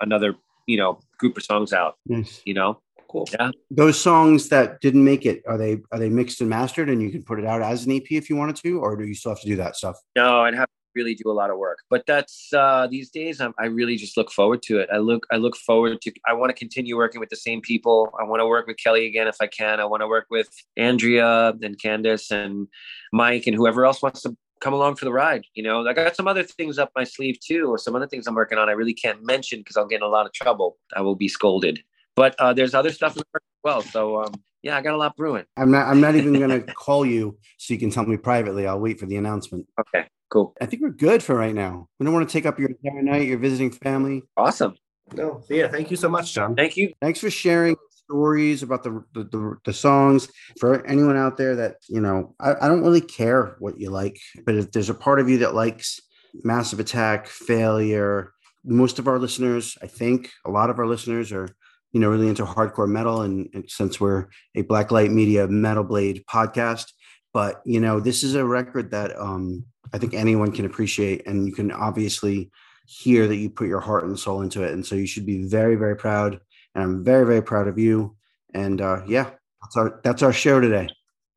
another 0.00 0.34
you 0.66 0.76
know 0.76 1.00
group 1.18 1.36
of 1.36 1.44
songs 1.44 1.72
out. 1.72 1.96
Nice. 2.06 2.40
You 2.44 2.54
know, 2.54 2.80
Cool. 3.10 3.28
Yeah. 3.32 3.50
Those 3.72 4.00
songs 4.00 4.50
that 4.50 4.80
didn't 4.80 5.04
make 5.04 5.26
it 5.26 5.42
are 5.44 5.58
they 5.58 5.78
are 5.90 5.98
they 5.98 6.08
mixed 6.08 6.40
and 6.40 6.48
mastered, 6.48 6.88
and 6.88 7.02
you 7.02 7.10
can 7.10 7.24
put 7.24 7.40
it 7.40 7.44
out 7.44 7.60
as 7.60 7.84
an 7.84 7.90
EP 7.90 8.04
if 8.10 8.30
you 8.30 8.36
wanted 8.36 8.54
to, 8.56 8.78
or 8.78 8.94
do 8.94 9.04
you 9.04 9.14
still 9.14 9.32
have 9.32 9.40
to 9.40 9.48
do 9.48 9.56
that 9.56 9.74
stuff? 9.74 9.98
No, 10.14 10.42
I'd 10.42 10.54
have 10.54 10.68
to 10.68 10.79
really 10.94 11.14
do 11.14 11.30
a 11.30 11.32
lot 11.32 11.50
of 11.50 11.58
work. 11.58 11.78
But 11.88 12.04
that's 12.06 12.52
uh, 12.52 12.86
these 12.90 13.10
days. 13.10 13.40
I'm, 13.40 13.54
I 13.58 13.66
really 13.66 13.96
just 13.96 14.16
look 14.16 14.30
forward 14.30 14.62
to 14.64 14.78
it. 14.78 14.88
I 14.92 14.98
look 14.98 15.26
I 15.30 15.36
look 15.36 15.56
forward 15.56 16.00
to. 16.02 16.12
I 16.28 16.32
want 16.34 16.50
to 16.50 16.54
continue 16.54 16.96
working 16.96 17.20
with 17.20 17.30
the 17.30 17.36
same 17.36 17.60
people. 17.60 18.12
I 18.20 18.24
want 18.24 18.40
to 18.40 18.46
work 18.46 18.66
with 18.66 18.76
Kellii 18.76 19.06
again 19.06 19.28
if 19.28 19.36
I 19.40 19.46
can. 19.46 19.80
I 19.80 19.84
want 19.84 20.02
to 20.02 20.08
work 20.08 20.26
with 20.30 20.48
Andrea 20.76 21.54
and 21.62 21.78
Candice 21.78 22.30
and 22.30 22.68
Mike 23.12 23.46
and 23.46 23.56
whoever 23.56 23.84
else 23.84 24.02
wants 24.02 24.22
to 24.22 24.36
come 24.60 24.74
along 24.74 24.96
for 24.96 25.04
the 25.06 25.12
ride. 25.12 25.44
You 25.54 25.62
know, 25.62 25.86
I 25.86 25.92
got 25.92 26.16
some 26.16 26.28
other 26.28 26.42
things 26.42 26.78
up 26.78 26.90
my 26.94 27.04
sleeve 27.04 27.38
too, 27.40 27.66
or 27.66 27.78
some 27.78 27.96
other 27.96 28.06
things 28.06 28.26
I'm 28.26 28.34
working 28.34 28.58
on. 28.58 28.68
I 28.68 28.72
really 28.72 28.94
can't 28.94 29.24
mention 29.24 29.60
because 29.60 29.76
I'll 29.76 29.86
get 29.86 29.96
in 29.96 30.02
a 30.02 30.08
lot 30.08 30.26
of 30.26 30.32
trouble. 30.32 30.76
I 30.94 31.00
will 31.00 31.16
be 31.16 31.28
scolded. 31.28 31.82
But 32.16 32.34
uh, 32.38 32.52
there's 32.52 32.74
other 32.74 32.90
stuff 32.90 33.16
as 33.16 33.22
well. 33.64 33.82
So 33.82 34.22
um, 34.22 34.32
yeah, 34.62 34.76
I 34.76 34.82
got 34.82 34.94
a 34.94 34.98
lot 34.98 35.16
brewing. 35.16 35.44
I'm 35.56 35.70
not. 35.70 35.86
I'm 35.86 36.00
not 36.00 36.14
even 36.14 36.34
going 36.34 36.50
to 36.66 36.74
call 36.74 37.06
you 37.06 37.38
so 37.56 37.74
you 37.74 37.80
can 37.80 37.90
tell 37.90 38.04
me 38.04 38.16
privately. 38.16 38.66
I'll 38.66 38.80
wait 38.80 39.00
for 39.00 39.06
the 39.06 39.16
announcement. 39.16 39.66
Okay, 39.78 40.06
cool, 40.30 40.54
I 40.60 40.66
think 40.66 40.82
we're 40.82 40.90
good 40.90 41.22
for 41.22 41.34
right 41.34 41.54
now. 41.54 41.88
We 41.98 42.04
don't 42.04 42.14
want 42.14 42.28
to 42.28 42.32
take 42.32 42.46
up 42.46 42.58
your 42.58 42.70
entire 42.70 43.02
night. 43.02 43.26
You're 43.26 43.38
visiting 43.38 43.70
family. 43.70 44.22
awesome. 44.36 44.74
No, 45.12 45.42
so 45.46 45.54
yeah, 45.54 45.68
thank 45.68 45.90
you 45.90 45.96
so 45.96 46.08
much, 46.08 46.32
John. 46.32 46.54
Thank 46.54 46.76
you. 46.76 46.92
Thanks 47.02 47.18
for 47.18 47.30
sharing 47.30 47.76
stories 48.04 48.62
about 48.62 48.84
the 48.84 49.02
the, 49.12 49.24
the, 49.24 49.56
the 49.64 49.72
songs. 49.72 50.28
For 50.58 50.86
anyone 50.86 51.16
out 51.16 51.36
there 51.36 51.56
that 51.56 51.76
you 51.88 52.00
know, 52.00 52.34
I, 52.40 52.54
I 52.62 52.68
don't 52.68 52.82
really 52.82 53.00
care 53.00 53.56
what 53.58 53.78
you 53.78 53.90
like, 53.90 54.18
but 54.46 54.54
if 54.54 54.70
there's 54.72 54.90
a 54.90 54.94
part 54.94 55.20
of 55.20 55.28
you 55.28 55.38
that 55.38 55.54
likes 55.54 56.00
Massive 56.44 56.78
Attack, 56.78 57.26
Failure, 57.26 58.32
most 58.64 58.98
of 58.98 59.08
our 59.08 59.18
listeners, 59.18 59.76
I 59.82 59.86
think, 59.86 60.30
a 60.44 60.50
lot 60.50 60.70
of 60.70 60.78
our 60.78 60.86
listeners 60.86 61.32
are 61.32 61.48
you 61.92 62.00
know 62.00 62.08
really 62.08 62.28
into 62.28 62.44
hardcore 62.44 62.88
metal 62.88 63.22
and, 63.22 63.48
and 63.52 63.68
since 63.68 64.00
we're 64.00 64.26
a 64.54 64.62
blacklight 64.62 65.10
media 65.10 65.48
metal 65.48 65.84
blade 65.84 66.24
podcast 66.30 66.92
but 67.32 67.62
you 67.64 67.80
know 67.80 68.00
this 68.00 68.22
is 68.22 68.34
a 68.34 68.44
record 68.44 68.90
that 68.90 69.18
um 69.18 69.64
i 69.92 69.98
think 69.98 70.14
anyone 70.14 70.52
can 70.52 70.64
appreciate 70.64 71.26
and 71.26 71.46
you 71.46 71.52
can 71.52 71.70
obviously 71.70 72.50
hear 72.86 73.26
that 73.26 73.36
you 73.36 73.48
put 73.48 73.68
your 73.68 73.80
heart 73.80 74.04
and 74.04 74.18
soul 74.18 74.42
into 74.42 74.62
it 74.62 74.72
and 74.72 74.84
so 74.84 74.94
you 74.94 75.06
should 75.06 75.26
be 75.26 75.44
very 75.44 75.76
very 75.76 75.96
proud 75.96 76.40
and 76.74 76.84
i'm 76.84 77.04
very 77.04 77.26
very 77.26 77.42
proud 77.42 77.68
of 77.68 77.78
you 77.78 78.16
and 78.54 78.80
uh 78.80 79.00
yeah 79.06 79.30
that's 79.62 79.76
our 79.76 80.00
that's 80.02 80.22
our 80.22 80.32
show 80.32 80.60
today 80.60 80.88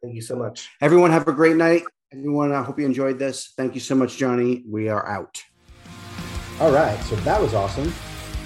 Thank 0.02 0.16
you 0.16 0.22
so 0.22 0.36
much. 0.36 0.70
everyone 0.82 1.12
have 1.12 1.28
a 1.28 1.34
great 1.34 1.56
night 1.56 1.84
everyone 2.12 2.52
i 2.52 2.62
hope 2.62 2.80
you 2.80 2.86
enjoyed 2.86 3.20
this 3.20 3.54
thank 3.56 3.76
you 3.76 3.82
so 3.82 3.96
much 3.96 4.18
johnny 4.18 4.64
we 4.68 4.90
are 4.90 5.08
out 5.08 5.42
all 6.60 6.72
right 6.72 7.00
so 7.04 7.16
that 7.18 7.42
was 7.42 7.54
awesome 7.54 7.94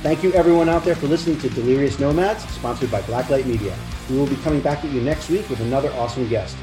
Thank 0.04 0.22
you, 0.22 0.32
everyone 0.34 0.70
out 0.70 0.84
there, 0.86 0.96
for 0.96 1.08
listening 1.08 1.40
to 1.40 1.50
Delirious 1.50 2.00
Nomads, 2.00 2.48
sponsored 2.50 2.92
by 2.92 3.02
Blacklight 3.02 3.48
Media. 3.48 3.76
We 4.12 4.18
will 4.18 4.28
be 4.28 4.36
coming 4.38 4.62
back 4.62 4.86
at 4.86 4.92
you 4.92 5.02
next 5.02 5.28
week 5.28 5.50
with 5.50 5.60
another 5.60 5.92
awesome 5.94 6.30
guest. 6.30 6.56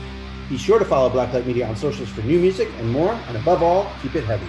Be 0.49 0.59
sure 0.59 0.79
to 0.79 0.85
follow 0.85 1.09
Blacklight 1.09 1.47
Media 1.47 1.67
on 1.67 1.75
socials 1.75 2.11
for 2.11 2.21
new 2.23 2.39
music 2.39 2.69
and 2.79 2.91
more, 2.91 3.13
and 3.29 3.37
above 3.37 3.63
all, 3.63 3.91
keep 4.03 4.15
it 4.15 4.25
heavy. 4.25 4.47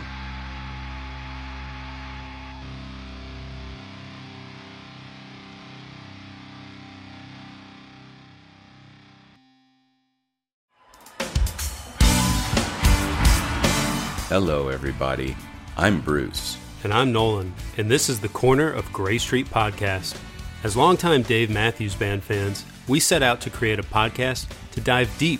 Hello, 14.28 14.68
everybody. 14.68 15.38
I'm 15.78 16.02
Bruce. 16.02 16.58
And 16.84 16.94
I'm 16.94 17.14
Nolan, 17.14 17.54
and 17.78 17.90
this 17.90 18.10
is 18.10 18.20
the 18.20 18.28
Corner 18.28 18.70
of 18.70 18.92
Gray 18.92 19.18
Street 19.18 19.46
podcast. 19.46 20.20
As 20.62 20.76
longtime 20.76 21.22
Dave 21.22 21.50
Matthews 21.50 21.96
Band 21.96 22.22
fans, 22.22 22.66
we 22.88 23.00
set 23.00 23.24
out 23.24 23.40
to 23.42 23.50
create 23.50 23.80
a 23.80 23.84
podcast 23.84 24.48
to 24.72 24.82
dive 24.82 25.10
deep 25.18 25.40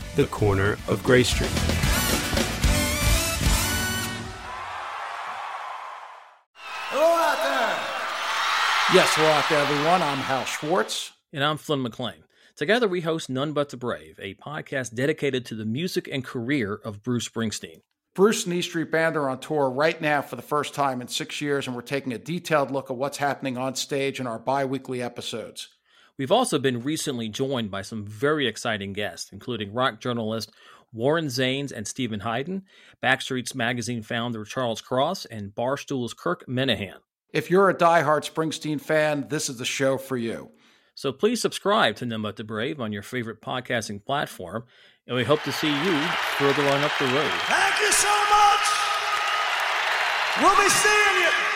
the 0.15 0.25
Corner 0.25 0.77
of 0.89 1.01
Gray 1.03 1.23
Street. 1.23 1.49
Hello 6.89 7.15
out 7.15 7.37
there. 7.41 7.77
Yes, 8.93 9.09
hello 9.15 9.29
out 9.29 9.45
there, 9.49 9.59
everyone. 9.59 10.01
I'm 10.01 10.17
Hal 10.17 10.43
Schwartz. 10.43 11.13
And 11.31 11.43
I'm 11.43 11.57
Flynn 11.57 11.81
McLean. 11.81 12.25
Together, 12.57 12.89
we 12.89 12.99
host 13.01 13.29
None 13.29 13.53
But 13.53 13.69
the 13.69 13.77
Brave, 13.77 14.19
a 14.21 14.35
podcast 14.35 14.93
dedicated 14.93 15.45
to 15.45 15.55
the 15.55 15.63
music 15.63 16.09
and 16.11 16.25
career 16.25 16.73
of 16.83 17.01
Bruce 17.01 17.29
Springsteen. 17.29 17.81
Bruce 18.13 18.43
and 18.45 18.53
E 18.53 18.61
Street 18.61 18.91
Band 18.91 19.15
are 19.15 19.29
on 19.29 19.39
tour 19.39 19.69
right 19.69 20.01
now 20.01 20.21
for 20.21 20.35
the 20.35 20.41
first 20.41 20.73
time 20.73 20.99
in 20.99 21.07
six 21.07 21.39
years, 21.39 21.65
and 21.65 21.73
we're 21.73 21.81
taking 21.81 22.11
a 22.11 22.17
detailed 22.17 22.69
look 22.69 22.91
at 22.91 22.97
what's 22.97 23.17
happening 23.19 23.57
on 23.57 23.75
stage 23.75 24.19
in 24.19 24.27
our 24.27 24.39
bi 24.39 24.65
weekly 24.65 25.01
episodes. 25.01 25.69
We've 26.21 26.31
also 26.31 26.59
been 26.59 26.83
recently 26.83 27.29
joined 27.29 27.71
by 27.71 27.81
some 27.81 28.05
very 28.05 28.45
exciting 28.45 28.93
guests, 28.93 29.31
including 29.33 29.73
rock 29.73 29.99
journalist 29.99 30.51
Warren 30.93 31.29
Zanes 31.29 31.71
and 31.71 31.87
Steven 31.87 32.19
Hyden, 32.19 32.61
Backstreet's 33.01 33.55
Magazine 33.55 34.03
founder 34.03 34.45
Charles 34.45 34.81
Cross, 34.81 35.25
and 35.25 35.55
Barstool's 35.55 36.13
Kirk 36.13 36.45
Minihane. 36.47 36.99
If 37.33 37.49
you're 37.49 37.71
a 37.71 37.73
diehard 37.73 38.31
Springsteen 38.31 38.79
fan, 38.79 39.29
this 39.29 39.49
is 39.49 39.57
the 39.57 39.65
show 39.65 39.97
for 39.97 40.15
you. 40.15 40.51
So 40.93 41.11
please 41.11 41.41
subscribe 41.41 41.95
to 41.95 42.05
None 42.05 42.21
But 42.21 42.35
the 42.35 42.43
Brave 42.43 42.79
on 42.79 42.91
your 42.91 43.01
favorite 43.01 43.41
podcasting 43.41 44.05
platform, 44.05 44.65
and 45.07 45.17
we 45.17 45.23
hope 45.23 45.41
to 45.41 45.51
see 45.51 45.69
you 45.69 46.01
further 46.37 46.61
on 46.67 46.83
up 46.83 46.91
the 46.99 47.05
road. 47.05 47.31
Thank 47.47 47.79
you 47.79 47.91
so 47.93 48.13
much. 48.29 48.67
We'll 50.39 50.63
be 50.63 50.69
seeing 50.69 51.23
you. 51.23 51.50